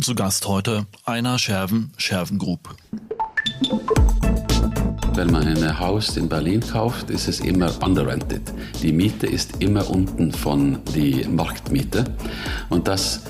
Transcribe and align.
Zu 0.00 0.14
Gast 0.14 0.46
heute 0.46 0.86
Einer 1.04 1.38
Scherven, 1.38 1.92
Scherven 1.98 2.38
Group. 2.38 2.74
Wenn 5.12 5.30
man 5.30 5.46
ein 5.46 5.78
Haus 5.78 6.16
in 6.16 6.26
Berlin 6.26 6.60
kauft, 6.60 7.10
ist 7.10 7.28
es 7.28 7.40
immer 7.40 7.70
underrented. 7.84 8.40
Die 8.82 8.92
Miete 8.92 9.26
ist 9.26 9.60
immer 9.62 9.90
unten 9.90 10.32
von 10.32 10.78
die 10.94 11.26
Marktmiete. 11.28 12.04
Und 12.70 12.88
das 12.88 13.24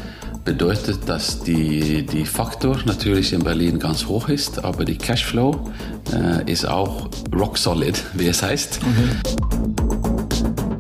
bedeutet, 0.45 1.09
dass 1.09 1.41
die, 1.43 2.07
die 2.07 2.25
Faktor 2.25 2.79
natürlich 2.85 3.33
in 3.33 3.43
Berlin 3.43 3.81
ganz 3.81 4.07
hoch 4.07 4.29
ist, 4.29 4.63
aber 4.63 4.85
die 4.85 4.97
Cashflow 4.97 5.73
äh, 6.13 6.51
ist 6.51 6.67
auch 6.67 7.11
rock 7.35 7.59
solid, 7.59 8.01
wie 8.15 8.29
es 8.29 8.45
heißt. 8.45 8.79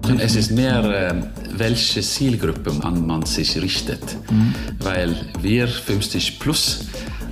Okay. 0.03 0.19
Es 0.21 0.37
ist 0.37 0.53
mehr, 0.53 0.85
äh, 0.85 1.40
welche 1.61 2.01
Zielgruppe 2.01 2.73
man 2.73 3.25
sich 3.27 3.61
richtet. 3.61 4.03
Mhm. 4.31 4.55
Weil 4.81 5.15
wir 5.41 5.69
50 5.69 6.41
plus 6.41 6.87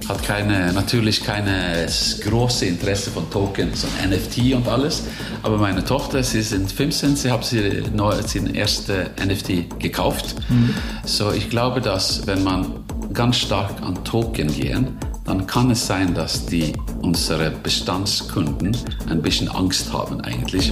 hat 0.08 0.22
keine, 0.22 0.72
natürlich 0.72 1.22
keine 1.22 1.86
große 2.24 2.66
Interesse 2.66 3.10
von 3.10 3.28
Tokens 3.30 3.84
und 3.84 4.10
NFT 4.10 4.54
und 4.54 4.68
alles. 4.68 5.02
Aber 5.42 5.58
meine 5.58 5.84
Tochter, 5.84 6.22
sie 6.22 6.42
sind 6.42 6.70
15, 6.70 7.16
sie 7.16 7.30
hat 7.30 7.44
sie 7.44 7.82
neu 7.92 8.14
den 8.34 8.54
erste 8.54 9.10
NFT 9.22 9.80
gekauft. 9.80 10.36
Mhm. 10.48 10.74
So 11.04 11.32
ich 11.32 11.50
glaube, 11.50 11.80
dass 11.80 12.26
wenn 12.26 12.44
man 12.44 12.84
ganz 13.12 13.36
stark 13.36 13.82
an 13.82 14.02
Token 14.04 14.48
gehen, 14.48 14.98
dann 15.24 15.46
kann 15.46 15.70
es 15.70 15.86
sein, 15.86 16.14
dass 16.14 16.46
die 16.46 16.72
unsere 17.02 17.50
Bestandskunden 17.50 18.76
ein 19.08 19.20
bisschen 19.20 19.48
Angst 19.48 19.92
haben 19.92 20.20
eigentlich. 20.22 20.70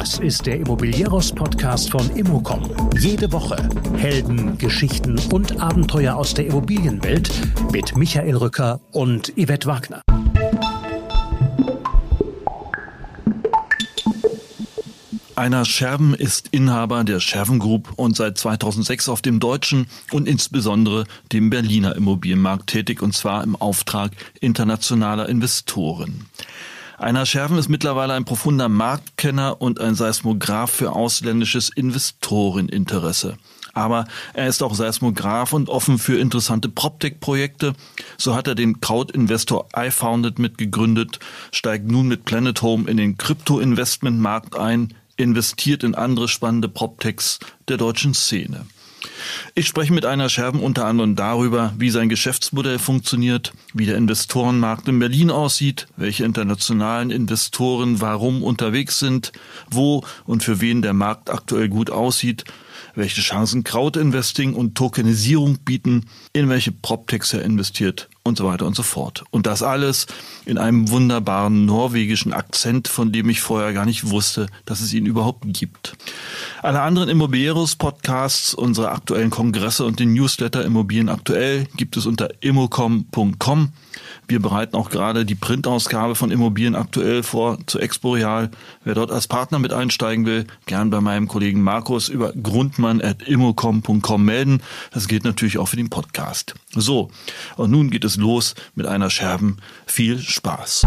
Das 0.00 0.18
ist 0.18 0.46
der 0.46 0.56
Immobilieros-Podcast 0.56 1.90
von 1.90 2.08
Immocom. 2.16 2.62
Jede 2.98 3.30
Woche 3.32 3.68
Helden, 3.98 4.56
Geschichten 4.56 5.20
und 5.30 5.60
Abenteuer 5.60 6.16
aus 6.16 6.32
der 6.32 6.46
Immobilienwelt 6.46 7.30
mit 7.70 7.94
Michael 7.94 8.34
Rücker 8.34 8.80
und 8.92 9.30
Yvette 9.36 9.66
Wagner. 9.66 10.00
Einer 15.36 15.66
Scherben 15.66 16.14
ist 16.14 16.48
Inhaber 16.50 17.04
der 17.04 17.20
Scherven 17.20 17.58
Group 17.58 17.92
und 17.96 18.16
seit 18.16 18.38
2006 18.38 19.10
auf 19.10 19.20
dem 19.20 19.38
deutschen 19.38 19.86
und 20.12 20.26
insbesondere 20.26 21.04
dem 21.32 21.50
Berliner 21.50 21.94
Immobilienmarkt 21.94 22.68
tätig 22.68 23.02
und 23.02 23.14
zwar 23.14 23.44
im 23.44 23.54
Auftrag 23.54 24.12
internationaler 24.40 25.28
Investoren. 25.28 26.29
Einer 27.00 27.24
Scherven 27.24 27.56
ist 27.56 27.70
mittlerweile 27.70 28.12
ein 28.12 28.26
profunder 28.26 28.68
Marktkenner 28.68 29.62
und 29.62 29.80
ein 29.80 29.94
Seismograph 29.94 30.70
für 30.70 30.92
ausländisches 30.92 31.70
Investoreninteresse. 31.70 33.38
Aber 33.72 34.04
er 34.34 34.48
ist 34.48 34.62
auch 34.62 34.74
Seismograph 34.74 35.54
und 35.54 35.70
offen 35.70 35.98
für 35.98 36.18
interessante 36.18 36.68
PropTech-Projekte. 36.68 37.72
So 38.18 38.34
hat 38.34 38.48
er 38.48 38.54
den 38.54 38.82
Crowd-Investor 38.82 39.68
iFounded 39.74 40.38
mitgegründet, 40.38 41.20
steigt 41.52 41.90
nun 41.90 42.06
mit 42.06 42.26
Planet 42.26 42.60
Home 42.60 42.86
in 42.86 42.98
den 42.98 43.16
Krypto-Investment-Markt 43.16 44.56
ein, 44.56 44.92
investiert 45.16 45.82
in 45.84 45.94
andere 45.94 46.28
spannende 46.28 46.68
PropTechs 46.68 47.38
der 47.68 47.78
deutschen 47.78 48.12
Szene. 48.12 48.66
Ich 49.54 49.66
spreche 49.66 49.92
mit 49.92 50.04
einer 50.04 50.28
Scherben 50.28 50.60
unter 50.60 50.86
anderem 50.86 51.16
darüber, 51.16 51.72
wie 51.78 51.90
sein 51.90 52.08
Geschäftsmodell 52.08 52.78
funktioniert, 52.78 53.52
wie 53.74 53.86
der 53.86 53.96
Investorenmarkt 53.96 54.88
in 54.88 54.98
Berlin 54.98 55.30
aussieht, 55.30 55.86
welche 55.96 56.24
internationalen 56.24 57.10
Investoren 57.10 58.00
warum 58.00 58.42
unterwegs 58.42 58.98
sind, 58.98 59.32
wo 59.70 60.04
und 60.26 60.42
für 60.42 60.60
wen 60.60 60.82
der 60.82 60.92
Markt 60.92 61.30
aktuell 61.30 61.68
gut 61.68 61.90
aussieht 61.90 62.44
welche 63.00 63.22
Chancen 63.22 63.64
Crowdinvesting 63.64 64.54
und 64.54 64.76
Tokenisierung 64.76 65.58
bieten, 65.64 66.06
in 66.32 66.48
welche 66.48 66.70
PropTechs 66.70 67.32
er 67.32 67.42
investiert 67.42 68.08
und 68.22 68.38
so 68.38 68.44
weiter 68.44 68.66
und 68.66 68.76
so 68.76 68.82
fort. 68.82 69.24
Und 69.30 69.46
das 69.46 69.62
alles 69.62 70.06
in 70.44 70.58
einem 70.58 70.90
wunderbaren 70.90 71.64
norwegischen 71.64 72.32
Akzent, 72.32 72.86
von 72.86 73.10
dem 73.10 73.28
ich 73.28 73.40
vorher 73.40 73.72
gar 73.72 73.86
nicht 73.86 74.10
wusste, 74.10 74.46
dass 74.66 74.80
es 74.80 74.92
ihn 74.92 75.06
überhaupt 75.06 75.44
gibt. 75.46 75.96
Alle 76.62 76.82
anderen 76.82 77.08
Immobilieros-Podcasts, 77.08 78.54
unsere 78.54 78.90
aktuellen 78.90 79.30
Kongresse 79.30 79.84
und 79.84 79.98
den 79.98 80.12
Newsletter 80.12 80.64
Immobilien 80.64 81.08
aktuell 81.08 81.66
gibt 81.76 81.96
es 81.96 82.06
unter 82.06 82.28
immocom.com. 82.42 83.72
Wir 84.30 84.40
bereiten 84.40 84.76
auch 84.76 84.90
gerade 84.90 85.24
die 85.26 85.34
Printausgabe 85.34 86.14
von 86.14 86.30
Immobilien 86.30 86.76
aktuell 86.76 87.24
vor 87.24 87.58
zu 87.66 87.80
Exporeal. 87.80 88.52
Wer 88.84 88.94
dort 88.94 89.10
als 89.10 89.26
Partner 89.26 89.58
mit 89.58 89.72
einsteigen 89.72 90.24
will, 90.24 90.46
gern 90.66 90.88
bei 90.88 91.00
meinem 91.00 91.26
Kollegen 91.26 91.62
Markus 91.62 92.08
über 92.08 92.32
grundmann.immocom.com 92.40 94.24
melden. 94.24 94.62
Das 94.92 95.08
gilt 95.08 95.24
natürlich 95.24 95.58
auch 95.58 95.66
für 95.66 95.74
den 95.74 95.90
Podcast. 95.90 96.54
So, 96.72 97.10
und 97.56 97.72
nun 97.72 97.90
geht 97.90 98.04
es 98.04 98.18
los 98.18 98.54
mit 98.76 98.86
einer 98.86 99.10
Scherben. 99.10 99.56
Viel 99.84 100.20
Spaß. 100.20 100.86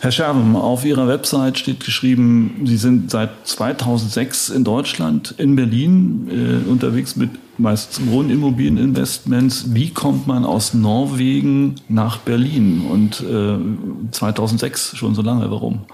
Herr 0.00 0.10
Scherben, 0.10 0.56
auf 0.56 0.84
Ihrer 0.84 1.06
Website 1.06 1.60
steht 1.60 1.84
geschrieben, 1.84 2.62
Sie 2.64 2.76
sind 2.76 3.12
seit 3.12 3.46
2006 3.46 4.48
in 4.48 4.64
Deutschland, 4.64 5.32
in 5.38 5.54
Berlin, 5.54 6.26
äh, 6.28 6.68
unterwegs 6.68 7.14
mit 7.14 7.30
meist 7.60 8.06
Wohnimmobilieninvestments. 8.10 9.74
Wie 9.74 9.90
kommt 9.90 10.26
man 10.26 10.44
aus 10.44 10.74
Norwegen 10.74 11.76
nach 11.88 12.18
Berlin? 12.18 12.86
Und 12.90 13.20
äh, 13.20 14.10
2006 14.10 14.96
schon 14.96 15.14
so 15.14 15.22
lange, 15.22 15.50
warum? 15.50 15.86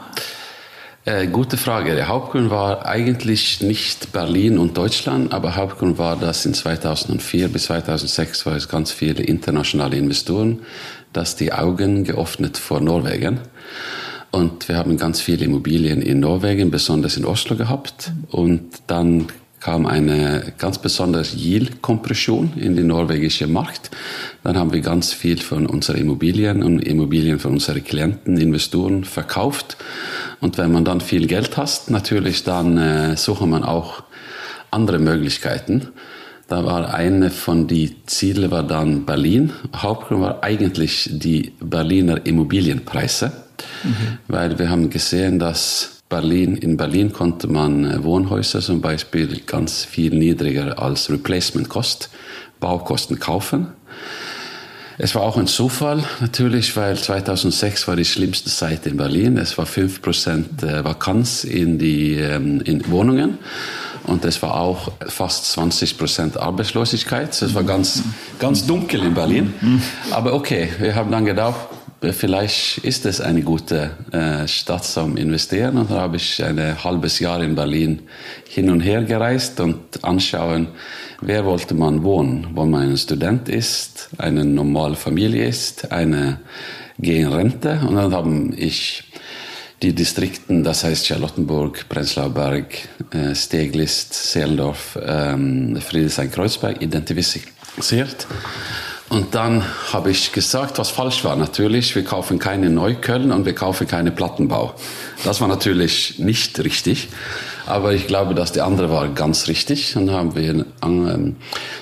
Äh, 1.04 1.28
gute 1.28 1.56
Frage. 1.56 1.94
Der 1.94 2.08
Hauptgrund 2.08 2.50
war 2.50 2.84
eigentlich 2.84 3.60
nicht 3.60 4.12
Berlin 4.12 4.58
und 4.58 4.76
Deutschland, 4.76 5.32
aber 5.32 5.54
Hauptgrund 5.54 5.98
war, 5.98 6.16
dass 6.16 6.44
in 6.44 6.52
2004 6.52 7.48
bis 7.48 7.64
2006 7.64 8.44
war 8.44 8.56
es 8.56 8.68
ganz 8.68 8.90
viele 8.90 9.22
internationale 9.22 9.96
Investoren, 9.96 10.60
dass 11.12 11.36
die 11.36 11.52
Augen 11.52 12.02
geöffnet 12.02 12.58
vor 12.58 12.80
Norwegen. 12.80 13.40
Und 14.32 14.68
wir 14.68 14.76
haben 14.76 14.96
ganz 14.96 15.20
viele 15.20 15.44
Immobilien 15.44 16.02
in 16.02 16.20
Norwegen, 16.20 16.70
besonders 16.70 17.16
in 17.16 17.24
Oslo 17.24 17.56
gehabt. 17.56 18.10
Und 18.30 18.64
dann 18.88 19.28
kam 19.60 19.86
eine 19.86 20.52
ganz 20.58 20.78
besondere 20.78 21.24
Yield-Kompression 21.24 22.52
in 22.56 22.76
den 22.76 22.88
norwegischen 22.88 23.52
Markt. 23.52 23.90
Dann 24.44 24.56
haben 24.56 24.72
wir 24.72 24.80
ganz 24.80 25.12
viel 25.12 25.38
von 25.38 25.66
unseren 25.66 25.96
Immobilien 25.96 26.62
und 26.62 26.80
Immobilien 26.80 27.38
von 27.38 27.52
unseren 27.52 27.82
Klienten, 27.82 28.36
Investoren 28.36 29.04
verkauft. 29.04 29.76
Und 30.40 30.58
wenn 30.58 30.72
man 30.72 30.84
dann 30.84 31.00
viel 31.00 31.26
Geld 31.26 31.56
hat, 31.56 31.90
natürlich, 31.90 32.44
dann 32.44 32.78
äh, 32.78 33.16
sucht 33.16 33.46
man 33.46 33.64
auch 33.64 34.02
andere 34.70 34.98
Möglichkeiten. 34.98 35.88
Da 36.48 36.64
war 36.64 36.94
eine 36.94 37.30
von 37.30 37.66
die 37.66 37.96
Ziele 38.06 38.50
war 38.52 38.62
dann 38.62 39.04
Berlin. 39.04 39.52
Hauptgrund 39.74 40.20
war 40.20 40.44
eigentlich 40.44 41.10
die 41.12 41.52
Berliner 41.60 42.24
Immobilienpreise, 42.24 43.32
mhm. 43.82 44.18
weil 44.28 44.58
wir 44.58 44.70
haben 44.70 44.90
gesehen, 44.90 45.40
dass 45.40 45.95
Berlin, 46.08 46.56
in 46.56 46.76
Berlin 46.76 47.12
konnte 47.12 47.48
man 47.48 47.84
äh, 47.84 48.04
Wohnhäuser 48.04 48.60
zum 48.60 48.80
Beispiel 48.80 49.40
ganz 49.44 49.84
viel 49.84 50.14
niedriger 50.14 50.78
als 50.78 51.10
Replacement 51.10 51.68
Cost, 51.68 52.10
Baukosten 52.60 53.18
kaufen. 53.18 53.68
Es 54.98 55.14
war 55.14 55.22
auch 55.22 55.36
ein 55.36 55.46
Zufall 55.46 56.04
natürlich, 56.20 56.74
weil 56.76 56.96
2006 56.96 57.88
war 57.88 57.96
die 57.96 58.04
schlimmste 58.04 58.48
Zeit 58.48 58.86
in 58.86 58.96
Berlin. 58.96 59.36
Es 59.36 59.58
war 59.58 59.66
5% 59.66 60.64
äh, 60.64 60.84
Vakanz 60.84 61.44
in 61.44 61.78
die 61.78 62.14
ähm, 62.14 62.60
in 62.60 62.88
Wohnungen. 62.90 63.38
Und 64.04 64.24
es 64.24 64.40
war 64.42 64.60
auch 64.60 64.92
fast 65.08 65.50
20 65.52 65.98
Prozent 65.98 66.36
Arbeitslosigkeit. 66.36 67.30
Es 67.42 67.54
war 67.54 67.64
ganz, 67.64 68.04
ganz 68.38 68.64
dunkel 68.64 69.02
in 69.02 69.14
Berlin. 69.14 69.52
Aber 70.12 70.32
okay, 70.32 70.68
wir 70.78 70.94
haben 70.94 71.10
dann 71.10 71.24
gedacht, 71.24 71.56
vielleicht 72.12 72.78
ist 72.78 73.06
es 73.06 73.20
eine 73.20 73.42
gute 73.42 73.90
äh, 74.12 74.46
Stadt 74.46 74.84
zum 74.84 75.16
Investieren. 75.16 75.78
Und 75.78 75.90
dann 75.90 75.98
habe 75.98 76.16
ich 76.16 76.42
ein 76.42 76.82
halbes 76.82 77.18
Jahr 77.18 77.42
in 77.42 77.54
Berlin 77.54 78.02
hin 78.48 78.70
und 78.70 78.80
her 78.80 79.02
gereist 79.02 79.60
und 79.60 80.02
anschauen, 80.02 80.68
wer 81.20 81.44
wollte 81.44 81.74
man 81.74 82.02
wohnen, 82.02 82.48
wo 82.54 82.64
man 82.64 82.90
ein 82.90 82.96
Student 82.96 83.48
ist, 83.48 84.10
eine 84.18 84.44
normale 84.44 84.96
Familie 84.96 85.46
ist, 85.46 85.92
eine 85.92 86.40
gegen 86.98 87.28
Rente. 87.28 87.80
Und 87.86 87.96
dann 87.96 88.12
habe 88.12 88.54
ich 88.56 89.04
die 89.82 89.94
Distrikten, 89.94 90.64
das 90.64 90.84
heißt 90.84 91.06
Charlottenburg, 91.06 91.88
Prenzlauer 91.88 92.30
Berg, 92.30 92.88
äh, 93.10 93.34
Seelendorf, 93.34 94.98
ähm, 95.04 95.76
Friedrichshain-Kreuzberg 95.80 96.80
identifiziert. 96.80 98.26
Und 99.08 99.36
dann 99.36 99.62
habe 99.92 100.10
ich 100.10 100.32
gesagt, 100.32 100.78
was 100.78 100.90
falsch 100.90 101.24
war. 101.24 101.36
Natürlich, 101.36 101.94
wir 101.94 102.02
kaufen 102.02 102.40
keine 102.40 102.70
Neukölln 102.70 103.30
und 103.30 103.46
wir 103.46 103.54
kaufen 103.54 103.86
keine 103.86 104.10
Plattenbau. 104.10 104.74
Das 105.24 105.40
war 105.40 105.46
natürlich 105.46 106.18
nicht 106.18 106.58
richtig. 106.58 107.08
Aber 107.66 107.94
ich 107.94 108.06
glaube, 108.06 108.34
dass 108.34 108.52
die 108.52 108.60
andere 108.60 108.90
war 108.90 109.08
ganz 109.08 109.48
richtig. 109.48 109.92
Dann 109.94 110.10
haben 110.10 110.34
wir 110.34 110.64
ähm, 110.82 111.36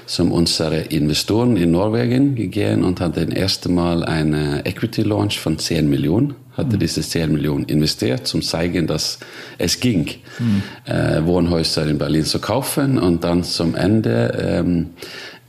zum 0.06 0.32
unsere 0.32 0.80
Investoren 0.80 1.56
in 1.56 1.70
Norwegen 1.70 2.34
gegangen 2.34 2.84
und 2.84 3.00
hatten 3.00 3.30
das 3.30 3.38
erste 3.38 3.68
Mal 3.70 4.04
eine 4.04 4.64
Equity 4.66 5.02
Launch 5.02 5.38
von 5.38 5.58
10 5.58 5.88
Millionen. 5.88 6.34
Hatte 6.56 6.76
mhm. 6.76 6.80
diese 6.80 7.02
10 7.02 7.32
Millionen 7.32 7.64
investiert, 7.64 8.26
zum 8.26 8.40
zeigen, 8.40 8.86
dass 8.86 9.18
es 9.58 9.80
ging, 9.80 10.08
mhm. 10.38 10.62
äh, 10.86 11.24
Wohnhäuser 11.24 11.86
in 11.86 11.98
Berlin 11.98 12.24
zu 12.24 12.38
kaufen. 12.38 12.98
Und 12.98 13.24
dann 13.24 13.44
zum 13.44 13.74
Ende 13.74 14.38
ähm, 14.40 14.90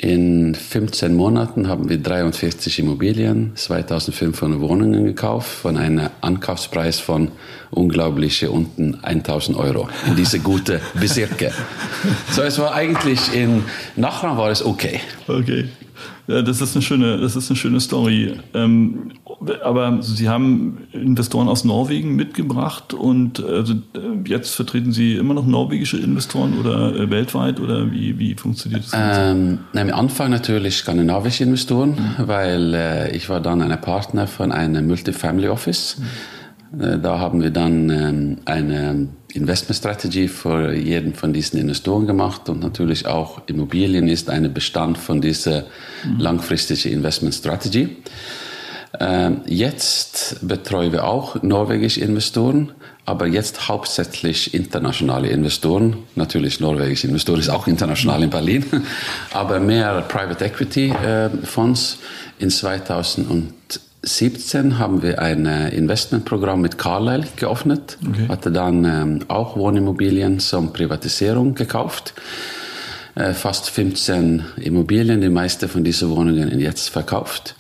in 0.06 0.54
15 0.54 1.16
Monaten 1.16 1.68
haben 1.68 1.90
wir 1.90 1.98
43 1.98 2.78
Immobilien, 2.78 3.54
2500 3.56 4.60
Wohnungen 4.60 5.04
gekauft 5.04 5.50
von 5.50 5.78
einem 5.78 6.10
Ankaufspreis 6.22 7.00
von 7.00 7.32
unglaubliche 7.72 8.52
unten 8.52 9.00
1000 9.02 9.58
Euro 9.58 9.90
in 10.08 10.16
diese 10.16 10.40
gute 10.40 10.80
Bezirke. 10.94 11.52
so 12.30 12.44
es 12.44 12.60
war 12.60 12.76
eigentlich 12.76 13.34
in 13.34 13.64
Nachbarn 13.96 14.38
war 14.38 14.52
es 14.52 14.64
okay. 14.64 15.00
Okay. 15.28 15.70
Ja, 16.28 16.42
das 16.42 16.62
ist 16.62 16.76
eine 16.76 16.82
schöne, 16.82 17.18
das 17.18 17.36
ist 17.36 17.50
eine 17.50 17.58
schöne 17.58 17.80
Story. 17.80 18.34
Ähm, 18.54 19.12
aber 19.64 20.02
Sie 20.02 20.28
haben 20.28 20.88
Investoren 20.92 21.48
aus 21.48 21.66
Norwegen 21.66 22.16
mitgebracht 22.16 22.94
und 22.94 23.44
also 23.44 23.76
jetzt 24.26 24.56
vertreten 24.56 24.92
Sie 24.92 25.16
immer 25.16 25.34
noch 25.34 25.46
norwegische 25.46 25.98
Investoren 25.98 26.58
oder 26.60 26.96
äh, 26.96 27.10
weltweit 27.12 27.60
oder 27.60 27.92
wie, 27.92 28.18
wie 28.18 28.34
funktioniert 28.34 28.86
das? 28.86 28.94
Ähm, 28.96 29.60
am 29.74 29.90
Anfang 29.92 30.32
natürlich 30.32 30.78
skandinavische 30.78 31.44
Investoren, 31.44 31.92
mhm. 31.92 32.28
weil 32.28 32.74
äh, 32.74 33.16
ich 33.16 33.30
war 33.30 33.40
dann 33.40 33.62
ein 33.62 33.82
Partner 33.82 34.26
von 34.28 34.52
einem 34.52 34.88
Multifamily 34.88 35.48
Office. 35.50 35.98
Mhm 36.00 36.06
äh, 36.06 36.35
da 36.78 37.20
haben 37.20 37.42
wir 37.42 37.52
dann 37.52 37.90
ähm, 37.90 38.38
eine 38.46 39.08
Investment 39.34 39.78
Strategy 39.78 40.28
für 40.28 40.74
jeden 40.74 41.14
von 41.14 41.34
diesen 41.34 41.60
Investoren 41.60 42.08
gemacht 42.08 42.50
und 42.50 42.62
natürlich 42.62 43.06
auch 43.06 43.42
Immobilien 43.48 44.08
ist 44.08 44.30
ein 44.30 44.54
Bestand 44.54 44.98
von 44.98 45.22
dieser 45.22 45.66
mhm. 46.04 46.20
langfristigen 46.20 46.94
Investment 46.94 47.36
Strategy. 47.36 47.98
Ähm, 49.00 49.42
jetzt 49.46 50.48
betreuen 50.48 50.92
wir 50.92 51.06
auch 51.06 51.42
norwegische 51.42 52.00
Investoren, 52.00 52.72
aber 53.06 53.28
jetzt 53.28 53.68
hauptsächlich 53.68 54.54
internationale 54.54 55.28
Investoren. 55.28 55.98
Natürlich 56.16 56.60
norwegische 56.60 57.08
Investoren 57.08 57.40
ist 57.40 57.50
auch 57.50 57.68
international 57.68 58.24
in 58.24 58.30
Berlin, 58.30 58.66
aber 59.34 59.60
mehr 59.60 60.02
Private 60.02 60.46
Equity 60.46 60.90
äh, 60.90 61.30
Fonds. 61.44 61.98
In 62.40 62.50
2000 62.50 63.54
2017 64.06 64.78
haben 64.78 65.02
wir 65.02 65.20
ein 65.20 65.48
äh, 65.48 65.70
Investmentprogramm 65.70 66.62
mit 66.62 66.78
Carlyle 66.78 67.26
geöffnet, 67.36 67.98
okay. 68.08 68.28
hatte 68.30 68.52
dann 68.52 68.86
ähm, 68.86 69.20
auch 69.28 69.58
Wohnimmobilien 69.58 70.40
zum 70.40 70.72
Privatisierung 70.72 71.56
gekauft. 71.56 72.14
Äh, 73.16 73.34
fast 73.34 73.70
15 73.70 74.44
Immobilien, 74.58 75.22
die 75.22 75.30
meiste 75.30 75.68
von 75.68 75.84
diesen 75.84 76.12
Wohnungen 76.12 76.60
jetzt 76.60 76.90
verkauft. 76.90 77.56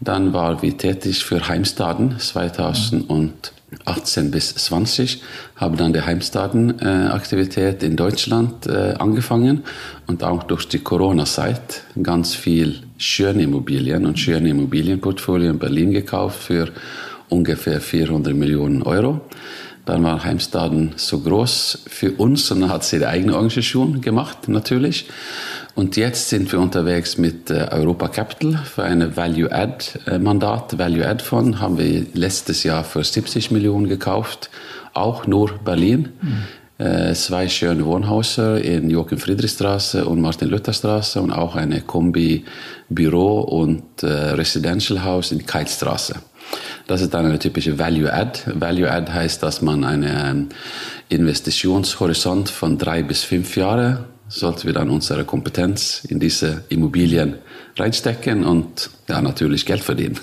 Dann 0.00 0.32
waren 0.32 0.60
wir 0.62 0.76
tätig 0.76 1.24
für 1.24 1.46
Heimstaden 1.46 2.18
2018 2.18 4.32
bis 4.32 4.54
20, 4.54 5.22
haben 5.54 5.76
dann 5.76 5.92
die 5.92 6.02
Heimstadenaktivität 6.02 7.84
in 7.84 7.96
Deutschland 7.96 8.66
äh, 8.66 8.94
angefangen 8.98 9.62
und 10.08 10.24
auch 10.24 10.42
durch 10.42 10.66
die 10.66 10.80
Corona-Zeit 10.80 11.82
ganz 12.02 12.34
viel 12.34 12.82
schöne 13.04 13.42
Immobilien 13.42 14.06
und 14.06 14.18
schöne 14.18 14.48
Immobilienportfolio 14.48 15.50
in 15.50 15.58
Berlin 15.58 15.92
gekauft 15.92 16.42
für 16.42 16.70
ungefähr 17.28 17.80
400 17.80 18.34
Millionen 18.34 18.82
Euro. 18.82 19.20
Dann 19.84 20.02
war 20.02 20.24
Heimstaden 20.24 20.92
so 20.96 21.20
groß 21.20 21.84
für 21.86 22.12
uns 22.12 22.50
und 22.50 22.62
dann 22.62 22.70
hat 22.70 22.84
sie 22.84 22.98
die 22.98 23.06
eigene 23.06 23.34
Organisation 23.34 24.00
gemacht, 24.00 24.48
natürlich. 24.48 25.06
Und 25.74 25.96
jetzt 25.96 26.30
sind 26.30 26.50
wir 26.50 26.58
unterwegs 26.60 27.18
mit 27.18 27.50
äh, 27.50 27.68
Europa 27.70 28.08
Capital 28.08 28.64
für 28.64 28.84
eine 28.84 29.14
Value-Add-Mandat. 29.14 30.78
Value-Add-Fonds 30.78 31.60
haben 31.60 31.76
wir 31.76 32.06
letztes 32.14 32.62
Jahr 32.62 32.84
für 32.84 33.04
70 33.04 33.50
Millionen 33.50 33.88
gekauft, 33.88 34.48
auch 34.94 35.26
nur 35.26 35.50
Berlin. 35.62 36.10
Mhm. 36.22 36.44
Äh, 36.76 37.14
zwei 37.14 37.48
schöne 37.48 37.86
Wohnhäuser 37.86 38.60
in 38.60 38.90
Joachim 38.90 39.18
Friedrichstraße 39.18 40.04
und 40.06 40.20
Martin 40.20 40.48
Luther 40.48 40.72
Straße 40.72 41.20
und 41.20 41.30
auch 41.30 41.54
eine 41.54 41.82
Kombi 41.82 42.44
Büro 42.88 43.42
und 43.42 44.02
äh, 44.02 44.06
Residential 44.06 45.04
House 45.04 45.30
in 45.30 45.46
Keitstraße. 45.46 46.16
Das 46.88 47.00
ist 47.00 47.14
dann 47.14 47.26
eine 47.26 47.38
typische 47.38 47.78
Value 47.78 48.12
Add. 48.12 48.40
Value 48.54 48.90
Add 48.90 49.12
heißt, 49.12 49.40
dass 49.42 49.62
man 49.62 49.84
einen 49.84 50.48
Investitionshorizont 51.08 52.48
von 52.48 52.76
drei 52.76 53.04
bis 53.04 53.22
fünf 53.22 53.56
Jahre 53.56 54.06
sollten 54.28 54.64
wir 54.64 54.72
dann 54.72 54.90
unsere 54.90 55.24
Kompetenz 55.24 56.04
in 56.08 56.18
diese 56.18 56.64
Immobilien 56.68 57.36
reinstecken 57.76 58.44
und 58.44 58.90
ja, 59.08 59.20
natürlich 59.20 59.66
Geld 59.66 59.82
verdienen. 59.82 60.18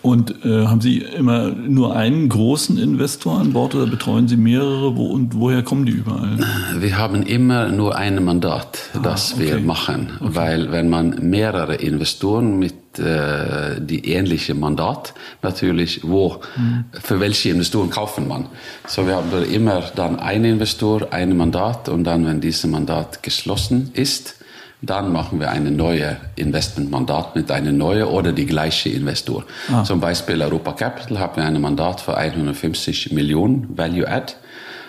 Und 0.00 0.44
äh, 0.44 0.66
haben 0.66 0.80
Sie 0.80 0.98
immer 0.98 1.48
nur 1.48 1.96
einen 1.96 2.28
großen 2.28 2.78
Investor 2.78 3.40
an 3.40 3.52
Bord 3.52 3.74
oder 3.74 3.86
betreuen 3.86 4.28
Sie 4.28 4.36
mehrere? 4.36 4.96
Wo, 4.96 5.06
und 5.06 5.34
woher 5.34 5.62
kommen 5.62 5.86
die 5.86 5.92
überall? 5.92 6.38
Wir 6.78 6.96
haben 6.96 7.22
immer 7.24 7.68
nur 7.68 7.96
ein 7.96 8.22
Mandat, 8.24 8.78
ah, 8.94 9.00
das 9.02 9.34
okay. 9.34 9.46
wir 9.46 9.60
machen. 9.60 10.10
Okay. 10.20 10.30
Weil 10.34 10.72
wenn 10.72 10.88
man 10.88 11.28
mehrere 11.28 11.74
Investoren 11.74 12.58
mit 12.58 12.74
äh, 12.98 13.80
die 13.80 14.10
ähnliche 14.12 14.54
Mandat, 14.54 15.14
natürlich, 15.42 16.00
wo, 16.02 16.40
mhm. 16.56 16.84
für 16.92 17.20
welche 17.20 17.50
Investoren 17.50 17.90
kaufen 17.90 18.28
man. 18.28 18.46
So 18.86 19.06
wir 19.06 19.16
haben 19.16 19.44
immer 19.50 19.82
dann 19.94 20.18
einen 20.18 20.44
Investor, 20.44 21.12
ein 21.12 21.36
Mandat 21.36 21.88
und 21.88 22.04
dann, 22.04 22.26
wenn 22.26 22.40
dieses 22.40 22.66
Mandat 22.66 23.22
geschlossen 23.22 23.90
ist, 23.94 24.34
dann 24.80 25.12
machen 25.12 25.40
wir 25.40 25.50
eine 25.50 25.70
neue 25.70 26.16
Investmentmandat 26.36 27.34
mit 27.34 27.50
einem 27.50 27.76
neuen 27.76 28.04
oder 28.04 28.32
die 28.32 28.46
gleiche 28.46 28.90
Investor. 28.90 29.44
Ah. 29.72 29.82
Zum 29.82 30.00
Beispiel 30.00 30.40
Europa 30.40 30.72
Capital 30.72 31.18
haben 31.18 31.36
wir 31.36 31.44
ein 31.44 31.60
Mandat 31.60 32.00
für 32.00 32.16
150 32.16 33.12
Millionen 33.12 33.76
Value 33.76 34.06
Add 34.06 34.34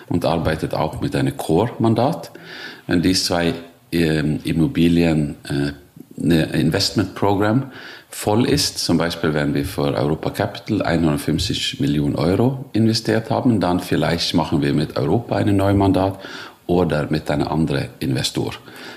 und 0.08 0.24
arbeitet 0.24 0.74
auch 0.74 1.00
mit 1.00 1.16
einem 1.16 1.36
Core-Mandat. 1.36 2.30
Wenn 2.86 3.02
diese 3.02 3.24
zwei 3.24 3.54
äh, 3.92 4.20
Immobilien 4.44 5.36
äh, 5.48 5.72
eine 6.22 6.44
Investmentprogramm 6.52 7.72
voll 8.10 8.44
ist, 8.46 8.78
zum 8.78 8.98
Beispiel 8.98 9.32
wenn 9.34 9.54
wir 9.54 9.64
für 9.64 9.94
Europa 9.94 10.30
Capital 10.30 10.82
150 10.82 11.80
Millionen 11.80 12.16
Euro 12.16 12.66
investiert 12.72 13.30
haben, 13.30 13.60
dann 13.60 13.80
vielleicht 13.80 14.34
machen 14.34 14.62
wir 14.62 14.74
mit 14.74 14.96
Europa 14.96 15.36
ein 15.36 15.56
neues 15.56 15.76
Mandat 15.76 16.18
oder 16.66 17.06
mit 17.10 17.30
einem 17.30 17.48
anderen 17.48 17.88
Investor. 18.00 18.52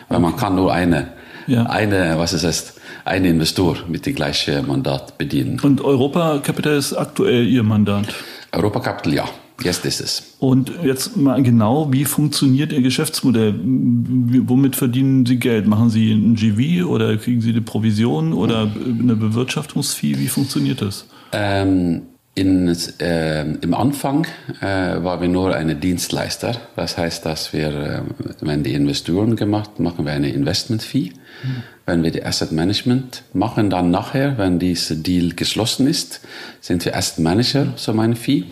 Weil 0.10 0.20
man 0.20 0.36
kann 0.36 0.56
nur 0.56 0.74
eine, 0.74 1.10
ja. 1.48 1.64
eine, 1.64 2.18
was 2.18 2.34
es 2.34 2.44
heißt, 2.44 2.80
einen 3.06 3.26
Investor 3.26 3.78
mit 3.88 4.06
dem 4.06 4.16
gleichen 4.16 4.68
Mandat 4.68 5.18
bedienen. 5.18 5.60
Und 5.62 5.82
Europa 5.82 6.40
Capital 6.40 6.74
ist 6.74 6.94
aktuell 6.94 7.48
Ihr 7.48 7.64
Mandat? 7.64 8.08
Europa 8.52 8.80
Capital, 8.80 9.14
ja. 9.14 9.26
Jetzt 9.64 9.86
ist 9.86 10.02
es. 10.02 10.36
Und 10.40 10.72
jetzt 10.84 11.16
mal 11.18 11.42
genau, 11.42 11.92
wie 11.92 12.06
funktioniert 12.06 12.74
Ihr 12.74 12.82
Geschäftsmodell? 12.82 13.56
Womit 13.64 14.76
verdienen 14.76 15.26
Sie 15.26 15.38
Geld? 15.38 15.68
Machen 15.68 15.90
Sie 15.90 16.12
ein 16.12 16.36
GV 16.36 16.88
oder 16.88 17.16
kriegen 17.18 17.42
Sie 17.42 17.52
eine 17.52 17.62
Provision 17.62 18.34
oder 18.34 18.70
eine 18.86 19.16
Bewirtschaftungsfee? 19.16 20.18
Wie 20.18 20.28
funktioniert 20.28 20.82
das? 20.82 21.06
Ähm, 21.32 22.04
in, 22.36 22.76
äh, 23.00 23.44
Im 23.44 23.74
Anfang 23.76 24.26
äh, 24.60 24.66
waren 24.66 25.22
wir 25.22 25.28
nur 25.28 25.54
eine 25.56 25.76
Dienstleister. 25.76 26.56
Das 26.76 26.98
heißt, 26.98 27.26
dass 27.26 27.54
wir, 27.54 27.68
äh, 27.68 28.02
wenn 28.42 28.64
die 28.64 28.74
Investoren 28.74 29.36
gemacht, 29.36 29.80
machen 29.80 30.06
wir 30.06 30.14
eine 30.14 30.30
Investment-Fee. 30.30 31.12
Mhm. 31.44 31.64
Wenn 31.86 32.04
wir 32.04 32.10
die 32.10 32.26
Asset 32.26 32.52
Management 32.52 33.24
machen, 33.34 33.70
dann 33.70 33.92
nachher, 33.92 34.38
wenn 34.40 34.58
dieser 34.58 34.96
Deal 34.96 35.34
geschlossen 35.36 35.86
ist, 35.86 36.22
sind 36.60 36.84
wir 36.86 36.96
Asset 36.96 37.20
Manager, 37.20 37.74
so 37.76 37.94
meine 37.94 38.16
Fee. 38.16 38.46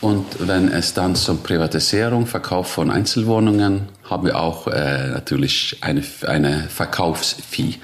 Und 0.00 0.26
wenn 0.46 0.68
es 0.68 0.94
dann 0.94 1.16
zur 1.16 1.42
Privatisierung, 1.42 2.26
Verkauf 2.26 2.68
von 2.68 2.90
Einzelwohnungen, 2.90 3.88
haben 4.04 4.26
wir 4.26 4.38
auch 4.38 4.68
äh, 4.68 5.08
natürlich 5.08 5.78
eine, 5.80 6.02
eine 6.26 6.68
Verkaufsfee. 6.68 7.74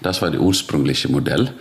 Das 0.00 0.22
war 0.22 0.30
das 0.30 0.40
ursprüngliche 0.40 1.10
Modell. 1.10 1.52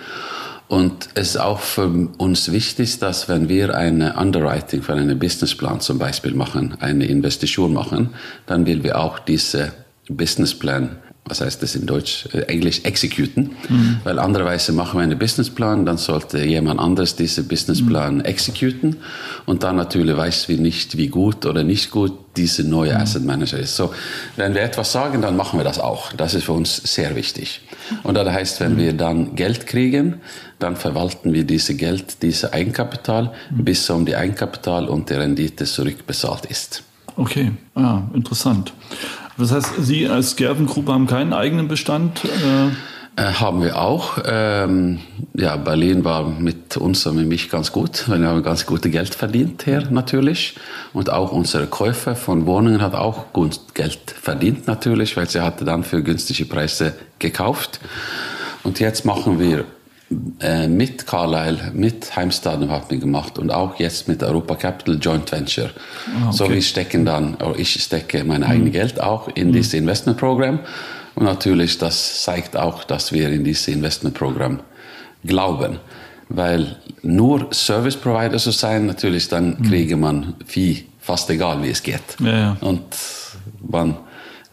Und 0.67 1.09
es 1.15 1.29
ist 1.29 1.37
auch 1.37 1.59
für 1.59 1.87
uns 2.17 2.51
wichtig, 2.51 2.99
dass 2.99 3.29
wenn 3.29 3.49
wir 3.49 3.75
eine 3.75 4.15
Underwriting 4.15 4.83
für 4.83 4.93
einen 4.93 5.17
Businessplan 5.17 5.79
zum 5.79 5.99
Beispiel 5.99 6.33
machen, 6.33 6.75
eine 6.79 7.05
Investition 7.05 7.73
machen, 7.73 8.11
dann 8.45 8.65
will 8.65 8.83
wir 8.83 8.99
auch 8.99 9.19
diese 9.19 9.73
Businessplan 10.07 10.97
was 11.27 11.41
heißt 11.41 11.63
das 11.63 11.75
in 11.75 11.87
Deutsch, 11.87 12.27
äh, 12.33 12.41
Englisch, 12.41 12.81
executen. 12.83 13.55
Mhm. 13.67 13.97
Weil 14.03 14.19
andererweise 14.19 14.73
machen 14.73 14.99
wir 14.99 15.03
einen 15.03 15.17
Businessplan, 15.17 15.85
dann 15.85 15.97
sollte 15.97 16.43
jemand 16.43 16.79
anderes 16.79 17.15
diesen 17.15 17.47
Businessplan 17.47 18.15
mhm. 18.15 18.21
executen 18.21 18.97
und 19.45 19.63
dann 19.63 19.75
natürlich 19.75 20.15
weiß 20.15 20.47
wir 20.49 20.57
nicht, 20.57 20.97
wie 20.97 21.07
gut 21.07 21.45
oder 21.45 21.63
nicht 21.63 21.89
gut 21.89 22.13
diese 22.37 22.63
neue 22.63 22.93
mhm. 22.93 23.01
Asset 23.01 23.25
Manager 23.25 23.57
ist. 23.57 23.75
So, 23.75 23.93
wenn 24.35 24.53
wir 24.53 24.61
etwas 24.61 24.91
sagen, 24.91 25.21
dann 25.21 25.35
machen 25.35 25.59
wir 25.59 25.63
das 25.63 25.79
auch. 25.79 26.13
Das 26.13 26.35
ist 26.35 26.43
für 26.43 26.53
uns 26.53 26.75
sehr 26.75 27.15
wichtig. 27.15 27.61
Und 28.03 28.15
das 28.15 28.29
heißt, 28.29 28.59
wenn 28.59 28.73
mhm. 28.73 28.77
wir 28.77 28.93
dann 28.93 29.35
Geld 29.35 29.65
kriegen, 29.65 30.21
dann 30.59 30.75
verwalten 30.75 31.33
wir 31.33 31.43
diese 31.43 31.75
Geld, 31.75 32.21
diese 32.21 32.53
Eigenkapital, 32.53 33.33
mhm. 33.49 33.65
bis 33.65 33.89
um 33.89 34.05
die 34.05 34.15
Eigenkapital 34.15 34.87
und 34.87 35.09
die 35.09 35.15
Rendite 35.15 35.65
zurückbezahlt 35.65 36.45
ist. 36.45 36.83
Okay, 37.17 37.51
ja, 37.75 38.09
interessant. 38.13 38.73
Das 39.37 39.51
heißt, 39.51 39.73
Sie 39.79 40.07
als 40.07 40.35
Gervengruppe 40.35 40.93
haben 40.93 41.07
keinen 41.07 41.33
eigenen 41.33 41.67
Bestand? 41.67 42.23
Äh 42.25 42.71
äh, 43.17 43.31
haben 43.33 43.63
wir 43.63 43.79
auch. 43.79 44.17
Ähm, 44.25 44.99
ja, 45.33 45.55
Berlin 45.55 46.03
war 46.03 46.27
mit 46.27 46.75
uns 46.75 47.05
und 47.05 47.15
mit 47.15 47.27
mich 47.27 47.49
ganz 47.49 47.71
gut, 47.71 48.09
wir 48.09 48.27
haben 48.27 48.43
ganz 48.43 48.65
gutes 48.65 48.91
Geld 48.91 49.15
verdient 49.15 49.63
hier 49.63 49.89
natürlich. 49.89 50.55
Und 50.91 51.09
auch 51.09 51.31
unsere 51.31 51.67
Käufer 51.67 52.15
von 52.15 52.45
Wohnungen 52.45 52.81
hat 52.81 52.93
auch 52.93 53.31
gut 53.31 53.73
Geld 53.73 53.99
verdient 54.21 54.67
natürlich, 54.67 55.15
weil 55.15 55.29
sie 55.29 55.41
hatte 55.41 55.63
dann 55.63 55.85
für 55.85 56.03
günstige 56.03 56.45
Preise 56.45 56.93
gekauft. 57.19 57.79
Und 58.63 58.81
jetzt 58.81 59.05
machen 59.05 59.39
wir 59.39 59.63
mit 60.09 61.07
Carlyle, 61.07 61.71
mit 61.73 62.15
Heimstaden 62.15 62.69
haben 62.69 62.85
wir 62.89 62.97
gemacht 62.99 63.39
und 63.39 63.49
auch 63.49 63.79
jetzt 63.79 64.07
mit 64.07 64.21
Europa 64.21 64.55
Capital 64.55 64.99
Joint 65.01 65.31
Venture. 65.31 65.71
Ah, 66.07 66.27
okay. 66.27 66.37
So 66.37 66.49
wir 66.49 66.61
stecken 66.61 67.05
dann, 67.05 67.35
oder 67.35 67.57
ich 67.57 67.81
stecke 67.81 68.23
mein 68.23 68.41
mhm. 68.41 68.47
eigenes 68.47 68.73
Geld 68.73 69.01
auch 69.01 69.29
in 69.33 69.47
mhm. 69.47 69.53
dieses 69.53 69.73
Investmentprogramm. 69.73 70.59
Und 71.15 71.23
natürlich, 71.23 71.79
das 71.79 72.21
zeigt 72.21 72.55
auch, 72.55 72.83
dass 72.83 73.13
wir 73.13 73.29
in 73.29 73.43
dieses 73.43 73.67
Investmentprogramm 73.67 74.59
glauben. 75.23 75.79
Weil 76.29 76.75
nur 77.01 77.47
Service 77.51 77.95
Provider 77.95 78.37
zu 78.37 78.51
sein, 78.51 78.85
natürlich, 78.85 79.27
dann 79.27 79.57
mhm. 79.57 79.63
kriege 79.63 79.97
man 79.97 80.35
Vieh, 80.45 80.85
fast 80.99 81.29
egal 81.31 81.63
wie 81.63 81.69
es 81.69 81.81
geht. 81.81 82.01
Ja, 82.19 82.37
ja. 82.37 82.57
Und 82.61 82.83
man 83.67 83.95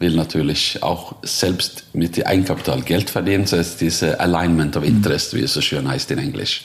will 0.02 0.14
natürlich 0.14 0.82
auch 0.82 1.14
selbst 1.22 1.84
mit 1.94 2.18
dem 2.18 2.26
Eigenkapital 2.26 2.82
Geld 2.82 3.08
verdienen. 3.08 3.44
Das 3.44 3.52
heißt, 3.54 3.80
diese 3.80 4.20
Alignment 4.20 4.76
of 4.76 4.84
Interest, 4.84 5.32
wie 5.34 5.40
es 5.40 5.54
so 5.54 5.62
schön 5.62 5.88
heißt 5.88 6.10
in 6.10 6.18
Englisch. 6.18 6.64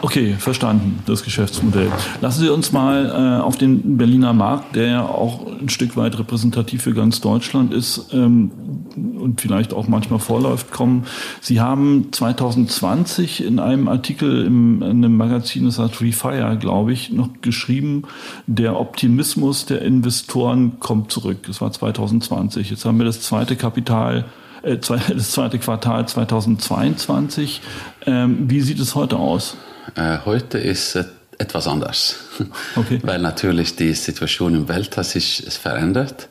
Okay, 0.00 0.34
verstanden, 0.38 1.02
das 1.06 1.24
Geschäftsmodell. 1.24 1.90
Lassen 2.20 2.40
Sie 2.42 2.48
uns 2.48 2.70
mal 2.70 3.06
äh, 3.06 3.42
auf 3.42 3.56
den 3.56 3.96
Berliner 3.96 4.32
Markt, 4.32 4.76
der 4.76 4.86
ja 4.86 5.02
auch 5.04 5.44
ein 5.60 5.68
Stück 5.68 5.96
weit 5.96 6.16
repräsentativ 6.16 6.82
für 6.82 6.94
ganz 6.94 7.20
Deutschland 7.20 7.74
ist 7.74 8.12
ähm, 8.12 8.52
und 8.94 9.40
vielleicht 9.40 9.74
auch 9.74 9.88
manchmal 9.88 10.20
vorläuft, 10.20 10.70
kommen. 10.70 11.04
Sie 11.40 11.60
haben 11.60 12.12
2020 12.12 13.44
in 13.44 13.58
einem 13.58 13.88
Artikel 13.88 14.44
im, 14.44 14.82
in 14.82 15.04
einem 15.04 15.16
Magazin, 15.16 15.64
das 15.64 15.80
heißt 15.80 16.00
Refire, 16.00 16.56
glaube 16.60 16.92
ich, 16.92 17.10
noch 17.10 17.30
geschrieben, 17.40 18.04
der 18.46 18.78
Optimismus 18.78 19.66
der 19.66 19.82
Investoren 19.82 20.78
kommt 20.78 21.10
zurück. 21.10 21.38
Das 21.48 21.60
war 21.60 21.72
2020. 21.72 22.70
Jetzt 22.70 22.84
haben 22.84 22.98
wir 22.98 23.04
das 23.04 23.20
zweite 23.20 23.56
Kapital 23.56 24.26
äh, 24.62 24.76
das 24.78 25.32
zweite 25.32 25.58
Quartal 25.58 26.06
2022. 26.06 27.62
Ähm, 28.06 28.48
wie 28.48 28.60
sieht 28.60 28.78
es 28.78 28.94
heute 28.94 29.16
aus? 29.16 29.56
Äh, 29.94 30.18
heute 30.24 30.58
ist 30.58 30.96
es 30.96 31.06
etwas 31.38 31.68
anders, 31.68 32.16
okay. 32.76 33.00
weil 33.02 33.20
natürlich 33.20 33.76
die 33.76 33.94
Situation 33.94 34.54
im 34.54 34.68
Welt 34.68 34.96
hat 34.96 35.06
sich 35.06 35.44
verändert. 35.48 36.28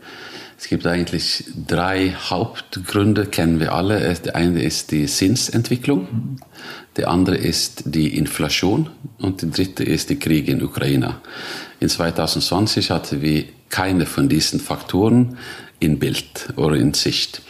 Es 0.60 0.68
gibt 0.68 0.88
eigentlich 0.88 1.46
drei 1.68 2.16
Hauptgründe, 2.30 3.28
kennen 3.28 3.60
wir 3.60 3.74
alle. 3.74 4.14
Der 4.16 4.36
eine 4.36 4.64
ist 4.64 4.92
die 4.92 5.06
Zinsentwicklung, 5.06 6.40
der 6.98 7.10
andere 7.10 7.38
ist 7.38 7.84
die 7.86 8.18
Inflation 8.18 8.90
und 9.20 9.44
der 9.44 9.50
dritte 9.50 9.84
ist 9.84 10.10
der 10.10 10.18
Krieg 10.18 10.48
in 10.48 10.64
Ukraine. 10.64 11.18
In 11.80 11.90
2020 11.90 12.90
hatten 12.90 13.22
wir 13.22 13.46
keine 13.70 14.08
von 14.08 14.30
diesen 14.30 14.60
Faktoren 14.60 15.38
in 15.80 16.00
Bild 16.00 16.50
oder 16.56 16.76
in 16.76 16.94
Sicht. 16.96 17.42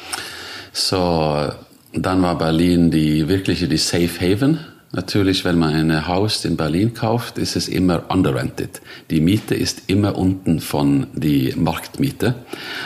So, 0.74 1.50
dann 1.94 2.22
war 2.22 2.38
Berlin 2.38 2.92
die 2.92 3.30
wirkliche 3.30 3.70
die 3.70 3.78
Safe 3.78 4.10
Haven 4.20 4.60
Natürlich, 4.91 5.44
wenn 5.44 5.58
man 5.58 5.74
ein 5.74 6.08
Haus 6.08 6.46
in 6.46 6.56
Berlin 6.56 6.94
kauft, 6.94 7.38
ist 7.38 7.56
es 7.56 7.67
immer 7.67 8.03
underrented. 8.10 8.82
Die 9.10 9.20
Miete 9.20 9.53
ist 9.53 9.84
immer 9.88 10.17
unten 10.17 10.60
von 10.62 11.08
die 11.13 11.53
Marktmiete. 11.58 12.36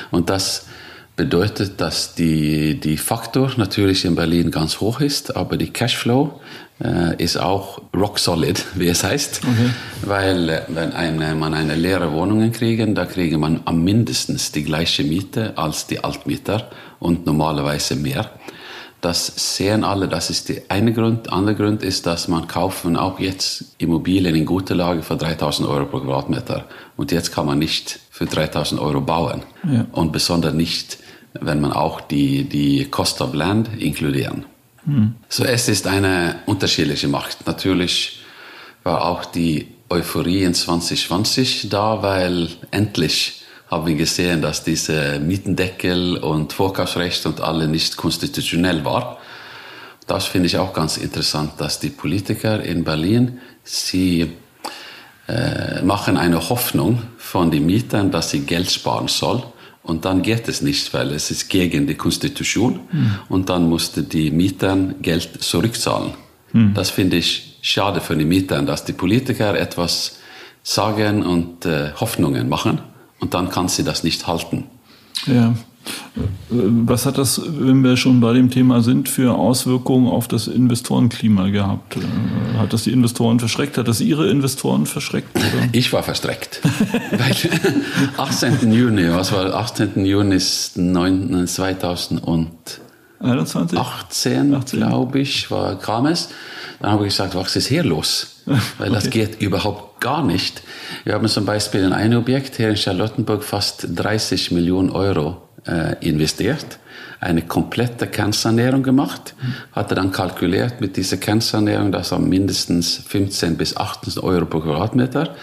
Und 0.09 0.29
das 0.29 0.65
bedeutet, 1.15 1.79
dass 1.79 2.15
die, 2.15 2.79
die 2.79 2.97
Faktor 2.97 3.51
natürlich 3.57 4.05
in 4.05 4.15
Berlin 4.15 4.49
ganz 4.49 4.79
hoch 4.79 4.99
ist, 5.01 5.35
aber 5.35 5.57
die 5.57 5.69
Cashflow 5.69 6.41
äh, 6.83 7.21
ist 7.23 7.37
auch 7.37 7.81
rock 7.95 8.17
solid, 8.17 8.65
wie 8.75 8.87
es 8.87 9.03
heißt. 9.03 9.41
Okay. 9.43 9.69
Weil 10.03 10.49
äh, 10.49 10.61
wenn 10.69 10.93
eine, 10.93 11.35
man 11.35 11.53
eine 11.53 11.75
leere 11.75 12.11
Wohnung 12.11 12.51
kriegen, 12.51 12.95
da 12.95 13.05
kriegen 13.05 13.39
man 13.39 13.61
am 13.65 13.83
mindestens 13.83 14.51
die 14.51 14.63
gleiche 14.63 15.03
Miete 15.03 15.57
als 15.57 15.85
die 15.85 16.03
Altmieter 16.03 16.69
und 16.99 17.27
normalerweise 17.27 17.95
mehr. 17.95 18.31
Das 19.01 19.57
sehen 19.57 19.83
alle, 19.83 20.07
das 20.07 20.29
ist 20.29 20.49
der 20.49 20.61
eine 20.69 20.93
Grund. 20.93 21.25
Der 21.25 21.33
andere 21.33 21.55
Grund 21.55 21.81
ist, 21.81 22.05
dass 22.05 22.27
man 22.27 22.47
kaufen 22.47 22.95
auch 22.95 23.19
jetzt 23.19 23.65
Immobilien 23.79 24.35
in 24.35 24.45
guter 24.45 24.75
Lage 24.75 25.01
für 25.01 25.17
3000 25.17 25.67
Euro 25.67 25.85
pro 25.85 25.99
Quadratmeter. 25.99 26.65
Und 26.97 27.11
jetzt 27.11 27.31
kann 27.31 27.47
man 27.47 27.57
nicht 27.57 27.99
für 28.11 28.27
3000 28.27 28.79
Euro 28.79 29.01
bauen. 29.01 29.41
Ja. 29.63 29.87
Und 29.91 30.11
besonders 30.11 30.53
nicht, 30.53 30.99
wenn 31.33 31.59
man 31.61 31.71
auch 31.71 31.99
die, 31.99 32.43
die 32.43 32.85
Cost 32.85 33.21
of 33.21 33.33
Land 33.33 33.69
inkludieren. 33.79 34.45
Mhm. 34.85 35.15
So, 35.29 35.43
es 35.43 35.67
ist 35.67 35.87
eine 35.87 36.35
unterschiedliche 36.45 37.07
Macht. 37.07 37.47
Natürlich 37.47 38.19
war 38.83 39.05
auch 39.05 39.25
die 39.25 39.67
Euphorie 39.89 40.43
in 40.43 40.53
2020 40.53 41.69
da, 41.69 42.01
weil 42.03 42.49
endlich 42.71 43.40
haben 43.71 43.87
wir 43.87 43.95
gesehen, 43.95 44.41
dass 44.41 44.65
diese 44.65 45.19
Mietendeckel 45.19 46.17
und 46.17 46.51
Vorkaufsrecht 46.51 47.25
und 47.25 47.39
alle 47.39 47.69
nicht 47.69 47.95
konstitutionell 47.95 48.83
war. 48.83 49.17
Das 50.07 50.25
finde 50.25 50.47
ich 50.47 50.57
auch 50.57 50.73
ganz 50.73 50.97
interessant, 50.97 51.53
dass 51.57 51.79
die 51.79 51.89
Politiker 51.89 52.61
in 52.61 52.83
Berlin, 52.83 53.39
sie 53.63 54.33
äh, 55.29 55.81
machen 55.83 56.17
eine 56.17 56.49
Hoffnung 56.49 57.01
von 57.17 57.49
den 57.49 57.65
Mietern, 57.65 58.11
dass 58.11 58.31
sie 58.31 58.41
Geld 58.41 58.69
sparen 58.69 59.07
soll. 59.07 59.41
Und 59.83 60.03
dann 60.03 60.21
geht 60.21 60.49
es 60.49 60.61
nicht, 60.61 60.93
weil 60.93 61.11
es 61.11 61.31
ist 61.31 61.49
gegen 61.49 61.87
die 61.87 61.95
Konstitution. 61.95 62.81
Mhm. 62.91 63.19
Und 63.29 63.49
dann 63.49 63.69
mussten 63.69 64.07
die 64.09 64.31
Mietern 64.31 64.95
Geld 65.01 65.41
zurückzahlen. 65.41 66.11
Mhm. 66.51 66.73
Das 66.73 66.89
finde 66.89 67.17
ich 67.17 67.57
schade 67.61 68.01
für 68.01 68.17
die 68.17 68.25
Mieter, 68.25 68.61
dass 68.63 68.83
die 68.83 68.93
Politiker 68.93 69.57
etwas 69.57 70.17
sagen 70.61 71.23
und 71.23 71.65
äh, 71.65 71.93
Hoffnungen 71.93 72.49
machen 72.49 72.90
und 73.21 73.33
dann 73.33 73.49
kann 73.49 73.69
sie 73.69 73.83
das 73.83 74.03
nicht 74.03 74.27
halten. 74.27 74.65
Ja. 75.25 75.53
Was 76.49 77.05
hat 77.05 77.17
das, 77.17 77.41
wenn 77.43 77.83
wir 77.83 77.97
schon 77.97 78.19
bei 78.19 78.33
dem 78.33 78.51
Thema 78.51 78.81
sind, 78.81 79.09
für 79.09 79.33
Auswirkungen 79.33 80.07
auf 80.07 80.27
das 80.27 80.47
Investorenklima 80.47 81.49
gehabt? 81.49 81.97
Hat 82.57 82.73
das 82.73 82.83
die 82.83 82.91
Investoren 82.91 83.39
verschreckt? 83.39 83.77
Hat 83.77 83.87
das 83.87 84.01
Ihre 84.01 84.29
Investoren 84.29 84.85
verschreckt? 84.85 85.35
Oder? 85.35 85.45
Ich 85.71 85.91
war 85.93 86.03
verschreckt. 86.03 86.61
Weil 87.11 87.35
18. 88.17 88.71
Juni, 88.71 89.09
was 89.09 89.31
war 89.31 89.53
18. 89.53 90.05
Juni 90.05 90.39
2018, 93.21 94.53
18, 94.53 94.79
glaube 94.79 95.19
ich, 95.19 95.51
war, 95.51 95.77
kam 95.77 96.07
es. 96.07 96.29
Dann 96.79 96.91
habe 96.91 97.05
ich 97.05 97.13
gesagt, 97.13 97.35
was 97.35 97.55
ist 97.55 97.67
hier 97.67 97.83
los? 97.83 98.41
Weil 98.45 98.89
okay. 98.89 98.91
das 98.91 99.09
geht 99.09 99.41
überhaupt 99.41 100.01
gar 100.01 100.23
nicht. 100.23 100.61
Wir 101.03 101.13
haben 101.13 101.27
zum 101.27 101.45
Beispiel 101.45 101.81
in 101.81 101.93
ein 101.93 102.15
Objekt 102.15 102.55
hier 102.55 102.69
in 102.69 102.77
Charlottenburg 102.77 103.43
fast 103.43 103.87
30 103.95 104.51
Millionen 104.51 104.89
Euro 104.89 105.41
äh, 105.67 105.95
investiert, 105.99 106.79
eine 107.19 107.43
komplette 107.43 108.07
Kernsanierung 108.07 108.81
gemacht, 108.81 109.35
mhm. 109.39 109.53
hatte 109.73 109.93
dann 109.93 110.11
kalkuliert 110.11 110.81
mit 110.81 110.97
dieser 110.97 111.17
Kernsanierung, 111.17 111.91
dass 111.91 112.11
er 112.11 112.19
mindestens 112.19 112.97
15 113.07 113.57
bis 113.57 113.77
18 113.77 114.23
Euro 114.23 114.45
pro 114.45 114.61
Quadratmeter 114.61 115.35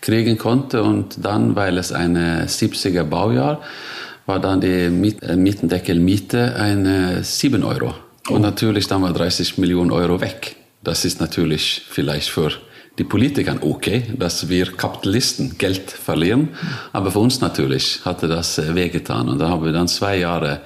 kriegen 0.00 0.38
konnte 0.38 0.82
und 0.82 1.24
dann, 1.24 1.56
weil 1.56 1.76
es 1.76 1.92
eine 1.92 2.46
70er 2.46 3.04
Baujahr 3.04 3.60
war 4.26 4.40
dann 4.40 4.60
die 4.60 4.90
Miet 4.90 5.22
äh, 5.22 5.36
Mietendeckelmiete 5.36 6.56
eine 6.56 7.22
7 7.22 7.62
Euro. 7.62 7.94
Und 8.28 8.36
oh. 8.36 8.38
natürlich 8.38 8.88
dann 8.88 9.02
war 9.02 9.12
30 9.12 9.58
Millionen 9.58 9.92
Euro 9.92 10.20
weg. 10.20 10.56
Das 10.82 11.04
ist 11.04 11.20
natürlich 11.20 11.82
vielleicht 11.88 12.28
für 12.28 12.52
die 12.98 13.04
Politiker 13.04 13.56
okay, 13.60 14.04
dass 14.18 14.48
wir 14.48 14.66
Kapitalisten 14.72 15.58
Geld 15.58 15.90
verlieren. 15.90 16.50
Aber 16.92 17.10
für 17.10 17.18
uns 17.20 17.40
natürlich 17.40 18.00
hatte 18.04 18.26
das 18.26 18.58
äh, 18.58 18.74
wehgetan. 18.74 19.28
Und 19.28 19.38
da 19.38 19.48
haben 19.48 19.64
wir 19.64 19.72
dann 19.72 19.88
zwei 19.88 20.18
Jahre 20.18 20.60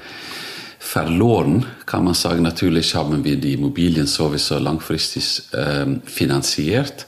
verloren, 0.79 1.67
kann 1.87 2.05
man 2.05 2.15
sagen. 2.15 2.43
Natürlich 2.43 2.95
haben 2.95 3.23
wir 3.23 3.37
die 3.37 3.55
Immobilien 3.55 4.07
sowieso 4.07 4.59
langfristig 4.59 5.43
ähm, 5.53 6.03
finanziert. 6.05 7.07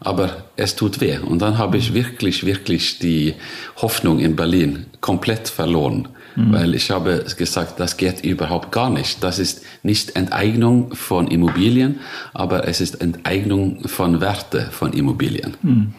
Aber 0.00 0.44
es 0.56 0.76
tut 0.76 1.00
weh. 1.00 1.18
Und 1.18 1.40
dann 1.40 1.58
habe 1.58 1.78
ich 1.78 1.94
wirklich, 1.94 2.44
wirklich 2.44 2.98
die 2.98 3.34
Hoffnung 3.76 4.18
in 4.18 4.36
Berlin 4.36 4.86
komplett 5.00 5.48
verloren. 5.48 6.08
Mhm. 6.36 6.52
Weil 6.52 6.74
ich 6.74 6.90
habe 6.90 7.24
gesagt, 7.36 7.80
das 7.80 7.96
geht 7.96 8.24
überhaupt 8.24 8.70
gar 8.72 8.90
nicht. 8.90 9.22
Das 9.22 9.38
ist 9.38 9.62
nicht 9.82 10.16
Enteignung 10.16 10.94
von 10.94 11.28
Immobilien, 11.28 12.00
aber 12.34 12.68
es 12.68 12.80
ist 12.80 13.00
Enteignung 13.00 13.88
von 13.88 14.20
Werte 14.20 14.68
von 14.70 14.92
Immobilien. 14.92 15.56
Mhm. 15.62 15.94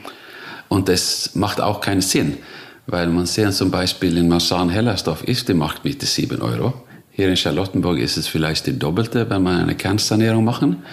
Und 0.69 0.89
es 0.89 1.33
macht 1.33 1.59
auch 1.59 1.81
keinen 1.81 2.01
Sinn, 2.01 2.37
weil 2.85 3.07
man 3.07 3.25
sehen 3.25 3.51
zum 3.51 3.71
Beispiel 3.71 4.17
in 4.17 4.27
Marzahn-Hellersdorf 4.27 5.23
ist 5.23 5.49
die 5.49 5.53
Marktmiete 5.53 6.05
7 6.05 6.41
Euro. 6.41 6.73
Hier 7.11 7.29
in 7.29 7.37
Charlottenburg 7.37 7.97
ist 7.97 8.17
es 8.17 8.27
vielleicht 8.27 8.67
die 8.67 8.77
doppelte, 8.77 9.27
wenn 9.29 9.41
man 9.41 9.61
eine 9.61 9.75
Kernsanierung 9.75 10.43
machen. 10.43 10.83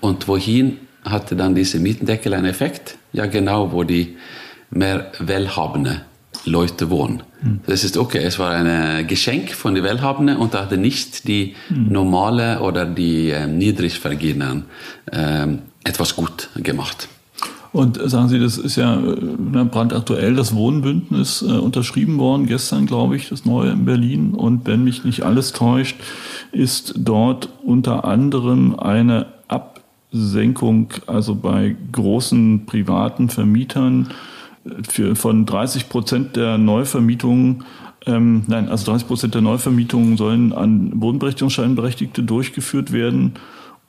Und 0.00 0.26
wohin 0.26 0.78
hatte 1.10 1.36
dann 1.36 1.54
diese 1.54 1.78
Mietendeckel 1.78 2.34
einen 2.34 2.46
Effekt? 2.46 2.96
Ja, 3.12 3.26
genau, 3.26 3.72
wo 3.72 3.84
die 3.84 4.16
mehr 4.70 5.12
Wohlhabende 5.18 6.02
Leute 6.44 6.90
wohnen. 6.90 7.22
Mhm. 7.42 7.60
Das 7.66 7.84
ist 7.84 7.96
okay, 7.96 8.18
es 8.18 8.38
war 8.38 8.52
ein 8.52 9.06
Geschenk 9.06 9.52
von 9.52 9.74
den 9.74 9.84
Wohlhabenden 9.84 10.36
und 10.36 10.54
hatte 10.54 10.76
nicht 10.76 11.26
die 11.28 11.54
mhm. 11.68 11.92
normale 11.92 12.60
oder 12.60 12.86
die 12.86 13.30
äh, 13.30 13.46
Niedrigverdienern 13.46 14.64
äh, 15.10 15.46
etwas 15.84 16.16
gut 16.16 16.48
gemacht. 16.56 17.08
Und 17.72 18.00
sagen 18.02 18.28
Sie, 18.28 18.38
das 18.38 18.56
ist 18.56 18.76
ja 18.76 18.98
äh, 18.98 19.64
brandaktuell, 19.64 20.34
das 20.34 20.54
Wohnbündnis 20.54 21.42
äh, 21.42 21.52
unterschrieben 21.52 22.18
worden, 22.18 22.46
gestern 22.46 22.86
glaube 22.86 23.16
ich, 23.16 23.28
das 23.28 23.44
neue 23.44 23.70
in 23.70 23.84
Berlin. 23.84 24.34
Und 24.34 24.66
wenn 24.66 24.84
mich 24.84 25.04
nicht 25.04 25.22
alles 25.22 25.52
täuscht, 25.52 25.96
ist 26.50 26.94
dort 26.96 27.50
unter 27.62 28.04
anderem 28.04 28.78
eine 28.78 29.26
Absenkung, 30.12 30.92
also 31.06 31.34
bei 31.34 31.76
großen 31.92 32.66
privaten 32.66 33.28
Vermietern, 33.28 34.14
für, 34.88 35.16
von 35.16 35.46
30 35.46 35.88
Prozent 35.88 36.36
der 36.36 36.58
Neuvermietungen, 36.58 37.64
ähm, 38.06 38.44
nein, 38.46 38.68
also 38.68 38.86
30 38.86 39.08
Prozent 39.08 39.34
der 39.34 39.42
Neuvermietungen 39.42 40.16
sollen 40.16 40.52
an 40.52 40.92
Wohnberechtigungsscheinberechtigte 40.94 42.22
durchgeführt 42.22 42.92
werden 42.92 43.34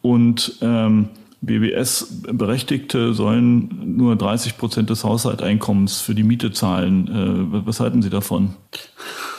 und 0.01 0.57
ähm, 0.61 1.09
BBS-Berechtigte 1.41 3.13
sollen 3.13 3.95
nur 3.97 4.15
30 4.15 4.57
Prozent 4.57 4.89
des 4.89 5.03
Haushalteinkommens 5.03 6.01
für 6.01 6.15
die 6.15 6.23
Miete 6.23 6.51
zahlen. 6.51 7.07
Äh, 7.07 7.65
was 7.65 7.79
halten 7.79 8.01
Sie 8.01 8.09
davon? 8.09 8.55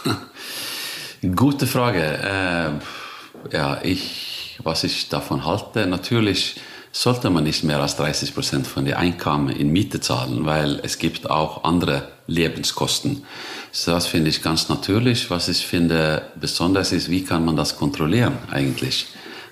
Gute 1.37 1.67
Frage. 1.67 2.03
Äh, 2.03 3.55
ja, 3.55 3.81
ich, 3.83 4.59
was 4.63 4.85
ich 4.85 5.11
davon 5.11 5.45
halte, 5.45 5.87
natürlich 5.87 6.57
sollte 6.93 7.31
man 7.31 7.45
nicht 7.45 7.63
mehr 7.65 7.81
als 7.81 7.97
30 7.97 8.35
Prozent 8.35 8.67
von 8.67 8.85
den 8.85 8.95
Einkommen 8.95 9.49
in 9.49 9.71
Miete 9.71 10.01
zahlen, 10.01 10.45
weil 10.45 10.81
es 10.83 10.99
gibt 10.99 11.31
auch 11.31 11.65
andere 11.65 12.09
Lebenskosten. 12.27 13.25
So, 13.71 13.93
das 13.93 14.07
finde 14.07 14.31
ich 14.31 14.43
ganz 14.43 14.69
natürlich. 14.69 15.31
Was 15.31 15.49
ich 15.49 15.67
finde 15.67 16.23
besonders 16.41 16.93
ist, 16.93 17.11
wie 17.11 17.25
kann 17.25 17.45
man 17.45 17.57
das 17.57 17.77
kontrollieren 17.77 18.39
eigentlich? 18.51 19.07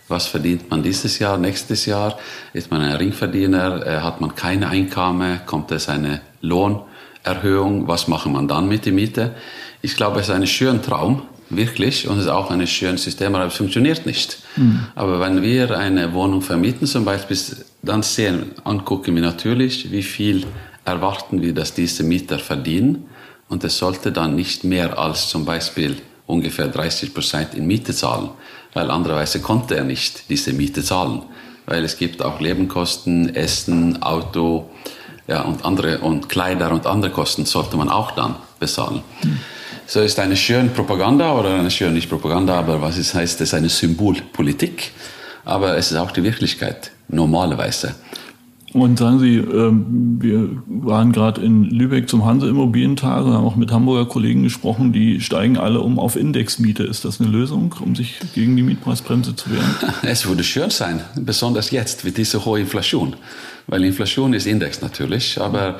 Was 0.08 0.26
verdient 0.26 0.70
man 0.70 0.82
dieses 0.82 1.18
Jahr, 1.18 1.36
nächstes 1.36 1.86
Jahr? 1.86 2.18
Ist 2.54 2.70
man 2.70 2.80
ein 2.80 2.96
Ringverdiener? 2.96 3.86
Äh, 3.86 4.00
hat 4.00 4.20
man 4.20 4.34
keine 4.34 4.68
Einkommen? 4.68 5.40
Kommt 5.44 5.70
es 5.70 5.88
eine 5.88 6.22
Lohnerhöhung? 6.40 7.86
Was 7.86 8.08
macht 8.08 8.26
man 8.26 8.48
dann 8.48 8.68
mit 8.68 8.86
der 8.86 8.92
Miete? 8.92 9.34
Ich 9.82 9.96
glaube, 9.96 10.20
es 10.20 10.28
ist 10.28 10.34
ein 10.34 10.46
schöner 10.46 10.80
Traum, 10.80 11.22
wirklich, 11.50 12.08
und 12.08 12.18
es 12.18 12.24
ist 12.24 12.30
auch 12.30 12.50
ein 12.50 12.66
schönes 12.66 13.04
System, 13.04 13.34
aber 13.34 13.46
es 13.46 13.54
funktioniert 13.54 14.06
nicht. 14.06 14.38
Mhm. 14.56 14.86
Aber 14.94 15.20
wenn 15.20 15.42
wir 15.42 15.76
eine 15.76 16.12
Wohnung 16.12 16.42
vermieten 16.42 16.86
zum 16.86 17.04
Beispiel, 17.04 17.38
dann 17.82 18.02
sehen, 18.02 18.52
angucken 18.64 19.14
wir 19.14 19.22
natürlich, 19.22 19.90
wie 19.90 20.02
viel 20.02 20.46
erwarten 20.84 21.42
wir, 21.42 21.54
dass 21.54 21.74
diese 21.74 22.02
Mieter 22.02 22.38
verdienen. 22.38 23.06
Und 23.48 23.64
es 23.64 23.78
sollte 23.78 24.12
dann 24.12 24.34
nicht 24.34 24.64
mehr 24.64 24.98
als 24.98 25.28
zum 25.28 25.44
Beispiel 25.44 25.96
ungefähr 26.26 26.68
30 26.68 27.14
Prozent 27.14 27.54
in 27.54 27.66
Miete 27.66 27.94
zahlen, 27.94 28.30
weil 28.74 28.90
andererweise 28.90 29.40
konnte 29.40 29.76
er 29.76 29.84
nicht 29.84 30.28
diese 30.28 30.52
Miete 30.52 30.82
zahlen, 30.82 31.22
weil 31.66 31.84
es 31.84 31.96
gibt 31.96 32.22
auch 32.22 32.40
Lebenkosten, 32.40 33.34
Essen, 33.34 34.02
Auto, 34.02 34.68
ja, 35.26 35.42
und 35.42 35.64
andere, 35.64 35.98
und 35.98 36.28
Kleider 36.28 36.72
und 36.72 36.86
andere 36.86 37.10
Kosten 37.10 37.46
sollte 37.46 37.76
man 37.76 37.88
auch 37.88 38.10
dann 38.12 38.36
bezahlen. 38.58 39.02
Mhm. 39.22 39.38
So 39.90 40.00
ist 40.02 40.18
eine 40.18 40.36
schöne 40.36 40.68
Propaganda 40.68 41.32
oder 41.32 41.54
eine 41.54 41.70
schöne 41.70 41.92
nicht 41.92 42.10
Propaganda, 42.10 42.58
aber 42.58 42.82
was 42.82 42.98
ist, 42.98 43.14
heißt 43.14 43.40
es 43.40 43.54
eine 43.54 43.70
Symbolpolitik. 43.70 44.90
Aber 45.46 45.78
es 45.78 45.90
ist 45.90 45.96
auch 45.96 46.10
die 46.10 46.22
Wirklichkeit, 46.22 46.90
normalerweise. 47.08 47.94
Und 48.74 48.98
sagen 48.98 49.18
Sie, 49.18 49.36
ähm, 49.36 50.18
wir 50.20 50.50
waren 50.66 51.12
gerade 51.12 51.40
in 51.40 51.64
Lübeck 51.64 52.06
zum 52.06 52.26
Hanse 52.26 52.50
Immobilientag 52.50 53.24
und 53.24 53.32
haben 53.32 53.46
auch 53.46 53.56
mit 53.56 53.72
Hamburger 53.72 54.04
Kollegen 54.04 54.42
gesprochen, 54.42 54.92
die 54.92 55.22
steigen 55.22 55.56
alle 55.56 55.80
um 55.80 55.98
auf 55.98 56.16
Indexmiete. 56.16 56.82
Ist 56.82 57.06
das 57.06 57.18
eine 57.18 57.30
Lösung, 57.30 57.74
um 57.80 57.96
sich 57.96 58.18
gegen 58.34 58.56
die 58.56 58.62
Mietpreisbremse 58.62 59.36
zu 59.36 59.50
wehren? 59.50 59.74
Es 60.02 60.26
würde 60.26 60.44
schön 60.44 60.68
sein, 60.68 61.00
besonders 61.16 61.70
jetzt 61.70 62.04
mit 62.04 62.18
dieser 62.18 62.44
hohen 62.44 62.60
Inflation. 62.60 63.16
Weil 63.66 63.84
Inflation 63.84 64.34
ist 64.34 64.46
Index 64.46 64.82
natürlich, 64.82 65.40
aber 65.40 65.78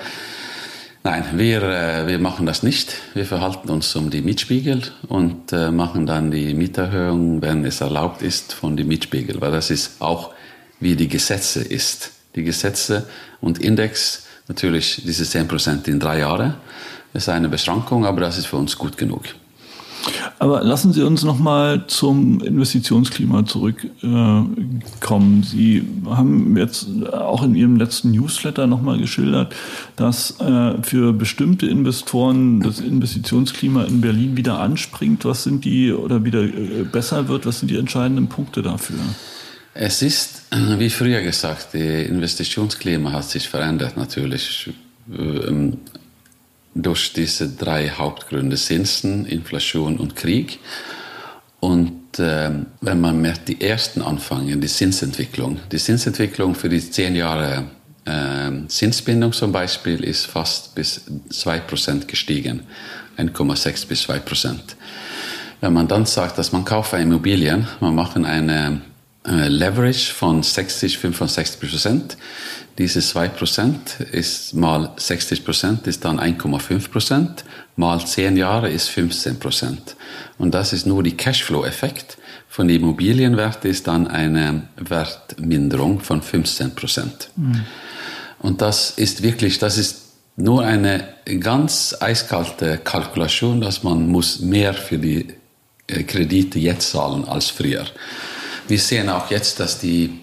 Nein, 1.11 1.25
wir, 1.37 1.63
äh, 1.63 2.07
wir 2.07 2.19
machen 2.19 2.45
das 2.45 2.63
nicht. 2.63 2.95
Wir 3.15 3.25
verhalten 3.25 3.71
uns 3.71 3.97
um 3.97 4.11
die 4.11 4.21
Mietspiegel 4.21 4.83
und 5.09 5.55
äh, 5.55 5.71
machen 5.71 6.05
dann 6.05 6.31
die 6.31 6.53
Mieterhöhung, 6.53 7.41
wenn 7.41 7.65
es 7.65 7.81
erlaubt 7.81 8.21
ist, 8.21 8.53
von 8.53 8.77
den 8.77 8.89
Mietspiegel, 8.89 9.41
weil 9.41 9.51
das 9.51 9.71
ist 9.71 10.03
auch 10.03 10.35
wie 10.81 10.97
die 10.97 11.09
Gesetze 11.09 11.63
ist. 11.63 12.11
Die 12.35 12.45
Gesetze 12.45 13.09
und 13.41 13.59
Index, 13.59 14.27
natürlich 14.49 15.01
diese 15.03 15.25
10% 15.25 15.89
in 15.89 15.99
drei 15.99 16.19
Jahren, 16.19 16.57
ist 17.15 17.31
eine 17.31 17.49
Beschränkung, 17.49 18.05
aber 18.05 18.21
das 18.21 18.37
ist 18.37 18.45
für 18.45 18.57
uns 18.57 18.77
gut 18.77 18.99
genug. 18.99 19.23
Aber 20.41 20.63
lassen 20.63 20.93
Sie 20.93 21.03
uns 21.03 21.25
noch 21.25 21.39
mal 21.39 21.87
zum 21.89 22.41
Investitionsklima 22.41 23.45
zurückkommen. 23.45 25.43
Äh, 25.43 25.47
Sie 25.47 25.83
haben 26.07 26.57
jetzt 26.57 26.87
auch 27.13 27.43
in 27.43 27.57
Ihrem 27.57 27.77
letzten 27.77 28.13
Newsletter 28.13 28.69
noch 28.69 28.81
mal 28.81 28.99
geschildert, 28.99 29.55
dass 29.97 30.41
äh, 30.41 30.81
für 30.83 31.13
bestimmte 31.13 31.67
Investoren 31.67 32.61
das 32.61 32.79
Investitionsklima 32.79 33.85
in 33.85 34.01
Berlin 34.01 34.37
wieder 34.37 34.61
anspringt. 34.61 35.25
Was 35.25 35.43
sind 35.43 35.65
die 35.65 35.93
oder 35.93 36.25
wieder 36.25 36.45
äh, 36.45 36.85
besser 36.91 37.27
wird? 37.29 37.45
Was 37.45 37.59
sind 37.59 37.71
die 37.71 37.77
entscheidenden 37.77 38.29
Punkte 38.29 38.63
dafür? 38.63 38.99
Es 39.75 40.03
ist, 40.03 40.43
wie 40.51 40.91
früher 40.91 41.23
gesagt, 41.23 41.69
das 41.73 41.81
Investitionsklima 41.83 43.13
hat 43.13 43.25
sich 43.25 43.49
verändert 43.49 43.97
natürlich. 43.97 44.71
Durch 46.75 47.13
diese 47.13 47.49
drei 47.49 47.91
Hauptgründe 47.91 48.57
Zinsen, 48.57 49.27
Inflation 49.27 49.97
und 49.97 50.15
Krieg. 50.17 50.59
Und 51.61 52.19
äh, 52.19 52.51
wenn 52.81 53.01
man 53.01 53.21
mit 53.21 53.49
die 53.49 53.61
ersten 53.61 54.01
anfangen, 54.01 54.61
die 54.61 54.69
Zinsentwicklung, 54.69 55.59
die 55.73 55.79
Zinsentwicklung 55.79 56.55
für 56.55 56.69
die 56.69 56.81
zehn 56.81 57.17
Jahre 57.17 57.65
äh, 58.05 58.67
Zinsbindung 58.69 59.33
zum 59.33 59.53
Beispiel 59.53 60.05
ist 60.05 60.27
fast 60.27 60.75
bis 60.75 61.03
2% 61.31 62.07
gestiegen, 62.07 62.63
1,6 63.19 63.89
bis 63.89 64.09
2%. 64.09 64.55
Wenn 65.61 65.73
man 65.73 65.89
dann 65.89 66.07
sagt, 66.07 66.39
dass 66.39 66.53
man 66.53 66.65
kauft 66.65 66.93
Immobilien, 66.93 67.67
man 67.81 67.95
macht 67.95 68.17
eine 68.17 68.81
Leverage 69.29 70.13
von 70.13 70.43
60, 70.43 70.99
65 70.99 71.61
Prozent. 71.61 72.17
Diese 72.79 73.01
2 73.01 73.29
Prozent 73.29 74.01
ist 74.13 74.55
mal 74.55 74.93
60 74.97 75.45
Prozent 75.45 75.87
ist 75.87 76.05
dann 76.05 76.21
1,5 76.21 76.91
Prozent, 76.91 77.45
mal 77.77 78.05
10 78.05 78.37
Jahre 78.37 78.71
ist 78.71 78.89
15 78.89 79.39
Prozent. 79.39 79.97
Und 80.39 80.55
das 80.55 80.73
ist 80.73 80.87
nur 80.87 81.03
die 81.03 81.17
Cashflow-Effekt. 81.17 82.19
Von 82.49 82.69
den 82.69 82.81
Immobilienwert 82.81 83.65
ist 83.65 83.89
dann 83.89 84.07
eine 84.07 84.69
Wertminderung 84.77 86.01
von 86.01 86.23
15 86.23 86.75
Prozent. 86.75 87.31
Mhm. 87.37 87.65
Und 88.39 88.63
das 88.63 88.93
ist 88.93 89.23
wirklich, 89.23 89.59
das 89.59 89.77
ist 89.77 90.03
nur 90.37 90.65
eine 90.65 91.09
ganz 91.41 91.97
eiskalte 91.99 92.79
Kalkulation, 92.79 93.61
dass 93.61 93.83
man 93.83 94.07
muss 94.07 94.39
mehr 94.39 94.73
für 94.73 94.99
die 94.99 95.27
äh, 95.89 96.05
Kredite 96.05 96.61
jetzt 96.61 96.91
zahlen 96.91 97.27
als 97.27 97.51
früher. 97.51 97.85
Wir 98.69 98.79
sehen 98.79 99.09
auch 99.09 99.31
jetzt, 99.31 99.61
dass 99.61 99.81
die 99.81 100.21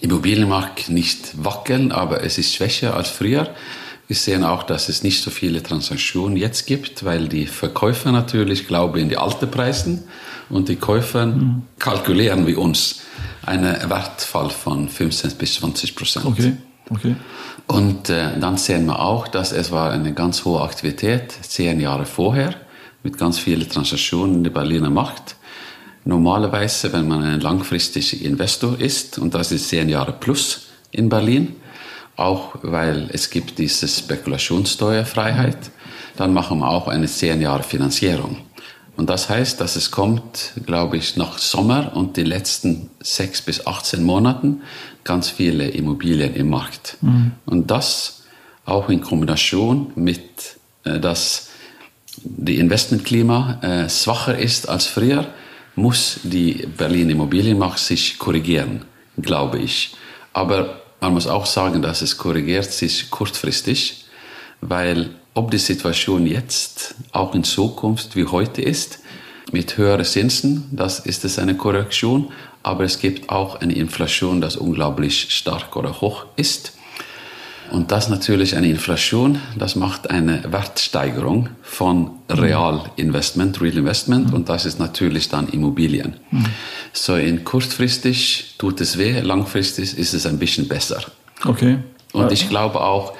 Immobilienmarkt 0.00 0.88
nicht 0.88 1.44
wackeln, 1.44 1.92
aber 1.92 2.22
es 2.24 2.36
ist 2.36 2.54
schwächer 2.54 2.94
als 2.94 3.08
früher. 3.08 3.54
Wir 4.08 4.16
sehen 4.16 4.42
auch, 4.42 4.64
dass 4.64 4.88
es 4.88 5.04
nicht 5.04 5.22
so 5.22 5.30
viele 5.30 5.62
Transaktionen 5.62 6.36
jetzt 6.36 6.66
gibt, 6.66 7.04
weil 7.04 7.28
die 7.28 7.46
Verkäufer 7.46 8.10
natürlich 8.10 8.66
glauben 8.66 8.98
in 8.98 9.08
die 9.08 9.16
alten 9.16 9.48
Preisen 9.48 10.02
und 10.48 10.68
die 10.68 10.76
Käufer 10.76 11.26
mhm. 11.26 11.62
kalkulieren 11.78 12.46
wie 12.48 12.56
uns 12.56 13.02
einen 13.46 13.88
Wertfall 13.88 14.50
von 14.50 14.88
15 14.88 15.36
bis 15.38 15.54
20 15.54 15.94
Prozent. 15.94 16.26
Okay. 16.26 16.56
Okay. 16.92 17.14
Und 17.68 18.10
äh, 18.10 18.36
dann 18.40 18.56
sehen 18.56 18.86
wir 18.86 18.98
auch, 18.98 19.28
dass 19.28 19.52
es 19.52 19.70
war 19.70 19.92
eine 19.92 20.12
ganz 20.12 20.44
hohe 20.44 20.60
Aktivität 20.60 21.30
zehn 21.30 21.80
Jahre 21.80 22.04
vorher 22.04 22.56
mit 23.04 23.16
ganz 23.16 23.38
vielen 23.38 23.68
Transaktionen 23.68 24.36
in 24.36 24.44
der 24.44 24.50
Berliner 24.50 24.90
Markt. 24.90 25.36
Normalerweise, 26.04 26.92
wenn 26.92 27.06
man 27.08 27.22
ein 27.22 27.40
langfristiger 27.40 28.24
Investor 28.24 28.80
ist, 28.80 29.18
und 29.18 29.34
das 29.34 29.52
ist 29.52 29.68
zehn 29.68 29.88
Jahre 29.88 30.12
plus 30.12 30.68
in 30.90 31.08
Berlin, 31.08 31.56
auch 32.16 32.56
weil 32.62 33.08
es 33.12 33.30
gibt 33.30 33.58
diese 33.58 33.86
Spekulationssteuerfreiheit. 33.88 35.70
Dann 36.16 36.32
machen 36.32 36.58
wir 36.58 36.68
auch 36.68 36.88
eine 36.88 37.06
zehn 37.06 37.40
Jahre 37.40 37.62
Finanzierung. 37.62 38.38
Und 38.96 39.08
das 39.08 39.30
heißt, 39.30 39.60
dass 39.60 39.76
es 39.76 39.90
kommt, 39.90 40.52
glaube 40.66 40.98
ich, 40.98 41.16
nach 41.16 41.38
Sommer 41.38 41.92
und 41.94 42.16
die 42.18 42.22
letzten 42.22 42.90
sechs 43.00 43.40
bis 43.40 43.66
18 43.66 44.02
Monaten 44.02 44.60
ganz 45.04 45.30
viele 45.30 45.68
Immobilien 45.68 46.34
im 46.34 46.50
Markt. 46.50 46.98
Mhm. 47.00 47.32
Und 47.46 47.70
das 47.70 48.24
auch 48.66 48.90
in 48.90 49.00
Kombination 49.00 49.92
mit, 49.94 50.58
äh, 50.84 51.00
dass 51.00 51.48
die 52.22 52.58
Investmentklima 52.58 53.60
äh, 53.62 53.88
schwacher 53.88 54.36
ist 54.36 54.68
als 54.68 54.86
früher, 54.86 55.26
muss 55.80 56.20
die 56.22 56.66
Berlin 56.76 57.10
Immobilienmarkt 57.10 57.78
sich 57.78 58.18
korrigieren, 58.18 58.82
glaube 59.20 59.58
ich. 59.58 59.94
Aber 60.32 60.80
man 61.00 61.14
muss 61.14 61.26
auch 61.26 61.46
sagen, 61.46 61.82
dass 61.82 62.02
es 62.02 62.18
korrigiert 62.18 62.70
sich 62.70 63.10
kurzfristig, 63.10 64.04
weil 64.60 65.10
ob 65.34 65.50
die 65.50 65.58
Situation 65.58 66.26
jetzt 66.26 66.94
auch 67.12 67.34
in 67.34 67.44
Zukunft 67.44 68.16
wie 68.16 68.26
heute 68.26 68.62
ist, 68.62 69.00
mit 69.52 69.76
höheren 69.76 70.04
Zinsen, 70.04 70.68
das 70.70 71.00
ist 71.00 71.24
es 71.24 71.38
eine 71.38 71.56
Korrektion, 71.56 72.30
aber 72.62 72.84
es 72.84 72.98
gibt 72.98 73.30
auch 73.30 73.60
eine 73.60 73.74
Inflation, 73.74 74.40
das 74.40 74.56
unglaublich 74.56 75.34
stark 75.34 75.76
oder 75.76 76.00
hoch 76.00 76.26
ist. 76.36 76.72
Und 77.70 77.92
das 77.92 78.08
natürlich 78.08 78.56
eine 78.56 78.68
Inflation, 78.68 79.38
das 79.56 79.76
macht 79.76 80.10
eine 80.10 80.42
Wertsteigerung 80.50 81.50
von 81.62 82.10
Realinvestment, 82.28 83.60
Real 83.60 83.78
Investment 83.78 84.32
und 84.32 84.48
das 84.48 84.66
ist 84.66 84.78
natürlich 84.78 85.28
dann 85.28 85.48
Immobilien. 85.48 86.16
Mhm. 86.30 86.46
So 86.92 87.14
in 87.14 87.44
kurzfristig 87.44 88.56
tut 88.58 88.80
es 88.80 88.98
weh, 88.98 89.20
langfristig 89.20 89.96
ist 89.96 90.14
es 90.14 90.26
ein 90.26 90.38
bisschen 90.38 90.66
besser. 90.68 91.00
Okay. 91.44 91.78
Und 92.12 92.32
ich 92.32 92.48
glaube 92.48 92.80
auch, 92.80 93.14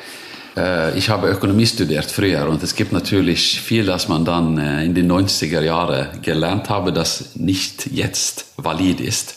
äh, 0.57 0.97
ich 0.99 1.09
habe 1.09 1.29
Ökonomie 1.29 1.67
studiert 1.67 2.11
früher 2.11 2.49
und 2.49 2.63
es 2.63 2.75
gibt 2.75 2.93
natürlich 2.93 3.61
viel, 3.61 3.87
das 3.87 4.09
man 4.09 4.25
dann 4.25 4.59
äh, 4.59 4.85
in 4.85 4.95
den 4.95 5.11
90er 5.11 5.63
Jahren 5.63 6.21
gelernt 6.23 6.69
habe, 6.69 6.93
das 6.93 7.37
nicht 7.37 7.87
jetzt 7.93 8.47
valid 8.57 9.01
ist. 9.01 9.37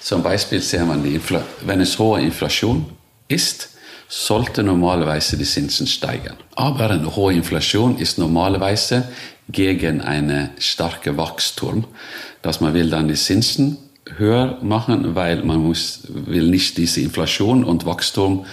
Zum 0.00 0.22
Beispiel 0.22 0.60
sehen 0.60 0.88
wir, 1.02 1.42
wenn 1.64 1.80
es 1.80 1.98
hohe 1.98 2.20
Inflation 2.20 2.86
ist, 3.26 3.70
sollte 4.08 4.62
normalerweise 4.62 5.36
die 5.36 5.44
Zinsen 5.44 5.86
steigen. 5.86 6.34
Aber 6.54 6.90
eine 6.90 7.16
hohe 7.16 7.34
Inflation 7.34 7.98
ist 7.98 8.18
normalerweise 8.18 9.08
gegen 9.48 10.00
eine 10.00 10.50
starke 10.58 11.16
Wachstum, 11.16 11.84
dass 12.42 12.60
man 12.60 12.74
will 12.74 12.90
dann 12.90 13.08
die 13.08 13.14
Zinsen 13.14 13.78
höher 14.16 14.58
machen, 14.62 15.14
weil 15.14 15.42
man 15.42 15.58
muss, 15.58 16.02
will 16.08 16.48
nicht 16.48 16.78
diese 16.78 17.00
Inflation 17.00 17.64
und 17.64 17.86
Wachstum 17.86 18.46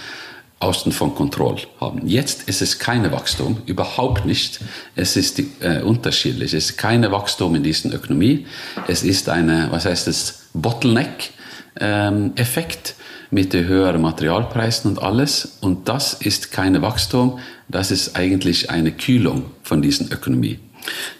außen 0.60 0.92
von 0.92 1.14
Kontrolle 1.14 1.62
haben. 1.80 2.06
Jetzt 2.06 2.48
ist 2.48 2.62
es 2.62 2.78
keine 2.78 3.12
Wachstum, 3.12 3.58
überhaupt 3.66 4.24
nicht. 4.24 4.60
Es 4.96 5.16
ist 5.16 5.42
äh, 5.60 5.82
unterschiedlich. 5.82 6.54
Es 6.54 6.70
ist 6.70 6.78
keine 6.78 7.12
Wachstum 7.12 7.54
in 7.54 7.62
dieser 7.62 7.92
Ökonomie. 7.92 8.46
Es 8.88 9.02
ist 9.02 9.28
eine, 9.28 9.68
was 9.70 9.84
heißt 9.84 10.08
es, 10.08 10.46
Bottleneck-Effekt 10.54 12.88
ähm, 12.88 12.94
mit 13.34 13.52
den 13.52 13.66
höheren 13.66 14.00
Materialpreisen 14.00 14.92
und 14.92 15.02
alles. 15.02 15.58
Und 15.60 15.88
das 15.88 16.14
ist 16.14 16.52
keine 16.52 16.80
Wachstum, 16.82 17.40
das 17.68 17.90
ist 17.90 18.16
eigentlich 18.16 18.70
eine 18.70 18.92
Kühlung 18.92 19.46
von 19.62 19.82
dieser 19.82 20.06
Ökonomie. 20.10 20.60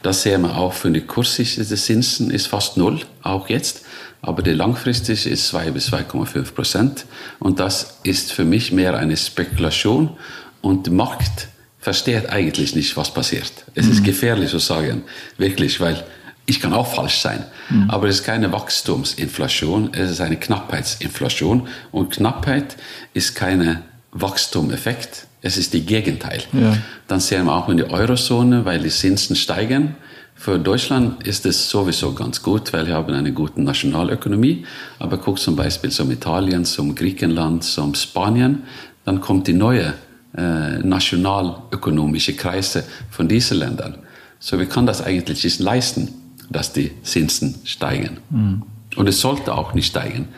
Das 0.02 0.22
sehen 0.22 0.42
wir 0.42 0.56
auch 0.56 0.74
für 0.74 0.90
die 0.90 1.00
kurzsichtige 1.00 1.74
Zinsen 1.74 2.30
ist 2.30 2.46
fast 2.46 2.76
null, 2.76 3.00
auch 3.22 3.48
jetzt 3.48 3.84
aber 4.26 4.42
die 4.42 4.52
langfristig 4.52 5.26
ist 5.26 5.48
2 5.48 5.72
bis 5.72 5.92
2,5 5.92 6.54
Prozent. 6.54 7.04
Und 7.40 7.60
das 7.60 7.98
ist 8.04 8.32
für 8.32 8.44
mich 8.44 8.72
mehr 8.72 8.96
eine 8.96 9.16
Spekulation 9.16 10.16
und 10.62 10.86
der 10.86 10.94
Markt 10.94 11.48
versteht 11.78 12.30
eigentlich 12.30 12.74
nicht, 12.74 12.96
was 12.96 13.12
passiert. 13.12 13.52
Es 13.74 13.84
mhm. 13.84 13.92
ist 13.92 14.04
gefährlich 14.04 14.50
zu 14.50 14.58
sagen, 14.58 15.02
wirklich, 15.36 15.78
weil 15.80 16.04
ich 16.46 16.60
kann 16.60 16.72
auch 16.72 16.94
falsch 16.94 17.18
sein. 17.18 17.44
Mhm. 17.70 17.90
Aber 17.90 18.08
es 18.08 18.16
ist 18.16 18.24
keine 18.24 18.52
Wachstumsinflation, 18.52 19.94
es 19.94 20.10
ist 20.10 20.20
eine 20.20 20.36
Knappheitsinflation. 20.36 21.68
Und 21.90 22.10
Knappheit 22.10 22.76
ist 23.14 23.34
keine 23.34 23.82
Wachstumeffekt, 24.12 25.26
es 25.42 25.56
ist 25.56 25.72
die 25.72 25.84
Gegenteil. 25.84 26.42
Ja. 26.52 26.76
Dann 27.08 27.20
sehen 27.20 27.46
wir 27.46 27.54
auch 27.54 27.68
in 27.68 27.78
der 27.78 27.90
Eurozone, 27.90 28.64
weil 28.64 28.80
die 28.80 28.90
Zinsen 28.90 29.36
steigen, 29.36 29.96
für 30.36 30.58
Deutschland 30.58 31.26
ist 31.26 31.46
es 31.46 31.70
sowieso 31.70 32.12
ganz 32.12 32.42
gut, 32.42 32.72
weil 32.72 32.86
wir 32.86 32.94
haben 32.94 33.14
eine 33.14 33.32
gute 33.32 33.62
Nationalökonomie. 33.62 34.66
Aber 34.98 35.16
guck 35.16 35.38
zum 35.38 35.56
Beispiel 35.56 35.90
zum 35.90 36.10
Italien, 36.10 36.64
zum 36.64 36.94
Griechenland, 36.94 37.64
zum 37.64 37.94
Spanien, 37.94 38.64
dann 39.04 39.20
kommt 39.20 39.46
die 39.46 39.52
neue 39.52 39.94
äh, 40.36 40.78
nationalökonomische 40.80 42.34
Kreise 42.34 42.84
von 43.10 43.28
diesen 43.28 43.58
Ländern. 43.58 43.98
So, 44.38 44.60
wie 44.60 44.66
kann 44.66 44.84
das 44.84 45.02
eigentlich 45.02 45.44
nicht 45.44 45.60
leisten, 45.60 46.12
dass 46.50 46.72
die 46.72 46.90
Zinsen 47.02 47.56
steigen? 47.64 48.18
Mhm. 48.30 48.62
Und 48.96 49.08
es 49.08 49.20
sollte 49.20 49.54
auch 49.54 49.74
nicht 49.74 49.86
steigen, 49.86 50.28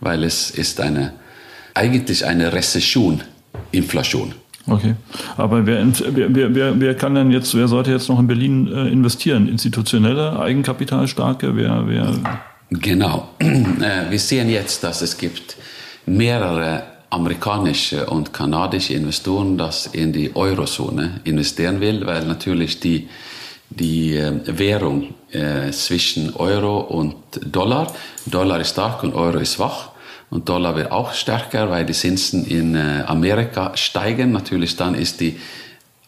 weil 0.00 0.24
es 0.24 0.50
ist 0.50 0.80
eine, 0.80 1.12
eigentlich 1.74 2.24
eine 2.24 2.52
Rezession, 2.52 3.22
Inflation. 3.72 4.34
Okay. 4.68 4.94
Aber 5.36 5.64
wer, 5.66 5.86
wer, 6.10 6.54
wer, 6.54 6.80
wer 6.80 6.94
kann 6.96 7.14
denn 7.14 7.30
jetzt, 7.30 7.54
wer 7.54 7.68
sollte 7.68 7.92
jetzt 7.92 8.08
noch 8.08 8.18
in 8.18 8.26
Berlin 8.26 8.66
äh, 8.66 8.88
investieren? 8.88 9.48
Institutionelle, 9.48 10.38
Eigenkapitalstarke? 10.40 11.54
Wer, 11.56 11.84
wer? 11.86 12.14
Genau. 12.70 13.28
Äh, 13.40 14.10
wir 14.10 14.18
sehen 14.18 14.48
jetzt, 14.48 14.82
dass 14.82 15.02
es 15.02 15.18
gibt 15.18 15.56
mehrere 16.06 16.84
amerikanische 17.10 18.06
und 18.06 18.32
kanadische 18.32 18.94
Investoren, 18.94 19.58
das 19.58 19.86
in 19.86 20.12
die 20.12 20.34
Eurozone 20.34 21.20
investieren 21.24 21.80
will, 21.80 22.06
weil 22.06 22.24
natürlich 22.24 22.80
die, 22.80 23.08
die 23.70 24.16
äh, 24.16 24.32
Währung 24.46 25.14
äh, 25.32 25.70
zwischen 25.70 26.34
Euro 26.34 26.78
und 26.80 27.16
Dollar, 27.40 27.92
Dollar 28.26 28.60
ist 28.60 28.70
stark 28.70 29.02
und 29.02 29.14
Euro 29.14 29.38
ist 29.38 29.54
schwach 29.54 29.90
und 30.30 30.48
Dollar 30.48 30.76
wird 30.76 30.90
auch 30.90 31.12
stärker, 31.12 31.70
weil 31.70 31.86
die 31.86 31.92
Zinsen 31.92 32.44
in 32.46 32.74
äh, 32.74 33.04
Amerika 33.06 33.76
steigen. 33.76 34.32
Natürlich 34.32 34.76
dann 34.76 34.94
ist 34.94 35.20
die 35.20 35.38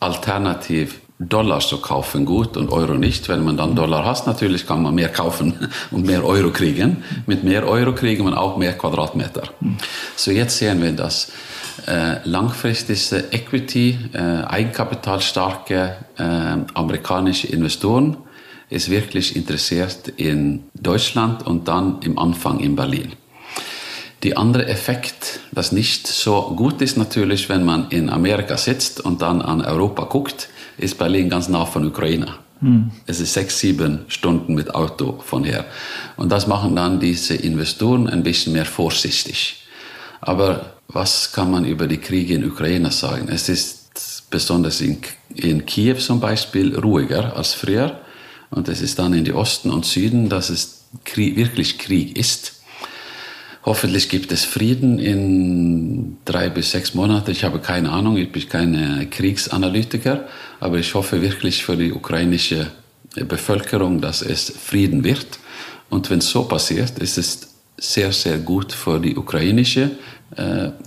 Alternativ 0.00 1.00
Dollar 1.20 1.58
zu 1.58 1.78
kaufen 1.78 2.24
gut 2.24 2.56
und 2.56 2.70
Euro 2.70 2.94
nicht. 2.94 3.28
Wenn 3.28 3.44
man 3.44 3.56
dann 3.56 3.74
Dollar 3.74 4.04
hat, 4.04 4.26
natürlich 4.26 4.66
kann 4.66 4.82
man 4.82 4.94
mehr 4.94 5.08
kaufen 5.08 5.68
und 5.90 6.06
mehr 6.06 6.24
Euro 6.24 6.50
kriegen. 6.50 7.02
Mit 7.26 7.42
mehr 7.42 7.66
Euro 7.66 7.92
kriegen 7.92 8.24
man 8.24 8.34
auch 8.34 8.56
mehr 8.56 8.78
Quadratmeter. 8.78 9.42
So 10.14 10.30
jetzt 10.30 10.58
sehen 10.58 10.80
wir, 10.80 10.92
dass 10.92 11.32
äh, 11.86 12.16
langfristige 12.24 13.24
Equity, 13.30 13.98
äh, 14.12 14.18
eigenkapitalstarke 14.18 15.96
äh, 16.16 16.22
amerikanische 16.74 17.46
Investoren 17.48 18.16
ist 18.70 18.90
wirklich 18.90 19.36
interessiert 19.36 20.08
in 20.16 20.64
Deutschland 20.74 21.46
und 21.46 21.68
dann 21.68 22.00
im 22.02 22.18
Anfang 22.18 22.60
in 22.60 22.76
Berlin. 22.76 23.12
Die 24.24 24.36
andere 24.36 24.66
Effekt, 24.66 25.40
das 25.52 25.70
nicht 25.72 26.06
so 26.06 26.52
gut 26.56 26.82
ist 26.82 26.96
natürlich, 26.96 27.48
wenn 27.48 27.64
man 27.64 27.88
in 27.90 28.10
Amerika 28.10 28.56
sitzt 28.56 29.00
und 29.00 29.22
dann 29.22 29.40
an 29.40 29.60
Europa 29.60 30.04
guckt, 30.04 30.48
ist 30.76 30.98
Berlin 30.98 31.30
ganz 31.30 31.48
nah 31.48 31.64
von 31.64 31.86
Ukraine. 31.86 32.34
Hm. 32.60 32.90
Es 33.06 33.20
ist 33.20 33.34
sechs, 33.34 33.60
sieben 33.60 34.00
Stunden 34.08 34.54
mit 34.54 34.74
Auto 34.74 35.20
von 35.24 35.44
her. 35.44 35.64
Und 36.16 36.30
das 36.32 36.48
machen 36.48 36.74
dann 36.74 36.98
diese 36.98 37.36
Investoren 37.36 38.08
ein 38.08 38.24
bisschen 38.24 38.52
mehr 38.52 38.66
vorsichtig. 38.66 39.62
Aber 40.20 40.77
was 40.88 41.32
kann 41.32 41.50
man 41.50 41.64
über 41.64 41.86
die 41.86 41.98
Kriege 41.98 42.34
in 42.34 42.44
Ukraine 42.44 42.90
sagen? 42.90 43.28
Es 43.28 43.48
ist 43.48 44.30
besonders 44.30 44.80
in, 44.80 44.98
in 45.34 45.66
Kiew 45.66 45.96
zum 45.98 46.18
Beispiel 46.18 46.76
ruhiger 46.76 47.36
als 47.36 47.52
früher. 47.54 48.00
Und 48.50 48.68
es 48.68 48.80
ist 48.80 48.98
dann 48.98 49.12
in 49.12 49.24
die 49.24 49.34
Osten 49.34 49.70
und 49.70 49.84
Süden, 49.84 50.30
dass 50.30 50.48
es 50.48 50.84
Krieg, 51.04 51.36
wirklich 51.36 51.78
Krieg 51.78 52.16
ist. 52.16 52.54
Hoffentlich 53.64 54.08
gibt 54.08 54.32
es 54.32 54.46
Frieden 54.46 54.98
in 54.98 56.16
drei 56.24 56.48
bis 56.48 56.70
sechs 56.70 56.94
Monaten. 56.94 57.30
Ich 57.32 57.44
habe 57.44 57.58
keine 57.58 57.90
Ahnung, 57.90 58.16
ich 58.16 58.32
bin 58.32 58.48
kein 58.48 59.10
Kriegsanalytiker, 59.10 60.26
aber 60.58 60.78
ich 60.78 60.94
hoffe 60.94 61.20
wirklich 61.20 61.62
für 61.64 61.76
die 61.76 61.92
ukrainische 61.92 62.70
Bevölkerung, 63.14 64.00
dass 64.00 64.22
es 64.22 64.50
Frieden 64.50 65.04
wird. 65.04 65.38
Und 65.90 66.08
wenn 66.08 66.22
so 66.22 66.44
passiert, 66.44 66.98
ist 66.98 67.18
es 67.18 67.48
sehr, 67.76 68.12
sehr 68.12 68.38
gut 68.38 68.72
für 68.72 68.98
die 69.00 69.16
ukrainische 69.16 69.82
äh, 69.82 70.08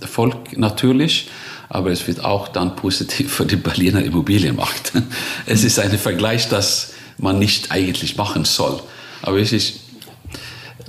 Volk 0.06 0.56
natürlich, 0.56 1.28
aber 1.68 1.90
es 1.90 2.06
wird 2.06 2.24
auch 2.24 2.48
dann 2.48 2.76
positiv 2.76 3.32
für 3.32 3.46
die 3.46 3.56
Berliner 3.56 4.02
Immobilienmarkt. 4.02 4.92
Es 5.46 5.64
ist 5.64 5.78
ein 5.78 5.98
Vergleich, 5.98 6.48
das 6.48 6.92
man 7.18 7.38
nicht 7.38 7.70
eigentlich 7.70 8.16
machen 8.16 8.44
soll. 8.44 8.80
Aber 9.22 9.38
es 9.38 9.52
ist 9.52 9.80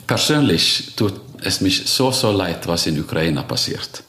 persönlich 0.08 0.94
tut 0.96 1.14
es 1.42 1.62
mich 1.62 1.86
so, 1.86 2.12
so 2.12 2.32
leid, 2.32 2.68
was 2.68 2.88
in 2.88 3.00
Ukraine 3.00 3.44
passiert. 3.44 4.04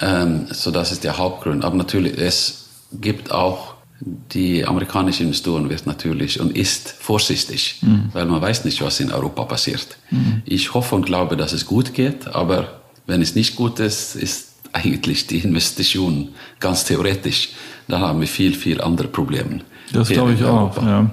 Ähm, 0.00 0.46
so 0.50 0.70
das 0.70 0.92
ist 0.92 1.04
der 1.04 1.18
Hauptgrund. 1.18 1.64
Aber 1.64 1.76
natürlich, 1.76 2.18
es 2.18 2.66
gibt 2.92 3.30
auch 3.30 3.74
die 4.00 4.64
amerikanische 4.66 5.22
Investoren 5.22 5.70
wird 5.70 5.86
natürlich 5.86 6.40
und 6.40 6.56
ist 6.56 6.90
vorsichtig, 6.98 7.78
mhm. 7.80 8.10
weil 8.12 8.26
man 8.26 8.42
weiß 8.42 8.64
nicht, 8.64 8.82
was 8.82 9.00
in 9.00 9.12
Europa 9.12 9.44
passiert. 9.44 9.96
Mhm. 10.10 10.42
Ich 10.44 10.74
hoffe 10.74 10.94
und 10.94 11.06
glaube, 11.06 11.36
dass 11.36 11.52
es 11.52 11.64
gut 11.64 11.94
geht, 11.94 12.28
aber 12.28 12.80
wenn 13.06 13.22
es 13.22 13.34
nicht 13.34 13.56
gut 13.56 13.80
ist, 13.80 14.16
ist 14.16 14.54
eigentlich 14.72 15.26
die 15.26 15.38
Investitionen 15.38 16.30
ganz 16.60 16.84
theoretisch. 16.84 17.50
Da 17.88 18.00
haben 18.00 18.20
wir 18.20 18.28
viel, 18.28 18.54
viel 18.54 18.80
andere 18.80 19.08
Probleme. 19.08 19.60
Das 19.92 20.08
glaube 20.08 20.32
ich 20.32 20.42
auch. 20.44 20.76
Ja. 20.82 21.10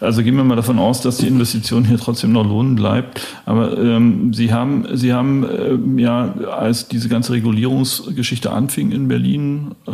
Also 0.00 0.22
gehen 0.22 0.36
wir 0.36 0.44
mal 0.44 0.56
davon 0.56 0.78
aus, 0.78 1.00
dass 1.02 1.18
die 1.18 1.28
Investition 1.28 1.84
hier 1.84 1.98
trotzdem 1.98 2.32
noch 2.32 2.44
lohnen 2.44 2.74
bleibt. 2.74 3.20
Aber 3.44 3.78
ähm, 3.78 4.32
Sie 4.32 4.52
haben, 4.52 4.86
Sie 4.96 5.12
haben 5.12 5.44
äh, 5.44 6.00
ja, 6.00 6.34
als 6.50 6.88
diese 6.88 7.08
ganze 7.08 7.32
Regulierungsgeschichte 7.32 8.50
anfing 8.50 8.90
in 8.90 9.08
Berlin, 9.08 9.72
äh, 9.86 9.92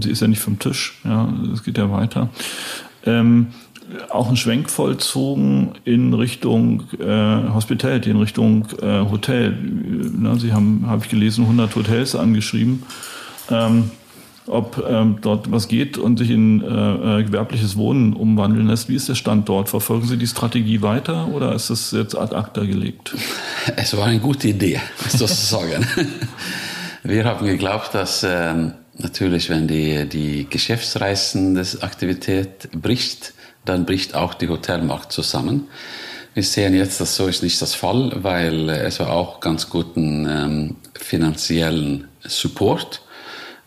sie 0.00 0.10
ist 0.10 0.20
ja 0.20 0.28
nicht 0.28 0.40
vom 0.40 0.58
Tisch, 0.58 1.00
ja, 1.04 1.32
es 1.52 1.64
geht 1.64 1.78
ja 1.78 1.90
weiter. 1.90 2.28
Ähm, 3.04 3.48
auch 4.08 4.28
einen 4.28 4.36
Schwenk 4.36 4.70
vollzogen 4.70 5.72
in 5.84 6.14
Richtung 6.14 6.84
äh, 6.98 7.52
Hospitality, 7.52 8.10
in 8.10 8.18
Richtung 8.18 8.66
äh, 8.80 9.00
Hotel. 9.10 9.56
Na, 10.16 10.38
Sie 10.38 10.52
haben, 10.52 10.84
habe 10.86 11.04
ich 11.04 11.10
gelesen, 11.10 11.44
100 11.44 11.74
Hotels 11.76 12.14
angeschrieben. 12.14 12.84
Ähm, 13.50 13.90
ob 14.46 14.82
ähm, 14.88 15.18
dort 15.20 15.52
was 15.52 15.68
geht 15.68 15.98
und 15.98 16.18
sich 16.18 16.30
in 16.30 16.62
äh, 16.62 17.20
äh, 17.20 17.22
gewerbliches 17.22 17.76
Wohnen 17.76 18.12
umwandeln 18.12 18.66
lässt. 18.66 18.88
Wie 18.88 18.96
ist 18.96 19.08
der 19.08 19.14
Stand 19.14 19.48
dort? 19.48 19.68
Verfolgen 19.68 20.04
Sie 20.06 20.16
die 20.16 20.26
Strategie 20.26 20.82
weiter 20.82 21.28
oder 21.28 21.54
ist 21.54 21.70
das 21.70 21.92
jetzt 21.92 22.18
ad 22.18 22.34
acta 22.34 22.64
gelegt? 22.64 23.14
Es 23.76 23.96
war 23.96 24.06
eine 24.06 24.18
gute 24.18 24.48
Idee, 24.48 24.80
sozusagen. 25.08 25.86
Wir 27.04 27.24
haben 27.24 27.46
geglaubt, 27.46 27.94
dass 27.94 28.26
ähm, 28.28 28.72
natürlich, 28.98 29.48
wenn 29.48 29.68
die, 29.68 30.08
die 30.08 30.48
Geschäftsreisendes-Aktivität 30.48 32.68
bricht, 32.72 33.34
dann 33.64 33.86
bricht 33.86 34.14
auch 34.14 34.34
die 34.34 34.48
Hotelmarkt 34.48 35.12
zusammen. 35.12 35.68
Wir 36.34 36.42
sehen 36.42 36.74
jetzt, 36.74 37.00
dass 37.00 37.16
so 37.16 37.26
ist 37.26 37.42
nicht 37.42 37.60
das 37.60 37.74
Fall, 37.74 38.12
weil 38.22 38.70
es 38.70 39.00
war 39.00 39.10
auch 39.10 39.40
ganz 39.40 39.68
guten 39.68 40.26
ähm, 40.26 40.76
finanziellen 40.94 42.08
Support 42.22 43.02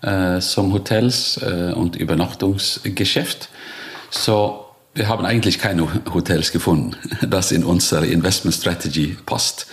äh, 0.01 0.39
zum 0.39 0.73
Hotels 0.73 1.37
äh, 1.37 1.73
und 1.75 1.95
Übernachtungsgeschäft. 1.95 3.49
So, 4.09 4.65
wir 4.95 5.07
haben 5.09 5.25
eigentlich 5.25 5.59
keine 5.59 5.87
Hotels 6.13 6.51
gefunden, 6.51 6.95
das 7.29 7.51
in 7.51 7.63
unsere 7.63 8.07
Investment 8.07 8.55
Strategy 8.55 9.17
passt. 9.25 9.67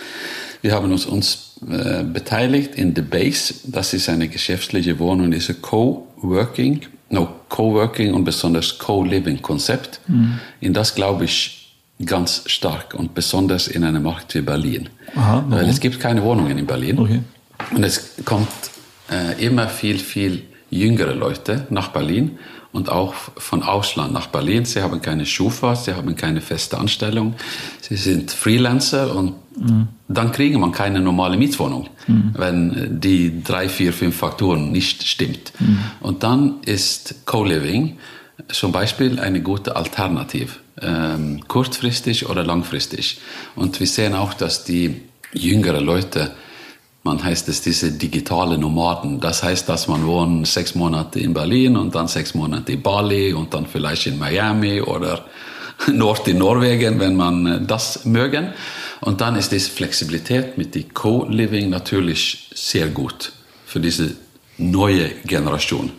Wir 0.61 0.73
haben 0.73 0.91
uns, 0.91 1.05
uns 1.05 1.55
äh, 1.69 2.03
beteiligt 2.03 2.75
in 2.75 2.95
The 2.95 3.01
Base. 3.01 3.55
Das 3.65 3.93
ist 3.93 4.07
eine 4.07 4.27
geschäftliche 4.27 4.99
Wohnung, 4.99 5.31
diese 5.31 5.55
Co-Working, 5.55 6.81
no, 7.09 7.29
Co-Working 7.49 8.13
und 8.13 8.23
besonders 8.23 8.77
Co-Living-Konzept. 8.77 10.01
Mhm. 10.07 10.39
In 10.59 10.73
das 10.73 10.95
glaube 10.95 11.25
ich 11.25 11.75
ganz 12.05 12.43
stark 12.47 12.93
und 12.95 13.13
besonders 13.13 13.67
in 13.67 13.83
einem 13.83 14.03
Markt 14.03 14.33
wie 14.35 14.41
Berlin. 14.41 14.89
Aha, 15.15 15.45
Weil 15.47 15.69
es 15.69 15.79
gibt 15.79 15.99
keine 15.99 16.23
Wohnungen 16.23 16.57
in 16.57 16.65
Berlin. 16.65 16.99
Okay. 16.99 17.21
Und 17.73 17.83
es 17.83 18.15
kommt 18.25 18.47
äh, 19.11 19.45
immer 19.45 19.67
viel, 19.67 19.99
viel 19.99 20.43
jüngere 20.69 21.13
Leute 21.13 21.67
nach 21.69 21.89
Berlin 21.89 22.39
und 22.73 22.89
auch 22.89 23.13
von 23.37 23.63
Ausland 23.63 24.11
nach 24.11 24.27
Berlin. 24.27 24.65
Sie 24.65 24.81
haben 24.81 25.01
keine 25.01 25.25
Schufa, 25.25 25.75
sie 25.75 25.93
haben 25.93 26.15
keine 26.15 26.41
feste 26.41 26.77
Anstellung, 26.77 27.35
sie 27.79 27.95
sind 27.95 28.31
Freelancer 28.31 29.15
und 29.15 29.35
mhm. 29.55 29.87
dann 30.09 30.31
kriegen 30.31 30.59
man 30.59 30.71
keine 30.71 30.99
normale 30.99 31.37
Mietwohnung, 31.37 31.87
mhm. 32.07 32.33
wenn 32.35 32.99
die 32.99 33.41
drei, 33.43 33.69
vier, 33.69 33.93
fünf 33.93 34.17
Faktoren 34.17 34.71
nicht 34.71 35.07
stimmt. 35.07 35.53
Mhm. 35.59 35.79
Und 36.01 36.23
dann 36.23 36.55
ist 36.65 37.25
Co-Living 37.25 37.97
zum 38.49 38.71
Beispiel 38.71 39.19
eine 39.19 39.41
gute 39.41 39.75
Alternative, 39.75 40.49
ähm, 40.81 41.47
kurzfristig 41.47 42.27
oder 42.27 42.43
langfristig. 42.43 43.21
Und 43.55 43.79
wir 43.79 43.87
sehen 43.87 44.15
auch, 44.15 44.33
dass 44.33 44.65
die 44.65 45.01
jüngeren 45.31 45.85
Leute 45.85 46.31
man 47.03 47.21
heißt 47.21 47.49
es 47.49 47.61
diese 47.61 47.91
digitale 47.91 48.57
Nomaden. 48.57 49.19
Das 49.19 49.43
heißt, 49.43 49.67
dass 49.67 49.87
man 49.87 50.05
wohnt 50.07 50.47
sechs 50.47 50.73
Monate 50.73 51.19
in 51.19 51.33
Berlin 51.33 51.75
und 51.75 51.93
dann 51.95 52.07
sechs 52.07 52.33
Monate 52.33 52.71
in 52.71 52.81
Bali 52.81 53.33
und 53.33 53.53
dann 53.53 53.65
vielleicht 53.67 54.07
in 54.07 54.17
Miami 54.17 54.81
oder 54.81 55.25
Nord 55.91 56.27
in 56.29 56.37
Norwegen, 56.37 56.99
wenn 56.99 57.15
man 57.15 57.45
äh, 57.45 57.61
das 57.61 58.05
mögen. 58.05 58.53
Und 59.01 59.19
dann 59.19 59.35
ist 59.35 59.51
diese 59.51 59.69
Flexibilität 59.69 60.57
mit 60.57 60.75
dem 60.75 60.93
Co-Living 60.93 61.69
natürlich 61.69 62.49
sehr 62.55 62.87
gut 62.87 63.33
für 63.65 63.81
diese 63.81 64.15
neue 64.57 65.09
Generation, 65.25 65.91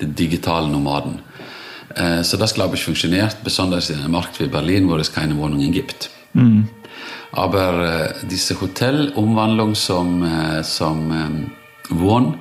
die 0.00 0.06
digitalen 0.06 0.70
Nomaden. 0.70 1.20
Äh, 1.96 2.22
so 2.22 2.36
das, 2.36 2.54
glaube 2.54 2.76
ich, 2.76 2.84
funktioniert, 2.84 3.38
besonders 3.42 3.90
in 3.90 3.98
einem 3.98 4.12
Markt 4.12 4.38
wie 4.38 4.46
Berlin, 4.46 4.88
wo 4.88 4.94
es 4.96 5.12
keine 5.12 5.36
Wohnungen 5.36 5.72
gibt. 5.72 6.10
Mhm. 6.32 6.68
Aber 7.34 8.14
äh, 8.22 8.26
diese 8.30 8.60
Hotelumwandlung 8.60 9.74
zum, 9.74 10.22
äh, 10.22 10.62
zum 10.62 11.50
Wohn, 11.88 12.38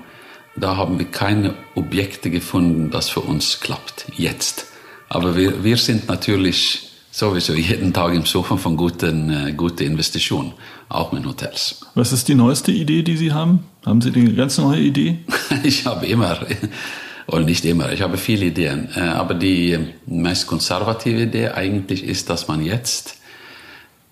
da 0.56 0.78
haben 0.78 1.00
wir 1.00 1.08
keine 1.08 1.56
Objekte 1.74 2.30
gefunden, 2.30 2.92
das 2.92 3.10
für 3.10 3.22
uns 3.22 3.60
klappt, 3.60 4.06
jetzt. 4.16 4.68
Aber 5.10 5.36
wir, 5.36 5.64
wir 5.64 5.78
sind 5.78 6.08
natürlich 6.08 6.92
sowieso 7.10 7.54
jeden 7.54 7.92
Tag 7.92 8.14
im 8.14 8.26
Suchen 8.26 8.60
von 8.60 8.78
guten, 8.78 9.32
äh, 9.32 9.54
guten 9.54 9.84
Investitionen, 9.84 10.54
auch 10.90 11.12
mit 11.12 11.26
Hotels. 11.26 11.82
Was 11.96 12.12
ist 12.12 12.28
die 12.28 12.36
neueste 12.36 12.72
Idee, 12.72 13.02
die 13.02 13.18
Sie 13.18 13.32
haben? 13.32 13.64
Haben 13.86 14.00
Sie 14.00 14.12
eine 14.14 14.34
ganz 14.34 14.60
neue 14.60 14.80
Idee? 14.80 15.20
ich 15.64 15.88
habe 15.88 16.06
immer, 16.06 16.38
oder 17.26 17.44
nicht 17.44 17.66
immer, 17.66 17.92
ich 17.92 18.04
habe 18.04 18.18
viele 18.18 18.46
Ideen. 18.46 18.90
Äh, 18.96 19.00
aber 19.00 19.34
die 19.34 19.80
meist 20.06 20.46
konservative 20.46 21.24
Idee 21.24 21.50
eigentlich 21.50 22.04
ist, 22.04 22.30
dass 22.30 22.48
man 22.48 22.64
jetzt 22.64 23.18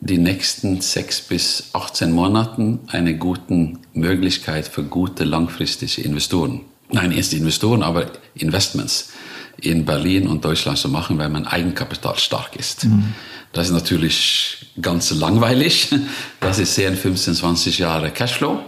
die 0.02 0.18
nächsten 0.18 0.82
sechs 0.82 1.22
bis 1.22 1.70
18 1.74 2.12
Monaten 2.12 2.80
eine 2.88 3.18
gute 3.18 3.74
Möglichkeit 3.94 4.68
für 4.68 4.84
gute 4.84 5.24
langfristige 5.24 6.02
Investoren. 6.02 6.62
Nein, 6.90 7.12
erst 7.12 7.34
Investoren, 7.34 7.84
aber 7.84 8.08
Investments 8.34 9.12
in 9.62 9.86
Berlin 9.86 10.28
und 10.28 10.44
Deutschland 10.44 10.80
zu 10.80 10.90
machen, 10.90 11.20
weil 11.20 11.30
man 11.30 11.46
Eigenkapital 11.46 12.18
stark 12.18 12.56
ist. 12.56 12.86
Mhm. 12.86 13.14
Das 13.54 13.68
ist 13.68 13.74
natürlich 13.74 14.66
ganz 14.82 15.12
langweilig. 15.12 15.90
Das 16.40 16.58
ist 16.58 16.74
10, 16.76 16.96
15, 16.96 17.36
20 17.36 17.78
Jahre 17.78 18.10
Cashflow. 18.10 18.60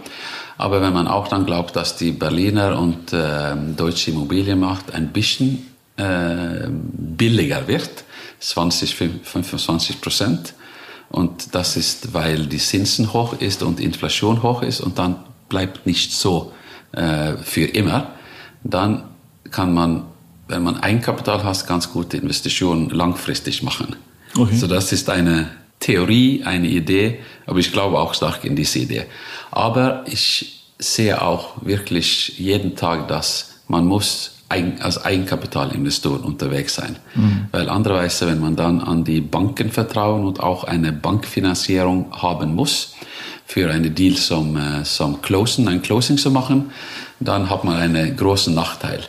Aber 0.56 0.80
wenn 0.80 0.92
man 0.92 1.08
auch 1.08 1.26
dann 1.26 1.46
glaubt, 1.46 1.74
dass 1.74 1.96
die 1.96 2.12
Berliner 2.12 2.78
und 2.78 3.12
äh, 3.12 3.56
deutsche 3.76 4.12
Immobilienmarkt 4.12 4.94
ein 4.94 5.08
bisschen 5.08 5.66
äh, 5.96 6.68
billiger 6.68 7.66
wird, 7.66 8.04
20, 8.38 8.94
25 9.24 10.00
Prozent, 10.00 10.54
und 11.10 11.54
das 11.54 11.76
ist, 11.76 12.12
weil 12.14 12.46
die 12.46 12.58
Zinsen 12.58 13.12
hoch 13.12 13.34
ist 13.34 13.62
und 13.62 13.80
Inflation 13.80 14.42
hoch 14.42 14.62
ist 14.62 14.80
und 14.80 14.98
dann 14.98 15.16
bleibt 15.48 15.86
nicht 15.86 16.12
so 16.12 16.52
äh, 16.92 17.36
für 17.36 17.64
immer. 17.64 18.12
Dann 18.62 19.04
kann 19.50 19.72
man, 19.72 20.04
wenn 20.48 20.62
man 20.62 20.78
Eigenkapital 20.78 21.44
hat, 21.44 21.66
ganz 21.66 21.92
gute 21.92 22.16
Investitionen 22.16 22.90
langfristig 22.90 23.62
machen. 23.62 23.96
Okay. 24.36 24.56
So 24.56 24.66
das 24.66 24.92
ist 24.92 25.10
eine 25.10 25.50
Theorie, 25.80 26.42
eine 26.44 26.68
Idee, 26.68 27.20
aber 27.46 27.58
ich 27.58 27.70
glaube 27.72 27.98
auch 27.98 28.14
stark 28.14 28.44
in 28.44 28.56
diese 28.56 28.80
Idee. 28.80 29.06
Aber 29.50 30.04
ich 30.06 30.72
sehe 30.78 31.20
auch 31.22 31.64
wirklich 31.64 32.38
jeden 32.38 32.74
Tag, 32.74 33.08
dass 33.08 33.60
man 33.68 33.86
muss 33.86 34.33
als 34.48 35.04
Eigenkapitalinvestor 35.04 36.24
unterwegs 36.24 36.74
sein. 36.74 36.96
Mhm. 37.14 37.46
Weil 37.50 37.68
andererweise, 37.68 38.26
wenn 38.26 38.40
man 38.40 38.56
dann 38.56 38.80
an 38.80 39.04
die 39.04 39.20
Banken 39.20 39.70
vertrauen 39.70 40.24
und 40.24 40.40
auch 40.40 40.64
eine 40.64 40.92
Bankfinanzierung 40.92 42.12
haben 42.12 42.54
muss, 42.54 42.94
für 43.46 43.70
eine 43.70 43.90
Deal 43.90 44.14
zum, 44.14 44.56
äh, 44.56 44.84
zum 44.84 45.20
Closen, 45.22 45.68
ein 45.68 45.82
Closing 45.82 46.18
zu 46.18 46.30
machen, 46.30 46.70
dann 47.20 47.50
hat 47.50 47.64
man 47.64 47.76
einen 47.76 48.16
großen 48.16 48.54
Nachteil. 48.54 49.00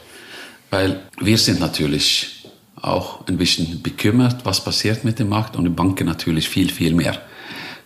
Weil 0.71 1.01
wir 1.19 1.37
sind 1.37 1.59
natürlich 1.59 2.45
auch 2.81 3.25
ein 3.27 3.37
bisschen 3.37 3.81
bekümmert, 3.81 4.45
was 4.45 4.63
passiert 4.63 5.03
mit 5.03 5.19
dem 5.19 5.29
Markt 5.29 5.55
und 5.55 5.63
die 5.63 5.69
Banken 5.69 6.05
natürlich 6.05 6.49
viel, 6.49 6.69
viel 6.69 6.93
mehr. 6.93 7.19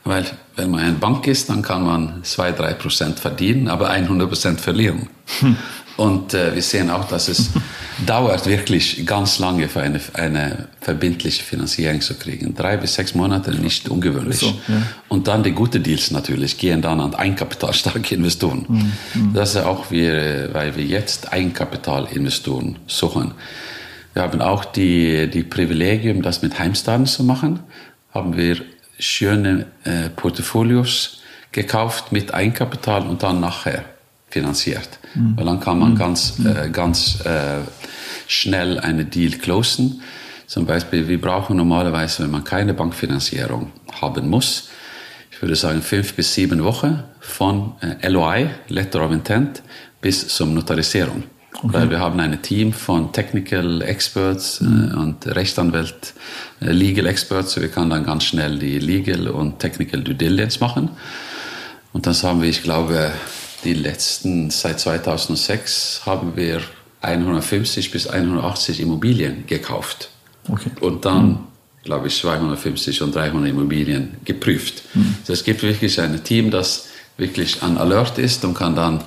Weil 0.03 0.25
wenn 0.55 0.71
man 0.71 0.81
eine 0.81 0.93
Bank 0.93 1.27
ist, 1.27 1.49
dann 1.49 1.61
kann 1.61 1.83
man 1.83 2.23
2-3% 2.23 3.17
verdienen, 3.17 3.67
aber 3.67 3.91
100% 3.91 4.57
verlieren. 4.57 5.09
Hm. 5.39 5.55
Und 5.99 6.33
äh, 6.33 6.55
wir 6.55 6.61
sehen 6.61 6.89
auch, 6.89 7.09
dass 7.09 7.27
es 7.27 7.49
dauert 8.05 8.45
wirklich 8.45 9.05
ganz 9.05 9.37
lange 9.37 9.67
für 9.67 9.81
eine, 9.81 9.99
eine 10.13 10.69
verbindliche 10.79 11.43
Finanzierung 11.43 11.99
zu 11.99 12.13
kriegen. 12.13 12.55
Drei 12.55 12.77
bis 12.77 12.93
sechs 12.93 13.15
Monate, 13.15 13.51
nicht 13.51 13.89
ungewöhnlich. 13.89 14.39
So, 14.39 14.47
ja. 14.69 14.81
Und 15.09 15.27
dann 15.27 15.43
die 15.43 15.51
guten 15.51 15.83
Deals 15.83 16.11
natürlich 16.11 16.57
gehen 16.57 16.81
dann 16.81 17.01
an 17.01 17.15
eigenkapitalstarke 17.15 18.15
Investoren. 18.15 18.65
Mhm, 18.69 18.91
mhm. 19.13 19.33
Das 19.33 19.55
ist 19.55 19.57
auch, 19.57 19.91
wir, 19.91 20.53
weil 20.53 20.77
wir 20.77 20.85
jetzt 20.85 21.33
Eigenkapitalinvestoren 21.33 22.77
suchen. 22.87 23.33
Wir 24.13 24.21
haben 24.21 24.41
auch 24.41 24.63
die, 24.63 25.29
die 25.29 25.43
Privilegium, 25.43 26.21
das 26.21 26.41
mit 26.41 26.57
Heimstaden 26.57 27.07
zu 27.07 27.25
machen. 27.25 27.59
Haben 28.13 28.37
wir 28.37 28.55
schöne 28.99 29.65
äh, 29.83 30.07
Portfolios 30.15 31.19
gekauft 31.51 32.13
mit 32.13 32.33
Eigenkapital 32.33 33.05
und 33.05 33.21
dann 33.21 33.41
nachher 33.41 33.83
finanziert. 34.29 34.99
Mhm. 35.15 35.37
Weil 35.37 35.45
dann 35.45 35.59
kann 35.59 35.79
man 35.79 35.91
mhm. 35.91 35.97
ganz, 35.97 36.37
mhm. 36.37 36.47
äh, 36.47 36.69
ganz 36.69 37.21
äh, 37.25 37.59
schnell 38.27 38.79
eine 38.79 39.05
Deal 39.05 39.31
closen. 39.31 40.01
Zum 40.47 40.65
Beispiel, 40.65 41.07
wir 41.07 41.21
brauchen 41.21 41.57
normalerweise, 41.57 42.23
wenn 42.23 42.31
man 42.31 42.43
keine 42.43 42.73
Bankfinanzierung 42.73 43.71
haben 44.01 44.29
muss, 44.29 44.69
ich 45.39 45.41
würde 45.41 45.55
sagen, 45.55 45.81
fünf 45.81 46.15
bis 46.15 46.33
sieben 46.33 46.65
Wochen 46.65 47.01
von 47.21 47.71
äh, 47.79 48.09
LOI, 48.09 48.49
Letter 48.67 49.05
of 49.05 49.13
Intent, 49.13 49.61
bis 50.01 50.27
zum 50.27 50.53
Notarisierung. 50.53 51.23
Okay. 51.53 51.67
Weil 51.71 51.89
wir 51.89 51.99
haben 51.99 52.19
ein 52.19 52.41
Team 52.41 52.73
von 52.73 53.13
Technical 53.13 53.81
Experts 53.81 54.59
mhm. 54.59 54.91
äh, 54.91 54.95
und 54.95 55.27
Rechtsanwalt, 55.27 56.13
äh, 56.59 56.71
Legal 56.71 57.05
Experts. 57.05 57.59
Wir 57.59 57.69
können 57.69 57.89
dann 57.89 58.03
ganz 58.03 58.25
schnell 58.25 58.59
die 58.59 58.79
Legal 58.79 59.29
und 59.29 59.59
Technical 59.59 60.01
Due 60.01 60.15
Diligence 60.15 60.59
machen. 60.59 60.89
Und 61.93 62.05
dann 62.05 62.13
haben 62.15 62.41
wir, 62.41 62.49
ich 62.49 62.61
glaube, 62.61 63.11
die 63.63 63.73
letzten, 63.73 64.49
seit 64.49 64.79
2006 64.79 66.01
haben 66.05 66.35
wir 66.35 66.61
150 67.01 67.91
bis 67.91 68.07
180 68.07 68.79
Immobilien 68.81 69.45
gekauft. 69.47 70.09
Okay. 70.47 70.69
Und 70.81 71.05
dann, 71.05 71.27
mhm. 71.27 71.37
glaube 71.83 72.07
ich, 72.07 72.17
250 72.17 73.01
und 73.01 73.15
300 73.15 73.49
Immobilien 73.49 74.17
geprüft. 74.25 74.83
Mhm. 74.93 75.15
Also 75.21 75.33
es 75.33 75.43
gibt 75.43 75.63
wirklich 75.63 75.99
ein 75.99 76.23
Team, 76.23 76.51
das 76.51 76.87
wirklich 77.17 77.61
an 77.61 77.77
Alert 77.77 78.17
ist 78.17 78.43
und 78.45 78.53
kann 78.53 78.75
dann, 78.75 79.03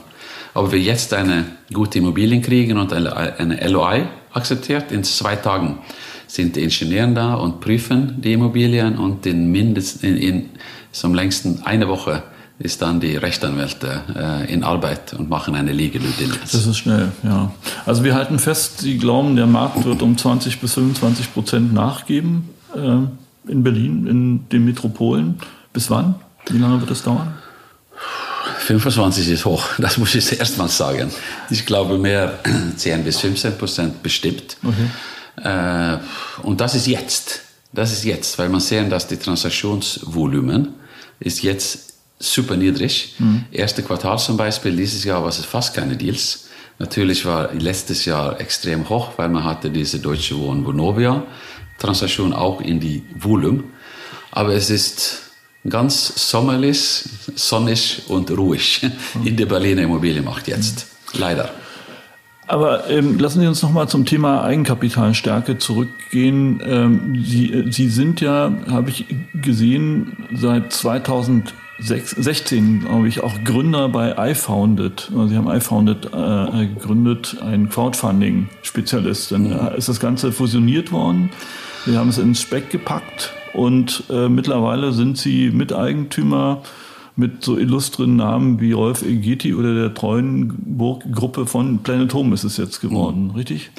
ob 0.55 0.73
wir 0.73 0.79
jetzt 0.79 1.15
eine 1.15 1.47
gute 1.73 1.99
Immobilien 1.99 2.43
kriegen 2.43 2.79
und 2.79 2.93
eine 2.93 3.69
LOI 3.69 4.07
akzeptiert, 4.33 4.93
in 4.93 5.03
zwei 5.05 5.37
Tagen 5.37 5.79
sind 6.27 6.57
die 6.57 6.63
Ingenieure 6.63 7.13
da 7.13 7.35
und 7.35 7.61
prüfen 7.61 8.21
die 8.21 8.35
Immobilien 8.35 8.97
und 8.99 9.27
in 9.27 9.51
mindestens 9.51 10.03
in, 10.03 10.17
in, 10.17 10.51
zum 10.91 11.15
längsten 11.15 11.63
eine 11.65 11.89
Woche 11.89 12.23
ist 12.59 12.83
dann 12.83 13.01
die 13.01 13.17
Rechtsanwälte 13.17 14.03
äh, 14.15 14.53
in 14.53 14.63
Arbeit 14.63 15.15
und 15.15 15.29
machen 15.29 15.55
eine 15.55 15.73
Legal 15.73 16.03
Due 16.03 16.13
Diligence. 16.13 16.53
Das 16.53 16.67
ist 16.67 16.79
schnell, 16.79 17.13
ja. 17.23 17.51
Also 17.87 18.05
wir 18.05 18.15
halten 18.15 18.39
fest, 18.39 18.81
Sie 18.81 18.99
glauben, 18.99 19.37
der 19.37 19.47
Markt 19.47 19.85
wird 19.85 20.03
um 20.03 20.17
20 20.17 20.61
bis 20.61 20.75
25 20.75 21.33
Prozent 21.33 21.73
nachgeben 21.73 22.51
äh, 22.75 23.51
in 23.51 23.63
Berlin, 23.63 24.07
in 24.07 24.49
den 24.51 24.65
Metropolen. 24.65 25.39
Bis 25.73 25.91
wann? 25.91 26.17
Wie 26.51 26.59
lange 26.59 26.81
wird 26.81 26.91
das 26.91 27.03
dauern? 27.03 27.35
25 28.59 29.29
ist 29.29 29.45
hoch, 29.45 29.67
das 29.79 29.99
muss 29.99 30.15
ich 30.15 30.39
erst 30.39 30.59
mal 30.59 30.69
sagen. 30.69 31.11
Ich 31.51 31.67
glaube 31.67 31.99
mehr 31.99 32.39
10 32.77 33.05
bis 33.05 33.19
15 33.21 33.59
Prozent 33.59 34.03
bestimmt. 34.03 34.57
Okay. 34.63 35.49
Äh, 35.49 35.99
und 36.43 36.61
das 36.61 36.75
ist 36.75 36.87
jetzt. 36.87 37.41
Das 37.75 37.91
ist 37.91 38.05
jetzt, 38.05 38.39
weil 38.39 38.51
man 38.51 38.61
sehen, 38.61 38.91
dass 38.91 39.07
die 39.07 39.17
Transaktionsvolumen 39.17 40.75
ist 41.21 41.43
jetzt 41.43 41.92
super 42.23 42.57
niedrig. 42.57 43.15
Mhm. 43.19 43.45
Erste 43.51 43.83
Quartal 43.83 44.19
zum 44.19 44.37
Beispiel, 44.37 44.75
dieses 44.77 45.05
Jahr 45.05 45.23
war 45.23 45.29
es 45.29 45.45
fast 45.45 45.75
keine 45.75 45.97
Deals. 45.97 46.49
Natürlich 46.79 47.25
war 47.25 47.53
letztes 47.53 48.05
Jahr 48.05 48.41
extrem 48.41 48.89
hoch, 48.89 49.13
weil 49.17 49.29
man 49.29 49.45
hatte 49.45 49.71
diese 49.71 49.99
Deutsche 49.99 50.37
Wohnen 50.39 50.65
Vonovia 50.65 51.23
Transaktion 51.79 52.33
auch 52.33 52.61
in 52.61 52.81
die 52.81 53.03
Volumen. 53.15 53.65
Aber 54.31 54.55
es 54.55 54.71
ist 54.71 55.33
ganz 55.69 56.31
sommerlich, 56.31 57.05
sonnig 57.35 58.03
und 58.09 58.31
ruhig 58.31 58.83
mhm. 59.15 59.27
in 59.27 59.37
der 59.37 59.47
Berliner 59.47 59.83
Immobilienmarkt 59.83 60.49
jetzt. 60.49 60.87
Leider. 61.15 61.51
Aber 62.47 62.91
ähm, 62.91 63.19
lassen 63.19 63.41
Sie 63.41 63.47
uns 63.47 63.63
noch 63.63 63.71
mal 63.71 63.89
zum 63.89 64.05
Thema 64.05 64.43
Eigenkapitalstärke 64.45 65.59
zurückgehen. 65.59 66.61
Ähm, 66.65 67.25
Sie, 67.25 67.65
Sie 67.71 67.89
sind 67.89 68.21
ja, 68.21 68.53
habe 68.69 68.91
ich 68.91 69.07
gesehen, 69.35 70.27
seit 70.35 70.73
2000 70.73 71.55
16, 71.79 72.81
glaube 72.81 73.09
ich, 73.09 73.23
auch 73.23 73.43
Gründer 73.45 73.89
bei 73.89 74.31
iFounded. 74.31 75.11
Also 75.13 75.29
sie 75.29 75.37
haben 75.37 75.49
iFounded 75.51 76.07
äh, 76.07 76.67
gegründet, 76.67 77.37
ein 77.43 77.69
Crowdfunding-Spezialist. 77.69 79.33
Dann 79.33 79.45
mhm. 79.45 79.77
ist 79.77 79.89
das 79.89 79.99
Ganze 79.99 80.33
fusioniert 80.33 80.93
worden. 80.93 81.31
Wir 81.85 81.99
haben 81.99 82.11
es 82.11 82.19
ins 82.19 82.41
Speck 82.41 82.71
gepackt 82.71 83.33
und 83.55 84.05
äh, 84.09 84.29
mittlerweile 84.29 84.93
sind 84.93 85.19
sie 85.19 85.51
Miteigentümer 85.51 86.63
mit 87.17 87.45
so 87.45 87.59
illustren 87.59 88.17
Namen 88.17 88.61
wie 88.61 88.73
Rolf 88.73 89.03
Egeti 89.03 89.55
oder 89.55 89.75
der 89.75 89.93
Treuenburg-Gruppe 89.93 91.47
von 91.47 91.83
Planet 91.83 92.15
Home 92.15 92.35
ist 92.35 92.45
es 92.45 92.57
jetzt 92.57 92.81
geworden, 92.81 93.29
mhm. 93.29 93.31
richtig? 93.33 93.71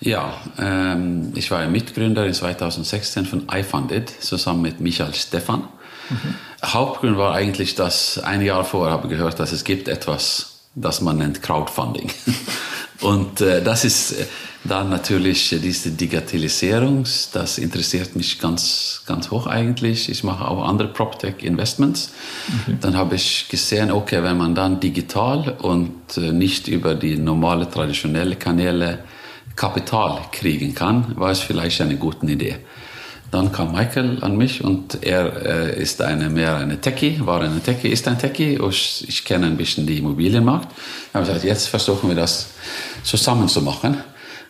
Ja, 0.00 0.32
ähm, 0.58 1.32
ich 1.34 1.50
war 1.50 1.66
Mitgründer 1.68 2.26
in 2.26 2.32
2016 2.32 3.26
von 3.26 3.42
iFunded 3.52 4.08
zusammen 4.08 4.62
mit 4.62 4.80
Michael 4.80 5.12
Stefan. 5.12 5.64
Mhm. 6.10 6.34
Hauptgrund 6.62 7.16
war 7.16 7.34
eigentlich, 7.34 7.74
dass 7.74 8.18
ein 8.18 8.42
Jahr 8.42 8.64
vorher 8.64 8.92
habe 8.92 9.06
ich 9.06 9.12
gehört, 9.12 9.40
dass 9.40 9.52
es 9.52 9.64
gibt 9.64 9.88
etwas, 9.88 10.60
das 10.74 11.00
man 11.00 11.18
nennt 11.18 11.42
Crowdfunding. 11.42 12.10
Und 13.00 13.40
äh, 13.40 13.62
das 13.62 13.84
ist 13.84 14.12
äh, 14.12 14.26
dann 14.64 14.90
natürlich 14.90 15.48
diese 15.48 15.90
Digitalisierung, 15.90 17.04
das 17.32 17.56
interessiert 17.56 18.14
mich 18.14 18.38
ganz, 18.38 19.02
ganz 19.06 19.30
hoch 19.30 19.46
eigentlich. 19.46 20.10
Ich 20.10 20.22
mache 20.22 20.46
auch 20.46 20.68
andere 20.68 20.88
PropTech-Investments. 20.88 22.10
Okay. 22.62 22.76
Dann 22.80 22.96
habe 22.96 23.14
ich 23.14 23.48
gesehen, 23.48 23.90
okay, 23.90 24.22
wenn 24.22 24.36
man 24.36 24.54
dann 24.54 24.78
digital 24.78 25.56
und 25.62 26.18
äh, 26.18 26.32
nicht 26.32 26.68
über 26.68 26.94
die 26.94 27.16
normale, 27.16 27.70
traditionelle 27.70 28.36
Kanäle 28.36 28.98
Kapital 29.56 30.18
kriegen 30.30 30.74
kann, 30.74 31.16
war 31.16 31.30
es 31.30 31.40
vielleicht 31.40 31.80
eine 31.80 31.96
gute 31.96 32.26
Idee. 32.26 32.56
Dann 33.30 33.52
kam 33.52 33.72
Michael 33.72 34.18
an 34.22 34.36
mich 34.36 34.64
und 34.64 35.04
er 35.04 35.46
äh, 35.46 35.80
ist 35.80 36.02
eine, 36.02 36.28
mehr 36.28 36.56
eine 36.56 36.80
Techie, 36.80 37.24
war 37.24 37.40
eine 37.40 37.60
Techie, 37.60 37.88
ist 37.88 38.08
ein 38.08 38.18
Techie. 38.18 38.58
Ich, 38.68 39.08
ich 39.08 39.24
kenne 39.24 39.46
ein 39.46 39.56
bisschen 39.56 39.86
die 39.86 39.98
Immobilienmarkt. 39.98 40.68
Ich 40.72 41.14
habe 41.14 41.26
gesagt, 41.26 41.44
jetzt 41.44 41.68
versuchen 41.68 42.08
wir 42.08 42.16
das 42.16 42.48
zusammen 43.04 43.48
zu 43.48 43.62
machen. 43.62 43.98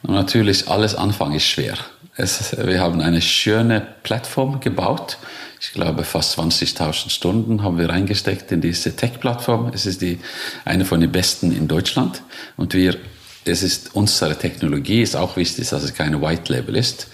Und 0.03 0.15
natürlich, 0.15 0.69
alles 0.69 0.95
Anfang 0.95 1.33
ist 1.33 1.45
schwer. 1.45 1.75
Es, 2.17 2.57
wir 2.57 2.81
haben 2.81 3.03
eine 3.03 3.21
schöne 3.21 3.87
Plattform 4.03 4.61
gebaut. 4.61 5.19
Ich 5.61 5.73
glaube, 5.73 6.05
fast 6.05 6.39
20.000 6.39 7.11
Stunden 7.11 7.63
haben 7.63 7.77
wir 7.77 7.91
reingesteckt 7.91 8.51
in 8.51 8.63
diese 8.63 8.97
Tech-Plattform. 8.97 9.73
Es 9.75 9.85
ist 9.85 10.01
die, 10.01 10.19
eine 10.65 10.87
von 10.87 11.03
den 11.03 11.13
besten 11.13 11.53
in 11.53 11.69
Deutschland. 11.69 12.23
Und 12.57 12.73
wir, 12.73 12.97
es 13.45 13.63
ist 13.63 13.95
unsere 13.95 14.37
Technologie, 14.37 15.03
ist 15.03 15.17
auch 15.17 15.37
wichtig, 15.37 15.69
dass 15.69 15.83
es 15.83 15.93
keine 15.93 16.23
White 16.23 16.51
Label 16.51 16.77
ist. 16.77 17.09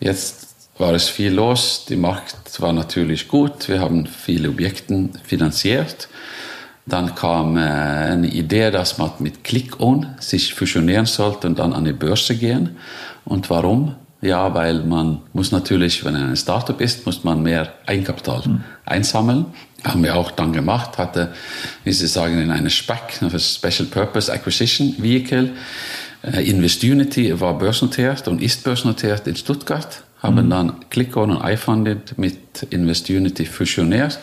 Jetzt 0.00 0.37
war 0.78 0.94
es 0.94 1.08
viel 1.08 1.32
los. 1.32 1.84
Die 1.88 1.96
Markt 1.96 2.60
war 2.60 2.72
natürlich 2.72 3.28
gut. 3.28 3.68
Wir 3.68 3.80
haben 3.80 4.06
viele 4.06 4.48
Objekte 4.48 5.10
finanziert. 5.24 6.08
Dann 6.86 7.14
kam 7.14 7.56
äh, 7.56 7.60
eine 7.60 8.28
Idee, 8.28 8.70
dass 8.70 8.96
man 8.96 9.10
mit 9.18 9.44
Click-On 9.44 10.14
sich 10.20 10.54
fusionieren 10.54 11.04
sollte 11.04 11.46
und 11.46 11.58
dann 11.58 11.74
an 11.74 11.84
die 11.84 11.92
Börse 11.92 12.34
gehen. 12.34 12.76
Und 13.24 13.50
warum? 13.50 13.96
Ja, 14.20 14.52
weil 14.54 14.82
man 14.82 15.20
muss 15.32 15.52
natürlich, 15.52 16.04
wenn 16.04 16.14
er 16.14 16.26
ein 16.26 16.36
Startup 16.36 16.80
ist, 16.80 17.06
muss 17.06 17.22
man 17.22 17.42
mehr 17.42 17.74
Eigenkapital 17.86 18.42
mhm. 18.46 18.64
einsammeln. 18.84 19.46
Haben 19.84 20.02
wir 20.02 20.16
auch 20.16 20.30
dann 20.32 20.52
gemacht, 20.52 20.98
hatte, 20.98 21.32
wie 21.84 21.92
Sie 21.92 22.08
sagen, 22.08 22.40
in 22.40 22.50
eine 22.50 22.70
SPAC, 22.70 23.20
eine 23.20 23.38
Special 23.38 23.86
Purpose 23.88 24.32
Acquisition 24.32 24.94
Vehicle. 24.98 25.50
Äh, 26.22 26.48
Investunity 26.48 27.38
war 27.38 27.56
börsennotiert 27.58 28.26
und 28.28 28.42
ist 28.42 28.64
börsennotiert 28.64 29.26
in 29.26 29.36
Stuttgart 29.36 30.02
haben 30.22 30.46
mhm. 30.46 30.50
dann 30.50 30.72
ClickOn 30.90 31.30
und 31.30 31.44
iFunded 31.44 32.18
mit 32.18 32.64
Investunity 32.70 33.46
fusioniert. 33.46 34.18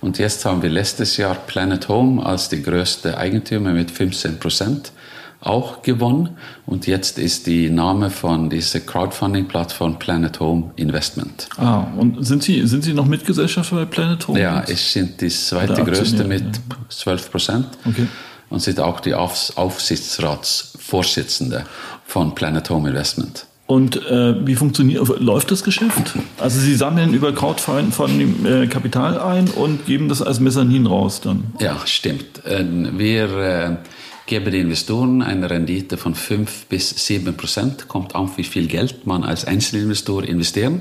Und 0.00 0.18
jetzt 0.18 0.44
haben 0.44 0.62
wir 0.62 0.70
letztes 0.70 1.16
Jahr 1.16 1.34
Planet 1.34 1.88
Home 1.88 2.24
als 2.24 2.48
die 2.48 2.62
größte 2.62 3.18
Eigentümer 3.18 3.72
mit 3.72 3.90
15 3.90 4.38
Prozent 4.38 4.92
auch 5.40 5.82
gewonnen. 5.82 6.36
Und 6.66 6.86
jetzt 6.86 7.18
ist 7.18 7.46
die 7.46 7.70
Name 7.70 8.10
von 8.10 8.50
dieser 8.50 8.80
Crowdfunding-Plattform 8.80 9.98
Planet 9.98 10.38
Home 10.40 10.72
Investment. 10.76 11.48
Ah, 11.56 11.86
und 11.96 12.26
sind 12.26 12.42
Sie, 12.42 12.66
sind 12.66 12.84
Sie 12.84 12.92
noch 12.92 13.06
Mitgesellschafter 13.06 13.76
bei 13.76 13.84
Planet 13.84 14.26
Home? 14.28 14.40
Ja, 14.40 14.68
ich 14.68 14.94
bin 14.94 15.14
die 15.20 15.28
zweite 15.28 15.84
größte 15.84 16.24
mit 16.24 16.44
12 16.88 17.30
Prozent. 17.30 17.68
Okay. 17.84 18.08
Und 18.50 18.60
sind 18.60 18.80
auch 18.80 19.00
die 19.00 19.12
Aufsichtsratsvorsitzende 19.14 21.66
von 22.06 22.34
Planet 22.34 22.70
Home 22.70 22.88
Investment. 22.88 23.44
Und 23.68 23.96
äh, 24.06 24.46
wie 24.46 24.54
funktioniert, 24.54 25.06
läuft 25.20 25.50
das 25.50 25.62
Geschäft? 25.62 26.14
Also 26.38 26.58
Sie 26.58 26.74
sammeln 26.74 27.12
über 27.12 27.34
Crowdfunding 27.34 28.46
äh, 28.46 28.66
Kapital 28.66 29.20
ein 29.20 29.46
und 29.48 29.84
geben 29.84 30.08
das 30.08 30.22
als 30.22 30.40
Mezzanin 30.40 30.86
raus 30.86 31.20
dann? 31.20 31.44
Ja, 31.60 31.76
stimmt. 31.84 32.46
Äh, 32.46 32.64
wir 32.96 33.36
äh, 33.36 33.76
geben 34.24 34.52
den 34.52 34.62
Investoren 34.62 35.20
eine 35.20 35.50
Rendite 35.50 35.98
von 35.98 36.14
5 36.14 36.64
bis 36.70 37.06
7 37.06 37.36
Prozent. 37.36 37.88
Kommt 37.88 38.14
an, 38.14 38.30
wie 38.36 38.44
viel 38.44 38.68
Geld 38.68 39.06
man 39.06 39.22
als 39.22 39.44
Einzelinvestor 39.44 40.24
investieren. 40.24 40.80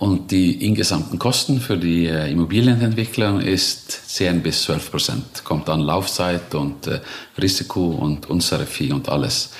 Und 0.00 0.32
die 0.32 0.66
insgesamten 0.66 1.20
Kosten 1.20 1.60
für 1.60 1.76
die 1.76 2.06
äh, 2.06 2.32
Immobilienentwicklung 2.32 3.40
ist 3.40 4.16
10 4.16 4.42
bis 4.42 4.64
12 4.64 4.90
Prozent. 4.90 5.44
Kommt 5.44 5.68
an 5.68 5.82
Laufzeit 5.82 6.52
und 6.56 6.88
äh, 6.88 6.98
Risiko 7.40 7.90
und 7.90 8.28
unsere 8.28 8.66
Fee 8.66 8.90
und 8.90 9.08
alles. 9.08 9.50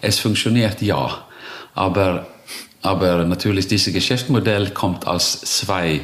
Es 0.00 0.20
funktioniert 0.20 0.80
ja. 0.80 1.26
Aber, 1.74 2.26
aber 2.82 3.24
natürlich, 3.24 3.68
dieses 3.68 3.92
Geschäftsmodell 3.92 4.70
kommt 4.70 5.06
aus 5.06 5.40
zwei 5.40 6.00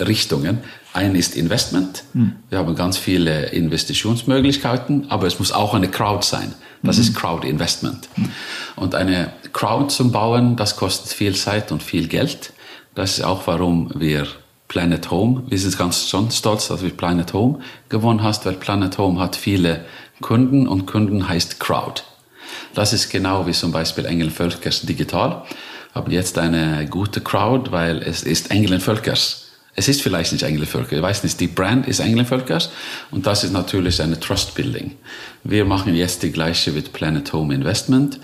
Richtungen. 0.00 0.58
Ein 0.92 1.14
ist 1.14 1.36
Investment. 1.36 2.04
Mhm. 2.14 2.36
Wir 2.48 2.58
haben 2.58 2.74
ganz 2.74 2.96
viele 2.96 3.46
Investitionsmöglichkeiten, 3.46 5.10
aber 5.10 5.26
es 5.26 5.38
muss 5.38 5.52
auch 5.52 5.74
eine 5.74 5.88
Crowd 5.88 6.24
sein. 6.26 6.54
Das 6.82 6.96
mhm. 6.96 7.02
ist 7.02 7.14
Crowd 7.14 7.46
Investment. 7.46 8.08
Mhm. 8.16 8.30
Und 8.76 8.94
eine 8.94 9.32
Crowd 9.52 9.88
zum 9.88 10.12
Bauen, 10.12 10.56
das 10.56 10.76
kostet 10.76 11.12
viel 11.12 11.34
Zeit 11.34 11.70
und 11.70 11.82
viel 11.82 12.08
Geld. 12.08 12.52
Das 12.94 13.18
ist 13.18 13.24
auch, 13.24 13.46
warum 13.46 13.92
wir 13.94 14.26
Planet 14.68 15.10
Home. 15.10 15.42
Wir 15.48 15.58
sind 15.58 15.76
ganz 15.76 16.08
schon 16.08 16.30
stolz, 16.30 16.68
dass 16.68 16.82
wir 16.82 16.90
Planet 16.90 17.32
Home 17.34 17.60
gewonnen 17.88 18.22
hast, 18.22 18.46
weil 18.46 18.54
Planet 18.54 18.96
Home 18.98 19.20
hat 19.20 19.36
viele 19.36 19.84
Kunden 20.20 20.66
und 20.66 20.86
Kunden 20.86 21.28
heißt 21.28 21.60
Crowd. 21.60 22.02
Das 22.74 22.92
ist 22.92 23.10
genau 23.10 23.46
wie 23.46 23.52
zum 23.52 23.72
Beispiel 23.72 24.04
Engel 24.04 24.30
Völkers 24.30 24.82
Digital. 24.82 25.44
Haben 25.94 26.12
jetzt 26.12 26.38
eine 26.38 26.86
gute 26.86 27.20
Crowd, 27.20 27.72
weil 27.72 28.02
es 28.02 28.22
ist 28.22 28.50
Engel 28.50 28.80
Völkers. 28.80 29.46
Es 29.78 29.88
ist 29.88 30.00
vielleicht 30.00 30.32
nicht 30.32 30.42
Engel 30.42 30.64
Völker. 30.64 30.96
Ich 30.96 31.02
weiß 31.02 31.22
nicht, 31.22 31.38
die 31.38 31.48
Brand 31.48 31.86
ist 31.86 32.00
Engel 32.00 32.24
Völkers 32.24 32.70
und 33.10 33.26
das 33.26 33.44
ist 33.44 33.52
natürlich 33.52 34.00
eine 34.00 34.18
Trust 34.18 34.54
Building. 34.54 34.96
Wir 35.44 35.66
machen 35.66 35.94
jetzt 35.94 36.22
die 36.22 36.32
gleiche 36.32 36.72
mit 36.72 36.94
Planet 36.94 37.30
Home 37.34 37.54
Investment 37.54 38.18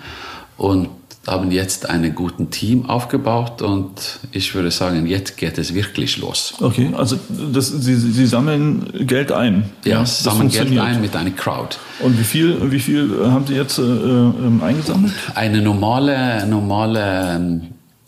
und 0.56 0.88
haben 1.26 1.52
jetzt 1.52 1.88
einen 1.88 2.14
guten 2.14 2.50
Team 2.50 2.86
aufgebaut 2.86 3.62
und 3.62 4.18
ich 4.32 4.54
würde 4.54 4.72
sagen, 4.72 5.06
jetzt 5.06 5.36
geht 5.36 5.56
es 5.56 5.72
wirklich 5.72 6.18
los. 6.18 6.54
Okay, 6.60 6.90
also 6.96 7.16
das, 7.52 7.68
Sie, 7.68 7.94
Sie 7.94 8.26
sammeln 8.26 9.06
Geld 9.06 9.30
ein. 9.30 9.70
Ja, 9.84 10.00
ja 10.00 10.06
sammeln 10.06 10.48
Geld 10.48 10.76
ein 10.78 11.00
mit 11.00 11.14
einer 11.14 11.30
Crowd. 11.30 11.76
Und 12.00 12.18
wie 12.18 12.24
viel, 12.24 12.72
wie 12.72 12.80
viel 12.80 13.24
haben 13.24 13.46
Sie 13.46 13.54
jetzt 13.54 13.78
äh, 13.78 13.82
ähm, 13.82 14.62
eingesammelt? 14.64 15.12
Eine 15.34 15.62
normale, 15.62 16.44
normale 16.46 17.36
ähm, 17.36 17.62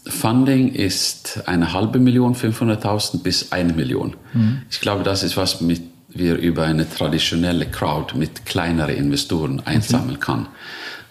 Funding 0.07 0.73
ist 0.73 1.43
eine 1.47 1.73
halbe 1.73 2.01
Million, 2.01 2.35
500.000 2.35 3.23
bis 3.23 3.53
eine 3.53 3.73
Million. 3.73 4.17
Mhm. 4.33 4.62
Ich 4.71 4.81
glaube, 4.81 5.05
das 5.05 5.23
ist 5.23 5.37
was 5.37 5.61
mit, 5.61 5.83
wir 6.09 6.37
über 6.37 6.65
eine 6.65 6.89
traditionelle 6.89 7.67
Crowd 7.67 8.17
mit 8.17 8.45
kleineren 8.45 8.95
Investoren 8.95 9.61
einsammeln 9.61 10.17
okay. 10.17 10.25
kann. 10.27 10.49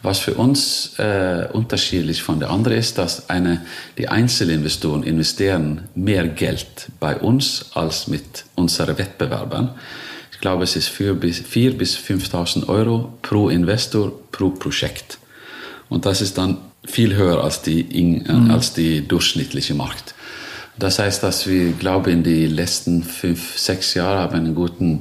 Was 0.04 0.20
für 0.20 0.34
uns 0.34 1.00
äh, 1.00 1.48
unterschiedlich 1.54 2.24
von 2.24 2.38
der 2.40 2.50
anderen 2.50 2.78
ist, 2.78 2.98
dass 2.98 3.30
eine, 3.30 3.66
die 3.98 4.10
Einzelinvestoren 4.10 5.02
investieren 5.02 5.88
mehr 5.96 6.28
Geld 6.28 6.90
bei 7.00 7.16
uns 7.16 7.68
als 7.74 8.08
mit 8.08 8.44
unseren 8.56 8.98
Wettbewerbern. 8.98 9.74
Ich 10.34 10.42
glaube, 10.42 10.66
es 10.66 10.76
ist 10.76 10.90
4 10.90 11.14
bis, 11.14 11.40
4 11.40 11.78
bis 11.78 11.96
5.000 11.96 12.68
Euro 12.68 13.14
pro 13.22 13.48
Investor 13.48 14.12
pro 14.34 14.50
Projekt. 14.50 15.20
Und 15.88 16.06
das 16.06 16.20
ist 16.20 16.38
dann 16.38 16.58
viel 16.86 17.16
höher 17.16 17.42
als 17.42 17.62
die, 17.62 17.82
äh, 17.98 18.34
mhm. 18.34 18.52
als 18.52 18.74
die 18.74 19.08
durchschnittliche 19.08 19.74
Markt. 19.74 20.16
Das 20.78 21.00
heißt, 21.00 21.24
dass 21.24 21.48
wir, 21.48 21.72
glaube 21.72 22.12
in 22.12 22.24
die 22.24 22.48
letzten 22.48 23.04
fünf, 23.04 23.58
sechs 23.58 23.94
Jahre 23.94 24.20
haben 24.20 24.36
eine 24.36 24.52
gute 24.52 25.00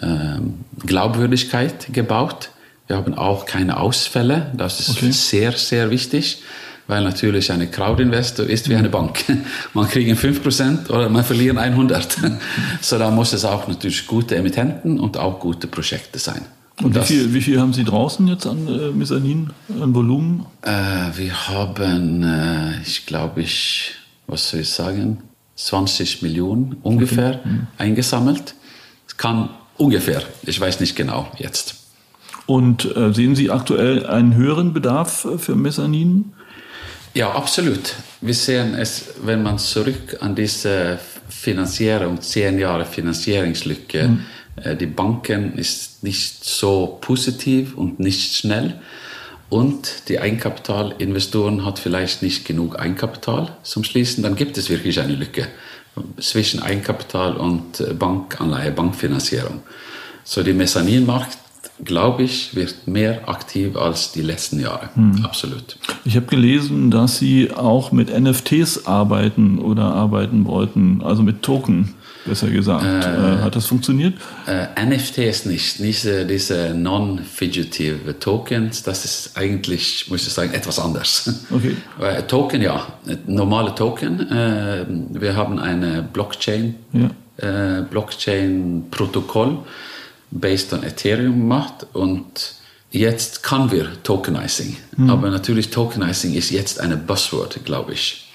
äh, 0.00 0.86
Glaubwürdigkeit 0.86 1.92
gebaut 1.92 2.48
wir 2.90 2.96
haben 2.96 3.14
auch 3.14 3.46
keine 3.46 3.78
Ausfälle. 3.78 4.50
Das 4.52 4.80
ist 4.80 4.90
okay. 4.90 5.12
sehr, 5.12 5.52
sehr 5.52 5.90
wichtig, 5.90 6.42
weil 6.88 7.04
natürlich 7.04 7.52
eine 7.52 7.68
Crowdinvestor 7.68 8.46
ist 8.46 8.68
wie 8.68 8.74
eine 8.74 8.88
Bank. 8.88 9.24
Man 9.74 9.86
kriegt 9.88 10.10
5% 10.18 10.90
oder 10.90 11.08
man 11.08 11.22
verliert 11.22 11.56
100. 11.56 12.16
so 12.80 12.98
da 12.98 13.12
muss 13.12 13.32
es 13.32 13.44
auch 13.44 13.68
natürlich 13.68 14.08
gute 14.08 14.34
Emittenten 14.34 14.98
und 14.98 15.16
auch 15.16 15.38
gute 15.38 15.68
Projekte 15.68 16.18
sein. 16.18 16.42
Und 16.82 16.96
wie 16.96 17.00
viel, 17.02 17.32
wie 17.32 17.40
viel 17.40 17.60
haben 17.60 17.72
Sie 17.72 17.84
draußen 17.84 18.26
jetzt 18.26 18.46
an 18.46 18.66
äh, 18.66 18.90
Mezzanin, 18.90 19.50
an 19.80 19.94
Volumen? 19.94 20.46
Äh, 20.62 20.70
wir 21.14 21.48
haben, 21.48 22.24
äh, 22.24 22.80
ich 22.84 23.06
glaube, 23.06 23.42
ich, 23.42 23.92
was 24.26 24.50
soll 24.50 24.60
ich 24.60 24.70
sagen, 24.70 25.18
20 25.54 26.22
Millionen 26.22 26.76
ungefähr 26.82 27.36
okay. 27.40 27.48
mhm. 27.48 27.66
eingesammelt. 27.78 28.54
Es 29.06 29.16
kann 29.16 29.50
ungefähr, 29.76 30.22
ich 30.42 30.58
weiß 30.58 30.80
nicht 30.80 30.96
genau 30.96 31.30
jetzt. 31.38 31.79
Und 32.50 32.96
äh, 32.96 33.14
sehen 33.14 33.36
Sie 33.36 33.48
aktuell 33.48 34.04
einen 34.06 34.34
höheren 34.34 34.72
Bedarf 34.72 35.24
äh, 35.24 35.38
für 35.38 35.54
Mezzanin? 35.54 36.32
Ja, 37.14 37.30
absolut. 37.30 37.94
Wir 38.20 38.34
sehen 38.34 38.74
es, 38.74 39.04
wenn 39.22 39.44
man 39.44 39.60
zurück 39.60 40.16
an 40.18 40.34
diese 40.34 40.98
Finanzierung, 41.28 42.20
zehn 42.20 42.58
Jahre 42.58 42.86
Finanzierungslücke, 42.86 44.08
mhm. 44.08 44.24
äh, 44.64 44.74
die 44.74 44.86
Banken 44.86 45.56
ist 45.58 46.02
nicht 46.02 46.44
so 46.44 46.98
positiv 47.00 47.76
und 47.76 48.00
nicht 48.00 48.34
schnell. 48.34 48.80
Und 49.48 50.08
die 50.08 50.18
Eigenkapitalinvestoren 50.18 51.64
hat 51.64 51.78
vielleicht 51.78 52.20
nicht 52.20 52.44
genug 52.44 52.80
Eigenkapital 52.80 53.56
zum 53.62 53.84
Schließen, 53.84 54.24
dann 54.24 54.34
gibt 54.34 54.58
es 54.58 54.68
wirklich 54.70 54.98
eine 54.98 55.14
Lücke 55.14 55.46
zwischen 56.18 56.60
Eigenkapital 56.60 57.36
und 57.36 57.96
Bankanleihe, 57.96 58.72
Bankfinanzierung. 58.72 59.62
So 60.24 60.42
die 60.42 60.52
Mezzaninmarkt 60.52 61.38
glaube 61.84 62.22
ich, 62.22 62.54
wird 62.54 62.86
mehr 62.86 63.28
aktiv 63.28 63.76
als 63.76 64.12
die 64.12 64.22
letzten 64.22 64.60
Jahre. 64.60 64.90
Hm. 64.94 65.24
Absolut. 65.24 65.76
Ich 66.04 66.16
habe 66.16 66.26
gelesen, 66.26 66.90
dass 66.90 67.18
Sie 67.18 67.50
auch 67.50 67.92
mit 67.92 68.08
NFTs 68.18 68.86
arbeiten 68.86 69.58
oder 69.58 69.84
arbeiten 69.84 70.44
wollten, 70.46 71.02
also 71.02 71.22
mit 71.22 71.42
Token. 71.42 71.94
Besser 72.26 72.50
gesagt. 72.50 72.84
Äh, 72.84 72.98
äh 72.98 73.38
Hat 73.38 73.56
das 73.56 73.66
funktioniert? 73.66 74.14
Äh, 74.46 74.66
NFTs 74.84 75.46
nicht. 75.46 75.78
Diese, 75.78 76.26
diese 76.26 76.74
non-fidgetive 76.74 78.18
Tokens, 78.18 78.82
das 78.82 79.04
ist 79.04 79.36
eigentlich, 79.36 80.06
muss 80.10 80.26
ich 80.26 80.32
sagen, 80.32 80.52
etwas 80.52 80.78
anders. 80.78 81.46
Okay. 81.50 81.76
Äh, 82.00 82.22
Token, 82.22 82.62
ja. 82.62 82.86
Normale 83.26 83.74
Token. 83.74 84.30
Äh, 84.30 84.84
wir 85.10 85.34
haben 85.34 85.58
eine 85.58 86.02
Blockchain, 86.02 86.76
ja. 86.92 87.10
Äh, 87.38 87.82
Blockchain-Protokoll 87.82 89.58
based 90.30 90.72
on 90.72 90.82
Ethereum 90.82 91.48
macht 91.48 91.86
und 91.92 92.54
jetzt 92.90 93.42
kann 93.42 93.70
wir 93.70 94.02
Tokenizing. 94.02 94.76
Mhm. 94.96 95.10
Aber 95.10 95.30
natürlich 95.30 95.70
Tokenizing 95.70 96.34
ist 96.34 96.50
jetzt 96.50 96.80
eine 96.80 96.96
Buzzword, 96.96 97.64
glaube 97.64 97.92
ich. 97.92 98.26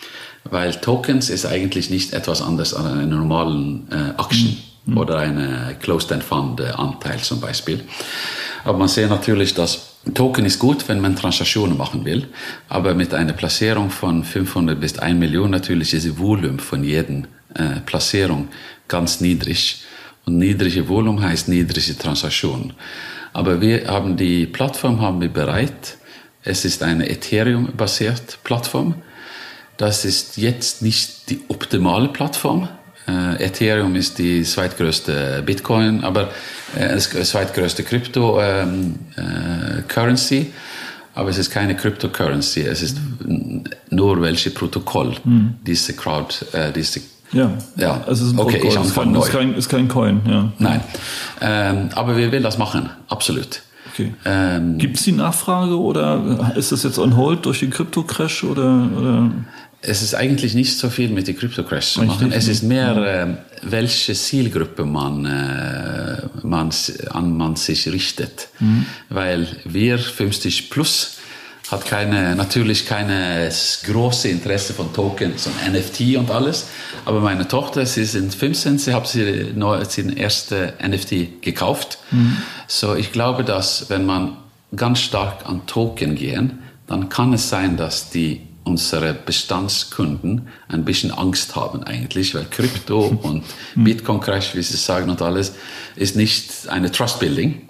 Weil 0.44 0.76
Tokens 0.76 1.30
ist 1.30 1.46
eigentlich 1.46 1.90
nicht 1.90 2.14
etwas 2.14 2.42
anderes 2.42 2.74
als 2.74 2.86
einen 2.86 3.10
normalen 3.10 3.88
äh, 3.92 4.20
Aktien 4.20 4.58
mhm. 4.86 4.98
oder 4.98 5.18
eine 5.18 5.76
Closed-End 5.82 6.24
Fund 6.24 6.60
äh, 6.60 6.68
Anteil 6.70 7.20
zum 7.20 7.42
Beispiel. 7.42 7.84
Aber 8.64 8.78
man 8.78 8.88
sieht 8.88 9.10
natürlich, 9.10 9.54
dass 9.54 9.96
Token 10.14 10.46
ist 10.46 10.60
gut, 10.60 10.88
wenn 10.88 11.02
man 11.02 11.16
Transaktionen 11.16 11.78
machen 11.78 12.06
will, 12.06 12.28
aber 12.70 12.94
mit 12.94 13.14
einer 13.14 13.34
Platzierung 13.34 13.90
von 13.90 14.24
500 14.24 14.80
bis 14.80 15.00
1 15.00 15.20
Million 15.20 15.50
natürlich 15.50 15.94
ist 15.94 16.06
das 16.06 16.20
Volumen 16.20 16.60
von 16.60 16.84
jedem 16.84 17.26
äh, 17.56 17.80
Platzierung 17.86 18.50
ganz 18.88 19.20
niedrig. 19.22 19.84
Und 20.26 20.38
niedrige 20.38 20.88
Volumen 20.88 21.24
heißt 21.24 21.48
niedrige 21.48 21.98
Transaktion. 21.98 22.74
Aber 23.34 23.62
wir 23.62 23.88
haben 23.88 24.18
die 24.18 24.46
Plattform 24.46 25.02
haben 25.02 25.22
wir 25.22 25.30
bereit. 25.30 25.98
Es 26.44 26.66
ist 26.66 26.84
eine 26.84 27.10
Ethereum-basierte 27.10 28.38
Plattform. 28.44 28.96
Das 29.78 30.06
ist 30.06 30.38
jetzt 30.38 30.82
nicht 30.82 31.30
die 31.30 31.42
optimale 31.50 32.08
Plattform. 32.08 32.70
Äh, 33.08 33.44
Ethereum 33.44 33.96
ist 33.96 34.18
die 34.18 34.44
zweitgrößte 34.44 35.44
Bitcoin, 35.46 36.04
aber 36.04 36.30
äh, 36.76 36.88
das 36.90 37.10
zweitgrößte 37.10 37.84
Crypto 37.84 38.42
ähm, 38.42 38.96
äh. 39.18 40.46
Aber 41.14 41.30
es 41.30 41.38
ist 41.38 41.50
keine 41.50 41.76
Cryptocurrency. 41.76 42.62
Es 42.62 42.82
ist 42.82 42.98
nur 43.90 44.22
welche 44.22 44.50
Protokoll 44.50 45.16
mhm. 45.24 45.56
diese 45.66 45.94
Crowd, 45.94 46.46
äh, 46.52 46.72
diese 46.74 47.02
ja, 47.32 47.52
ja. 47.76 48.04
Also 48.06 48.24
es 48.24 48.32
ist 48.32 48.34
ein 48.34 48.40
okay, 48.40 48.58
ich 48.58 48.76
ist 48.76 48.96
kein, 48.96 49.16
ist, 49.16 49.32
kein, 49.32 49.54
ist 49.56 49.70
kein 49.70 49.88
Coin. 49.88 50.22
Ja. 50.28 50.52
Nein, 50.60 50.82
ähm, 51.42 51.90
aber 51.96 52.18
wir 52.18 52.32
will 52.32 52.42
das 52.42 52.58
machen, 52.58 52.90
absolut. 53.08 53.62
Okay. 53.94 54.14
Ähm, 54.26 54.78
Gibt 54.78 54.98
es 54.98 55.04
die 55.04 55.14
Nachfrage 55.14 55.80
oder 55.80 56.54
ist 56.58 56.72
das 56.72 56.84
jetzt 56.84 57.00
on 57.00 57.16
hold 57.16 57.46
durch 57.46 57.62
den 57.62 57.70
Krypto-Crash 57.70 58.44
oder, 58.44 58.90
oder? 58.98 59.32
Es 59.82 60.02
ist 60.02 60.16
eigentlich 60.16 60.54
nicht 60.54 60.78
so 60.78 60.90
viel 60.90 61.10
mit 61.10 61.28
dem 61.28 61.38
Krypto-Crash 61.38 61.94
zu 61.94 62.04
machen. 62.04 62.32
Es 62.32 62.48
ist 62.48 62.64
mehr, 62.64 62.98
äh, 62.98 63.28
welche 63.62 64.14
Zielgruppe 64.14 64.84
man, 64.84 65.26
äh, 65.26 66.24
man, 66.44 66.72
an 67.12 67.38
man 67.38 67.56
sich 67.56 67.88
richtet. 67.88 68.50
Mhm. 68.60 68.86
Weil 69.10 69.48
wir 69.64 69.98
50 69.98 70.70
plus 70.72 71.15
hat 71.72 71.86
keine, 71.86 72.36
natürlich 72.36 72.86
keine 72.86 73.50
große 73.84 74.30
Interesse 74.30 74.74
von 74.74 74.94
Tokens 74.94 75.48
und 75.48 75.74
NFT 75.74 76.18
und 76.18 76.30
alles. 76.30 76.68
Aber 77.06 77.22
meine 77.22 77.48
Tochter, 77.48 77.86
sie 77.86 78.06
sind 78.06 78.34
15, 78.36 78.78
sie 78.78 78.94
hat 78.94 79.08
sie 79.08 79.52
neu, 79.56 79.84
sie 79.86 80.14
erste 80.16 80.74
NFT 80.86 81.42
gekauft. 81.42 81.98
Mhm. 82.12 82.38
So, 82.68 82.96
ich 82.96 83.12
glaube, 83.12 83.44
dass 83.44 83.90
wenn 83.90 84.06
man 84.06 84.38
ganz 84.76 85.00
stark 85.00 85.46
an 85.48 85.66
Token 85.66 86.16
gehen, 86.16 86.60
dann 86.88 87.10
kann 87.10 87.34
es 87.34 87.50
sein, 87.50 87.78
dass 87.78 88.10
die 88.12 88.42
unsere 88.64 89.14
Bestandskunden 89.14 90.48
ein 90.68 90.86
bisschen 90.86 91.12
Angst 91.12 91.56
haben 91.56 91.84
eigentlich, 91.84 92.34
weil 92.36 92.46
Krypto 92.46 93.06
und. 93.22 93.44
Bitcoin 93.76 94.20
Crash, 94.20 94.56
wie 94.56 94.64
Sie 94.64 94.78
sagen 94.78 95.10
und 95.10 95.22
alles, 95.22 95.54
ist 95.96 96.16
nicht 96.16 96.68
eine 96.68 96.92
Trust 96.92 97.20
Building. 97.20 97.65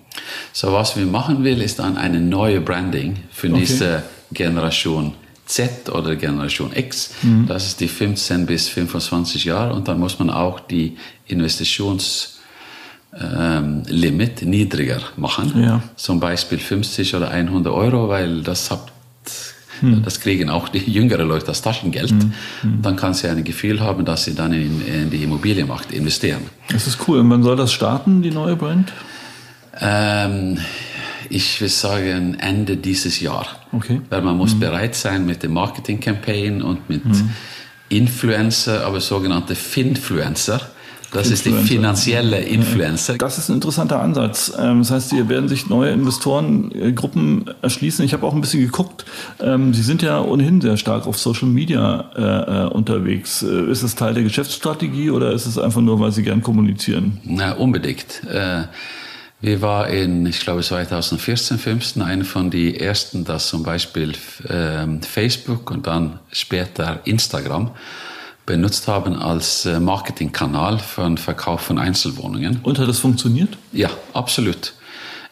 So 0.54 0.74
was 0.74 0.96
wir 0.96 1.06
machen 1.06 1.44
will, 1.44 1.62
ist 1.62 1.80
dann 1.80 1.98
eine 1.98 2.20
neue 2.20 2.62
Branding 2.62 3.18
für 3.32 3.50
okay. 3.50 3.60
diese 3.60 4.04
Generation 4.32 5.14
Z 5.46 5.90
oder 5.90 6.16
Generation 6.16 6.72
X. 6.74 7.12
Mhm. 7.22 7.46
Das 7.48 7.68
ist 7.68 7.80
die 7.80 7.88
15 7.88 8.46
bis 8.46 8.68
25 8.70 9.46
Jahre 9.46 9.74
und 9.74 9.88
dann 9.88 10.00
muss 10.00 10.18
man 10.18 10.30
auch 10.30 10.60
die 10.60 10.98
Investitionslimit 11.28 12.36
ähm, 13.22 14.50
niedriger 14.50 15.02
machen. 15.18 15.62
Ja. 15.62 15.84
Zum 15.96 16.20
Beispiel 16.20 16.58
50 16.58 17.16
oder 17.16 17.30
100 17.30 17.72
Euro, 17.74 18.10
weil 18.10 18.42
das 18.42 18.72
hat 18.72 18.92
Hm. 19.82 20.04
Das 20.04 20.20
kriegen 20.20 20.50
auch 20.50 20.70
die 20.70 20.80
jüngeren 20.92 21.28
Leute 21.28 21.48
als 21.48 21.62
Taschengeld. 21.62 22.12
Hm. 22.12 22.34
Hm. 22.62 22.82
Dann 22.82 22.96
kann 22.96 23.14
sie 23.14 23.28
ein 23.28 23.44
Gefühl 23.44 23.82
haben, 23.82 24.06
dass 24.06 24.26
sie 24.26 24.36
dann 24.36 24.54
in, 24.54 24.86
in 24.86 25.10
die 25.10 25.24
Immobilienmarkt 25.24 25.92
investieren. 25.92 26.44
Das 26.70 26.88
ist 26.88 27.00
cool. 27.08 27.20
Und 27.20 27.30
wann 27.30 27.44
soll 27.44 27.56
das 27.56 27.74
starten, 27.74 28.22
die 28.22 28.32
neue 28.32 28.56
Brand? 28.56 28.94
Ähm, 29.80 30.58
ich 31.30 31.60
will 31.62 31.70
sagen 31.70 32.38
Ende 32.40 32.78
dieses 32.78 33.20
Jahr. 33.20 33.48
Okay. 33.72 34.02
Weil 34.10 34.22
man 34.22 34.38
muss 34.38 34.56
mhm. 34.56 34.60
bereit 34.60 34.96
sein 34.96 35.26
mit 35.26 35.44
dem 35.44 35.54
Marketing-Campaign 35.54 36.62
und 36.62 36.90
mit 36.90 37.06
mhm. 37.06 37.32
Influencer, 37.90 38.86
aber 38.86 39.00
sogenannte 39.00 39.56
Finfluencer. 39.56 40.62
Das 41.12 41.32
ist 41.32 41.46
die 41.46 41.54
finanzielle 41.54 42.42
Influencer. 42.42 43.18
Das 43.18 43.38
ist 43.38 43.48
ein 43.48 43.56
interessanter 43.56 44.02
Ansatz. 44.02 44.52
Ähm, 44.60 44.80
das 44.80 44.92
heißt, 44.92 45.12
hier 45.12 45.30
werden 45.30 45.48
sich 45.48 45.70
neue 45.70 45.92
Investorengruppen 45.92 47.50
erschließen. 47.62 48.04
Ich 48.04 48.14
habe 48.14 48.26
auch 48.28 48.34
ein 48.34 48.42
bisschen 48.42 48.60
geguckt. 48.62 49.06
Ähm, 49.40 49.74
Sie 49.74 49.82
sind 49.82 50.02
ja 50.02 50.22
ohnehin 50.22 50.60
sehr 50.60 50.76
stark 50.76 51.08
auf 51.08 51.18
Social 51.18 51.48
Media 51.48 52.10
äh, 52.18 52.66
äh, 52.66 52.70
unterwegs. 52.70 53.44
Äh, 53.44 53.72
ist 53.72 53.84
es 53.84 53.96
Teil 53.96 54.14
der 54.14 54.24
Geschäftsstrategie 54.24 55.10
oder 55.10 55.32
ist 55.32 55.46
es 55.46 55.58
einfach 55.58 55.82
nur, 55.82 56.02
weil 56.02 56.12
Sie 56.12 56.24
gern 56.24 56.42
kommunizieren? 56.42 57.20
Na, 57.24 57.54
unbedingt. 57.54 58.22
Wir 59.42 59.62
waren 59.62 59.92
in, 59.92 60.26
ich 60.26 60.40
glaube 60.40 60.64
2014, 60.64 61.60
15 61.60 62.02
einer 62.02 62.26
von 62.26 62.50
den 62.50 62.76
ersten, 62.76 63.26
das 63.26 63.50
zum 63.50 63.64
Beispiel 63.64 64.14
ähm, 64.50 65.02
Facebook 65.02 65.72
und 65.72 65.88
dann 65.88 66.20
später 66.32 67.02
Instagram 67.04 67.72
benutzt 68.46 68.88
haben 68.88 69.16
als 69.16 69.66
äh, 69.66 69.80
Marketingkanal 69.80 70.80
für 70.80 71.04
den 71.04 71.18
Verkauf 71.18 71.62
von 71.62 71.80
Einzelwohnungen. 71.80 72.60
Und 72.64 72.80
hat 72.80 72.88
das 72.88 73.00
funktioniert? 73.00 73.58
Ja, 73.72 73.90
absolut. 74.14 74.74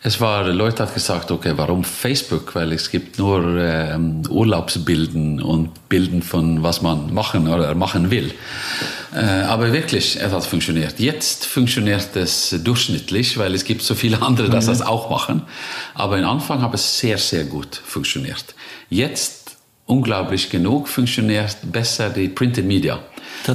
Es 0.05 0.19
war, 0.19 0.43
Leute 0.49 0.83
hat 0.83 0.93
gesagt, 0.93 1.31
okay, 1.31 1.53
warum 1.55 1.85
Facebook? 1.85 2.55
Weil 2.55 2.73
es 2.73 2.91
gibt 2.91 3.17
nur 3.19 3.57
ähm, 3.57 4.23
Urlaubsbilden 4.29 5.41
und 5.41 5.87
Bilden 5.87 6.21
von 6.21 6.61
was 6.61 6.81
man 6.81 7.13
machen 7.13 7.47
oder 7.47 7.73
machen 7.73 8.11
will. 8.11 8.33
Äh, 9.15 9.43
aber 9.43 9.71
wirklich, 9.71 10.19
es 10.19 10.33
hat 10.33 10.45
funktioniert. 10.45 10.99
Jetzt 10.99 11.45
funktioniert 11.45 12.17
es 12.17 12.53
durchschnittlich, 12.65 13.37
weil 13.37 13.55
es 13.55 13.63
gibt 13.63 13.81
so 13.81 13.95
viele 13.95 14.21
andere, 14.21 14.49
die 14.49 14.57
mhm. 14.57 14.65
das 14.65 14.81
auch 14.81 15.09
machen. 15.09 15.43
Aber 15.93 16.17
am 16.17 16.25
Anfang 16.25 16.61
hat 16.61 16.73
es 16.73 16.99
sehr, 16.99 17.17
sehr 17.17 17.45
gut 17.45 17.81
funktioniert. 17.85 18.43
Jetzt 18.89 19.55
unglaublich 19.85 20.49
genug 20.49 20.89
funktioniert 20.89 21.55
besser 21.71 22.09
die 22.09 22.27
Printed 22.27 22.65
Media. 22.65 22.99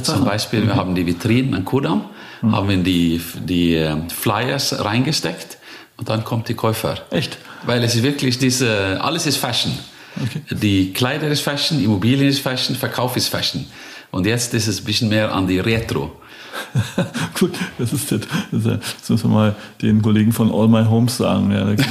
Zum 0.02 0.24
Beispiel, 0.24 0.60
mhm. 0.60 0.68
wir 0.68 0.76
haben 0.76 0.94
die 0.94 1.06
Vitrinen 1.06 1.52
an 1.52 1.66
Kudam, 1.66 2.06
mhm. 2.40 2.56
haben 2.56 2.84
die, 2.84 3.20
die 3.46 3.74
äh, 3.74 3.98
Flyers 4.08 4.82
reingesteckt 4.82 5.57
und 5.98 6.08
dann 6.08 6.24
kommt 6.24 6.48
die 6.48 6.54
Käufer. 6.54 6.96
Echt? 7.10 7.38
Weil 7.64 7.84
es 7.84 7.94
ist 7.94 8.02
wirklich 8.02 8.38
diese, 8.38 8.98
alles 9.02 9.26
ist 9.26 9.36
Fashion. 9.36 9.78
Okay. 10.16 10.42
Die 10.50 10.92
Kleider 10.92 11.28
ist 11.28 11.42
Fashion, 11.42 11.82
Immobilien 11.82 12.28
ist 12.28 12.40
Fashion, 12.40 12.74
Verkauf 12.74 13.16
ist 13.16 13.28
Fashion. 13.28 13.66
Und 14.10 14.26
jetzt 14.26 14.54
ist 14.54 14.66
es 14.68 14.80
ein 14.80 14.84
bisschen 14.84 15.08
mehr 15.08 15.32
an 15.32 15.46
die 15.46 15.58
Retro. 15.58 16.12
Gut, 17.38 17.52
das 17.78 17.92
ist 17.92 18.12
das. 18.12 18.20
Das 18.50 19.10
müssen 19.10 19.30
wir 19.30 19.34
mal 19.34 19.56
den 19.80 20.02
Kollegen 20.02 20.32
von 20.32 20.52
All 20.52 20.68
My 20.68 20.84
Homes 20.84 21.16
sagen. 21.16 21.50
Ja, 21.50 21.64
da 21.64 21.74
können 21.74 21.88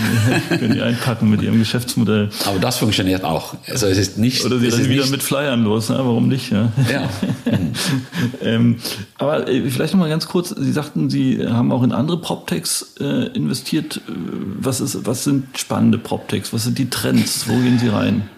die, 0.49 0.57
können 0.57 0.73
die 0.73 0.81
einpacken 0.81 1.29
mit 1.29 1.41
ihrem 1.41 1.59
Geschäftsmodell. 1.59 2.29
Aber 2.45 2.59
das 2.59 2.77
funktioniert 2.77 3.23
auch. 3.23 3.55
Also 3.67 3.87
es 3.87 3.97
ist 3.97 4.17
nicht. 4.17 4.45
Oder 4.45 4.59
sie 4.59 4.69
dann 4.69 4.89
wieder 4.89 5.05
mit 5.07 5.23
Flyern 5.23 5.63
los, 5.63 5.89
ne? 5.89 5.97
warum 5.97 6.27
nicht? 6.27 6.51
Ja. 6.51 6.71
ja. 6.91 7.09
ähm, 8.41 8.77
aber 9.17 9.47
äh, 9.47 9.69
vielleicht 9.69 9.93
noch 9.93 9.99
mal 9.99 10.09
ganz 10.09 10.27
kurz. 10.27 10.49
Sie 10.49 10.71
sagten, 10.71 11.09
Sie 11.09 11.45
haben 11.47 11.71
auch 11.71 11.83
in 11.83 11.91
andere 11.91 12.19
PropTechs 12.19 12.95
äh, 12.99 13.27
investiert. 13.27 14.01
Was, 14.07 14.81
ist, 14.81 15.05
was 15.05 15.23
sind 15.23 15.57
spannende 15.57 15.97
PropTechs? 15.97 16.53
Was 16.53 16.63
sind 16.63 16.77
die 16.77 16.89
Trends? 16.89 17.47
Wo 17.47 17.57
gehen 17.57 17.79
Sie 17.79 17.87
rein? 17.87 18.29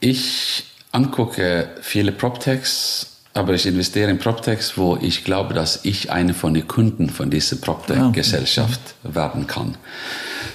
Ich 0.00 0.64
angucke 0.92 1.68
viele 1.80 2.12
PropTechs 2.12 3.17
aber 3.38 3.54
ich 3.54 3.66
investiere 3.66 4.10
in 4.10 4.18
PropTechs, 4.18 4.76
wo 4.76 4.98
ich 5.00 5.22
glaube, 5.22 5.54
dass 5.54 5.84
ich 5.84 6.10
einer 6.10 6.34
von 6.34 6.54
den 6.54 6.66
Kunden 6.66 7.08
von 7.08 7.30
dieser 7.30 7.56
PropTech-Gesellschaft 7.56 8.80
ah, 8.84 9.06
okay. 9.06 9.14
werden 9.14 9.46
kann. 9.46 9.76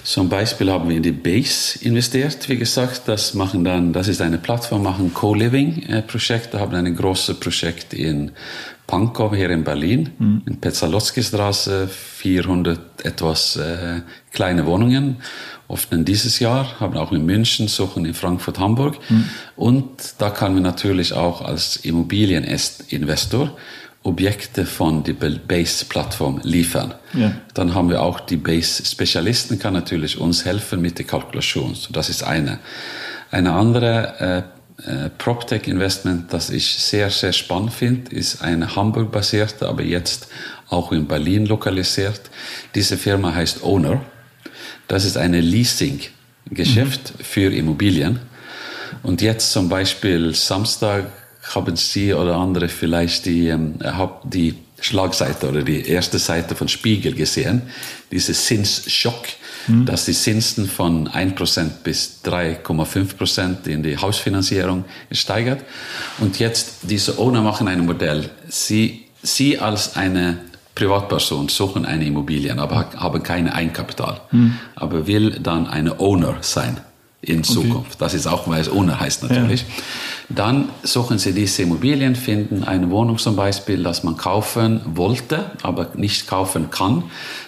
Zum 0.03 0.27
Beispiel 0.27 0.69
haben 0.69 0.89
wir 0.89 0.97
in 0.97 1.03
die 1.03 1.13
Base 1.13 1.79
investiert, 1.79 2.49
wie 2.49 2.57
gesagt. 2.57 3.03
Das 3.05 3.33
machen 3.33 3.63
dann, 3.63 3.93
das 3.93 4.09
ist 4.09 4.21
eine 4.21 4.37
Plattform, 4.37 4.83
machen 4.83 5.13
Co-Living-Projekte, 5.13 6.59
haben 6.59 6.75
ein 6.75 6.93
großes 6.93 7.39
Projekt 7.39 7.93
in 7.93 8.31
Pankow 8.93 9.33
hier 9.33 9.49
in 9.49 9.63
Berlin, 9.63 10.11
mhm. 10.19 10.41
in 10.45 10.61
Petzalowski-Straße, 10.61 11.87
400 11.87 13.03
etwas 13.03 13.55
äh, 13.55 14.01
kleine 14.31 14.67
Wohnungen 14.67 15.17
öffnen 15.67 16.05
dieses 16.05 16.37
Jahr, 16.37 16.79
haben 16.79 16.95
auch 16.95 17.11
in 17.11 17.25
München, 17.25 17.67
suchen 17.67 18.05
in 18.05 18.13
Frankfurt, 18.13 18.59
Hamburg. 18.59 18.99
Mhm. 19.09 19.29
Und 19.55 19.87
da 20.19 20.29
kann 20.29 20.53
man 20.53 20.61
natürlich 20.61 21.13
auch 21.13 21.41
als 21.41 21.77
Immobilieninvestor 21.77 23.57
Objekte 24.03 24.67
von 24.67 25.03
der 25.03 25.13
Base-Plattform 25.13 26.41
liefern. 26.43 26.93
Ja. 27.13 27.31
Dann 27.55 27.73
haben 27.73 27.89
wir 27.89 28.03
auch 28.03 28.19
die 28.19 28.37
Base-Spezialisten, 28.37 29.57
kann 29.57 29.73
natürlich 29.73 30.19
uns 30.19 30.45
helfen 30.45 30.83
mit 30.83 30.99
der 30.99 31.05
Kalkulation. 31.05 31.73
So, 31.73 31.91
das 31.91 32.09
ist 32.09 32.21
eine. 32.21 32.59
Eine 33.31 33.53
andere 33.53 34.19
äh, 34.19 34.43
äh, 34.85 35.09
PropTech-Investment, 35.09 36.33
das 36.33 36.49
ich 36.49 36.75
sehr, 36.75 37.09
sehr 37.09 37.33
spannend 37.33 37.73
finde, 37.73 38.11
ist 38.11 38.41
eine 38.41 38.75
Hamburg-basierte, 38.75 39.67
aber 39.67 39.83
jetzt 39.83 40.27
auch 40.69 40.91
in 40.91 41.07
Berlin 41.07 41.45
lokalisiert. 41.45 42.21
Diese 42.75 42.97
Firma 42.97 43.33
heißt 43.33 43.63
Owner. 43.63 44.01
Das 44.87 45.05
ist 45.05 45.17
eine 45.17 45.41
Leasing-Geschäft 45.41 47.13
mhm. 47.17 47.23
für 47.23 47.53
Immobilien. 47.53 48.19
Und 49.03 49.21
jetzt 49.21 49.51
zum 49.51 49.69
Beispiel 49.69 50.33
Samstag 50.33 51.05
haben 51.53 51.75
Sie 51.75 52.13
oder 52.13 52.35
andere 52.37 52.69
vielleicht 52.69 53.25
die, 53.25 53.49
ähm, 53.49 53.79
die 54.23 54.55
Schlagseite 54.79 55.49
oder 55.49 55.61
die 55.61 55.87
erste 55.87 56.19
Seite 56.19 56.55
von 56.55 56.67
Spiegel 56.67 57.13
gesehen, 57.13 57.63
diese 58.11 58.33
Zinsschock, 58.33 59.23
mhm. 59.67 59.85
dass 59.85 60.05
die 60.05 60.13
Zinsen 60.13 60.67
von 60.67 61.07
1% 61.09 61.69
bis 61.83 62.19
3,5% 62.25 63.67
in 63.67 63.83
die 63.83 63.97
Hausfinanzierung 63.97 64.85
steigert. 65.11 65.63
Und 66.19 66.39
jetzt 66.39 66.79
diese 66.83 67.17
Owner 67.19 67.41
machen 67.41 67.67
ein 67.67 67.85
Modell. 67.85 68.29
Sie, 68.47 69.05
Sie 69.21 69.59
als 69.59 69.95
eine 69.95 70.39
Privatperson 70.75 71.49
suchen 71.49 71.85
eine 71.85 72.05
Immobilien, 72.05 72.59
aber 72.59 72.91
haben 72.95 73.21
kein 73.21 73.47
Eigenkapital, 73.47 74.21
hm. 74.29 74.55
aber 74.75 75.05
will 75.05 75.39
dann 75.39 75.67
eine 75.67 75.99
Owner 75.99 76.37
sein 76.41 76.77
in 77.23 77.43
Zukunft. 77.43 77.91
Okay. 77.91 77.97
Das 77.99 78.13
ist 78.13 78.27
auch, 78.27 78.47
weil 78.47 78.61
es 78.61 78.69
Owner 78.69 78.99
heißt 78.99 79.23
natürlich. 79.23 79.61
Ja. 79.61 79.67
Dann 80.29 80.69
suchen 80.83 81.19
sie 81.19 81.33
diese 81.33 81.61
Immobilien, 81.61 82.15
finden 82.15 82.63
eine 82.63 82.89
Wohnung 82.89 83.17
zum 83.17 83.35
Beispiel, 83.35 83.81
das 83.81 84.03
man 84.03 84.17
kaufen 84.17 84.81
wollte, 84.85 85.51
aber 85.61 85.91
nicht 85.95 86.27
kaufen 86.27 86.69
kann. 86.69 87.03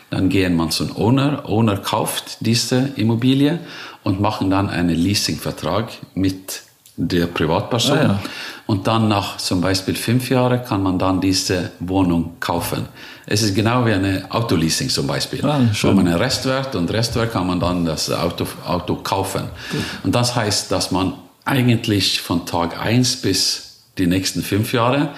Dann 0.10 0.30
gehen 0.30 0.56
man 0.56 0.72
zum 0.72 0.96
Owner. 0.96 1.44
Owner 1.48 1.78
kauft 1.78 2.38
diese 2.40 2.92
Immobilie 2.96 3.60
und 4.04 4.22
machen 4.22 4.50
dann 4.50 4.70
einen 4.70 4.96
Leasingvertrag 4.96 5.90
mit 6.14 6.62
der 6.98 7.28
Privatperson. 7.28 7.98
Ah, 7.98 8.04
ja. 8.04 8.20
Und 8.68 8.88
dann 8.88 9.08
nach 9.08 9.38
zum 9.38 9.62
Beispiel 9.62 9.96
fünf 9.96 10.30
Jahren 10.30 10.64
kann 10.64 10.82
man 10.82 10.98
dann 10.98 11.22
diese 11.22 11.72
Wohnung 11.80 12.38
kaufen. 12.40 12.88
Es 13.26 13.42
ist 13.42 13.54
genau 13.54 13.86
wie 13.86 13.94
eine 13.94 14.26
Autoleasing 14.30 14.90
zum 14.90 15.08
Beispiel. 15.08 15.46
Ah, 15.46 15.60
wo 15.82 15.92
man 15.92 16.08
einen 16.08 16.18
Restwert 16.18 16.76
und 16.76 16.92
Restwert 16.92 17.34
kann 17.34 17.48
man 17.48 17.60
dann 17.60 17.86
das 17.86 18.12
Auto, 18.12 18.48
Auto 18.66 18.96
kaufen. 18.96 19.44
Gut. 19.72 19.82
Und 20.04 20.16
das 20.16 20.36
heißt, 20.36 20.72
dass 20.72 20.92
man 20.92 21.14
eigentlich 21.44 22.22
von 22.22 22.46
Tag 22.46 22.80
1 22.80 23.18
bis 23.18 23.82
die 23.98 24.08
nächsten 24.08 24.42
fünf 24.42 24.74
Jahre 24.74 25.10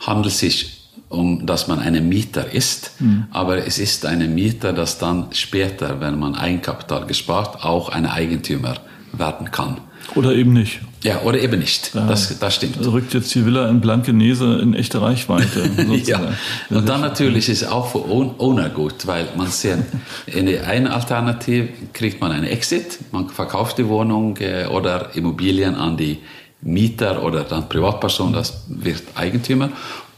handelt 0.00 0.34
sich 0.34 0.71
um, 1.12 1.46
dass 1.46 1.68
man 1.68 1.78
ein 1.78 2.08
Mieter 2.08 2.52
ist, 2.52 3.00
mhm. 3.00 3.24
aber 3.30 3.66
es 3.66 3.78
ist 3.78 4.06
ein 4.06 4.34
Mieter, 4.34 4.72
das 4.72 4.98
dann 4.98 5.26
später, 5.32 6.00
wenn 6.00 6.18
man 6.18 6.34
Eigenkapital 6.34 7.06
gespart, 7.06 7.64
auch 7.64 7.90
ein 7.90 8.06
Eigentümer 8.06 8.74
werden 9.12 9.50
kann. 9.50 9.78
Oder 10.14 10.32
eben 10.32 10.52
nicht. 10.52 10.80
Ja, 11.02 11.22
oder 11.22 11.40
eben 11.40 11.58
nicht. 11.58 11.94
Da 11.94 12.06
das, 12.06 12.38
das 12.38 12.54
stimmt. 12.54 12.84
Rückt 12.84 13.14
jetzt 13.14 13.34
die 13.34 13.44
Villa 13.44 13.68
in 13.68 13.80
Blankenese 13.80 14.58
in 14.60 14.74
echte 14.74 15.00
Reichweite. 15.00 15.70
ja. 16.04 16.32
Und 16.70 16.88
dann 16.88 17.00
natürlich 17.00 17.48
ist 17.48 17.62
es 17.62 17.68
auch 17.68 17.88
für 17.88 18.04
Owner 18.08 18.68
gut, 18.68 19.06
weil 19.06 19.28
man 19.36 19.48
sieht, 19.48 19.78
in 20.26 20.46
der 20.46 20.66
einen 20.66 20.86
Alternative 20.86 21.68
kriegt 21.92 22.20
man 22.20 22.32
einen 22.32 22.44
Exit, 22.44 22.98
man 23.10 23.28
verkauft 23.28 23.78
die 23.78 23.88
Wohnung 23.88 24.36
äh, 24.38 24.66
oder 24.66 25.14
Immobilien 25.14 25.74
an 25.74 25.96
die 25.96 26.18
Mieter 26.60 27.22
oder 27.24 27.42
dann 27.42 27.68
Privatperson, 27.68 28.32
das 28.32 28.64
wird 28.68 29.02
Eigentümer. 29.14 29.70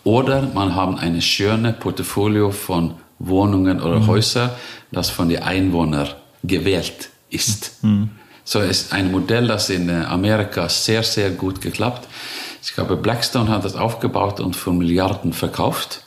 Oder 0.04 0.42
man 0.54 0.76
hat 0.76 0.98
eine 1.00 1.22
schöne 1.22 1.72
Portfolio 1.72 2.50
von 2.50 2.94
Wohnungen 3.18 3.80
oder 3.80 4.00
mhm. 4.00 4.06
Häusern, 4.06 4.50
das 4.92 5.10
von 5.10 5.28
den 5.28 5.42
Einwohnern 5.42 6.08
gewählt 6.42 7.10
ist. 7.30 7.82
Mhm. 7.82 8.10
So 8.44 8.60
ist 8.60 8.92
ein 8.92 9.10
Modell, 9.10 9.46
das 9.46 9.70
in 9.70 9.88
äh, 9.88 10.04
Amerika 10.04 10.68
sehr, 10.68 11.02
sehr 11.02 11.30
gut 11.30 11.62
geklappt. 11.62 12.06
Ich 12.62 12.74
glaube, 12.74 12.96
Blackstone 12.96 13.50
hat 13.50 13.64
das 13.64 13.74
aufgebaut 13.74 14.40
und 14.40 14.54
für 14.54 14.72
Milliarden 14.72 15.32
verkauft. 15.32 16.02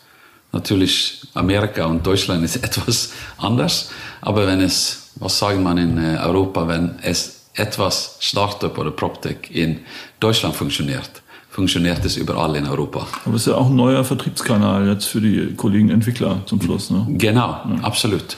Natürlich, 0.51 1.21
Amerika 1.33 1.85
und 1.85 2.05
Deutschland 2.05 2.45
ist 2.45 2.55
etwas 2.63 3.13
anders. 3.37 3.89
Aber 4.21 4.45
wenn 4.45 4.61
es, 4.61 5.11
was 5.15 5.39
sagen 5.39 5.63
man 5.63 5.79
in 5.79 5.97
äh, 5.97 6.17
Europa, 6.19 6.67
wenn 6.67 6.99
es 7.01 7.47
etwas 7.55 8.17
Startup 8.19 8.77
oder 8.77 8.91
PropTech 8.91 9.49
in 9.49 9.79
Deutschland 10.19 10.55
funktioniert, 10.55 11.09
funktioniert 11.57 12.05
es 12.05 12.17
überall 12.17 12.55
in 12.55 12.67
Europa. 12.67 13.07
Aber 13.25 13.33
es 13.33 13.41
ist 13.41 13.47
ja 13.47 13.55
auch 13.55 13.71
ein 13.71 13.75
neuer 13.75 14.03
Vertriebskanal 14.03 14.87
jetzt 14.87 15.05
für 15.05 15.19
die 15.19 15.55
Kollegen 15.55 15.89
Entwickler 15.89 16.43
zum 16.45 16.61
Schluss. 16.61 16.91
Ne? 16.91 17.07
Genau, 17.09 17.47
ja. 17.47 17.79
absolut. 17.81 18.37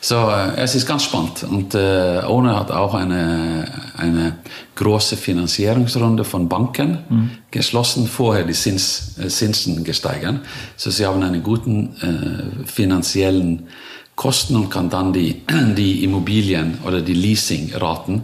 So, 0.00 0.16
äh, 0.16 0.56
es 0.56 0.74
ist 0.74 0.84
ganz 0.84 1.04
spannend. 1.04 1.44
Und 1.44 1.76
äh, 1.76 2.22
ONE 2.26 2.58
hat 2.58 2.72
auch 2.72 2.94
eine, 2.94 3.66
eine 3.96 4.38
große 4.74 5.16
Finanzierungsrunde 5.16 6.24
von 6.24 6.48
Banken 6.48 6.98
mhm. 7.08 7.30
geschlossen, 7.52 8.08
vorher 8.08 8.42
die 8.42 8.52
Zins, 8.52 9.16
äh, 9.20 9.28
Zinsen 9.28 9.84
gesteigert. 9.84 10.40
So, 10.76 10.90
sie 10.90 11.06
haben 11.06 11.22
einen 11.22 11.44
guten 11.44 11.94
äh, 12.02 12.66
finanziellen 12.66 13.68
Kosten 14.16 14.56
und 14.56 14.70
kann 14.70 14.90
dann 14.90 15.12
die, 15.12 15.42
die 15.76 16.02
Immobilien 16.02 16.78
oder 16.84 17.00
die 17.00 17.14
Leasingraten 17.14 18.22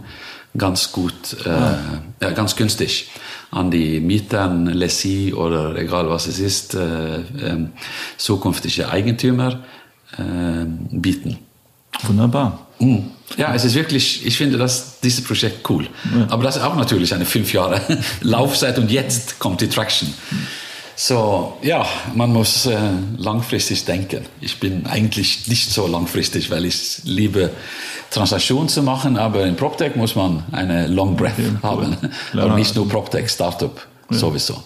ganz 0.57 0.91
gut, 0.91 1.37
äh, 1.45 1.49
ah. 1.49 1.77
äh, 2.19 2.33
ganz 2.33 2.57
günstig 2.57 3.09
an 3.51 3.71
die 3.71 3.99
Mietern, 3.99 4.67
Lessee 4.67 5.33
oder 5.33 5.75
egal 5.75 6.09
was 6.09 6.27
es 6.27 6.39
ist, 6.39 6.75
äh, 6.75 7.17
äh, 7.19 7.67
zukünftige 8.17 8.89
Eigentümer 8.89 9.63
äh, 10.17 10.65
bieten. 10.91 11.37
Wunderbar. 12.03 12.67
Mm. 12.79 12.97
Ja, 13.35 13.53
es 13.53 13.65
ist 13.65 13.75
wirklich, 13.75 14.25
ich 14.25 14.37
finde 14.37 14.57
das, 14.57 14.99
dieses 15.01 15.23
Projekt 15.23 15.69
cool. 15.69 15.87
Ja. 16.15 16.27
Aber 16.29 16.43
das 16.43 16.57
ist 16.57 16.63
auch 16.63 16.75
natürlich 16.75 17.13
eine 17.13 17.25
fünf 17.25 17.51
Jahre 17.51 17.81
Laufzeit 18.21 18.77
und 18.77 18.89
jetzt 18.89 19.39
kommt 19.39 19.59
die 19.61 19.67
Traction. 19.67 20.13
So, 20.95 21.57
ja, 21.61 21.85
man 22.15 22.31
muss 22.33 22.65
äh, 22.65 22.77
langfristig 23.17 23.85
denken. 23.85 24.25
Ich 24.41 24.59
bin 24.59 24.87
eigentlich 24.87 25.47
nicht 25.47 25.69
so 25.71 25.85
langfristig, 25.85 26.49
weil 26.49 26.65
ich 26.65 27.01
liebe 27.03 27.51
Transaktionen 28.11 28.69
zu 28.69 28.83
machen, 28.83 29.17
aber 29.17 29.45
in 29.45 29.55
PropTech 29.55 29.95
muss 29.95 30.15
man 30.15 30.43
eine 30.51 30.87
Long 30.87 31.15
Breath 31.15 31.37
ja, 31.37 31.61
haben. 31.61 31.97
Und 32.33 32.55
nicht 32.55 32.75
nur 32.75 32.87
PropTech, 32.87 33.29
Startup, 33.29 33.75
ja. 34.09 34.17
sowieso. 34.17 34.63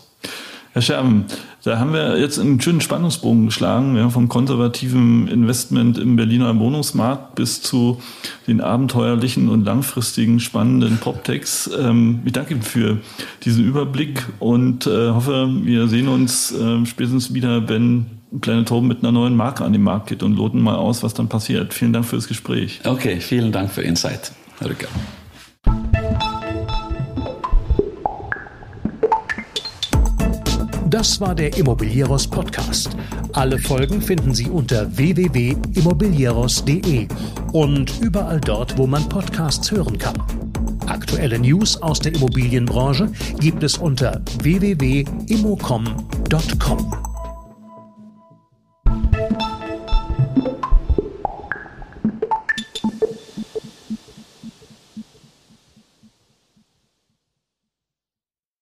Herr 0.74 0.82
Scherben, 0.82 1.26
da 1.64 1.80
haben 1.80 1.92
wir 1.92 2.18
jetzt 2.18 2.40
einen 2.40 2.62
schönen 2.62 2.80
Spannungsbogen 2.80 3.48
geschlagen, 3.48 3.98
ja, 3.98 4.10
vom 4.10 4.30
konservativen 4.30 5.28
Investment 5.28 5.98
im 5.98 6.16
Berliner 6.16 6.58
Wohnungsmarkt 6.58 7.36
bis 7.36 7.62
zu 7.62 8.00
den 8.48 8.62
abenteuerlichen 8.62 9.50
und 9.50 9.66
langfristigen 9.66 10.40
spannenden 10.40 10.98
PropTechs. 10.98 11.70
Ähm, 11.78 12.22
ich 12.24 12.32
danke 12.32 12.54
Ihnen 12.54 12.64
für 12.64 13.00
diesen 13.44 13.66
Überblick 13.66 14.26
und 14.40 14.88
äh, 14.88 15.10
hoffe, 15.10 15.50
wir 15.64 15.90
sehen 15.90 16.08
uns 16.08 16.54
äh, 16.54 16.86
spätestens 16.86 17.34
wieder, 17.34 17.68
wenn 17.68 18.21
Planet 18.40 18.72
Home 18.72 18.88
mit 18.88 19.00
einer 19.00 19.12
neuen 19.12 19.36
Marke 19.36 19.66
an 19.66 19.74
den 19.74 19.84
Markt 19.84 20.08
geht 20.08 20.24
und 20.24 20.36
loten 20.36 20.62
mal 20.62 20.76
aus, 20.76 21.04
was 21.04 21.14
dann 21.14 21.28
passiert. 21.28 21.74
Vielen 21.74 21.92
Dank 21.92 22.06
für 22.06 22.16
das 22.16 22.30
Gespräch. 22.30 22.80
Okay, 22.86 23.20
vielen 23.20 23.52
Dank 23.52 23.70
für 23.72 23.82
Insight, 23.82 24.32
Herr 24.60 24.70
Rücker. 24.70 24.88
Das 30.90 31.20
war 31.22 31.36
der 31.36 31.58
Immobilieros 31.58 32.28
Podcast. 32.28 32.98
Alle 33.34 33.60
Folgen 33.60 34.02
finden 34.02 34.34
Sie 34.36 34.50
unter 34.50 34.98
www.immobilieros.de 34.98 37.08
und 37.54 37.94
überall 38.02 38.42
dort, 38.42 38.78
wo 38.78 38.88
man 38.88 39.08
Podcasts 39.08 39.72
hören 39.72 39.98
kann. 39.98 40.22
Aktuelle 40.88 41.40
News 41.40 41.82
aus 41.82 42.02
der 42.02 42.14
Immobilienbranche 42.14 43.10
gibt 43.40 43.64
es 43.64 43.78
unter 43.78 44.22
www.immocom.com. 44.42 47.11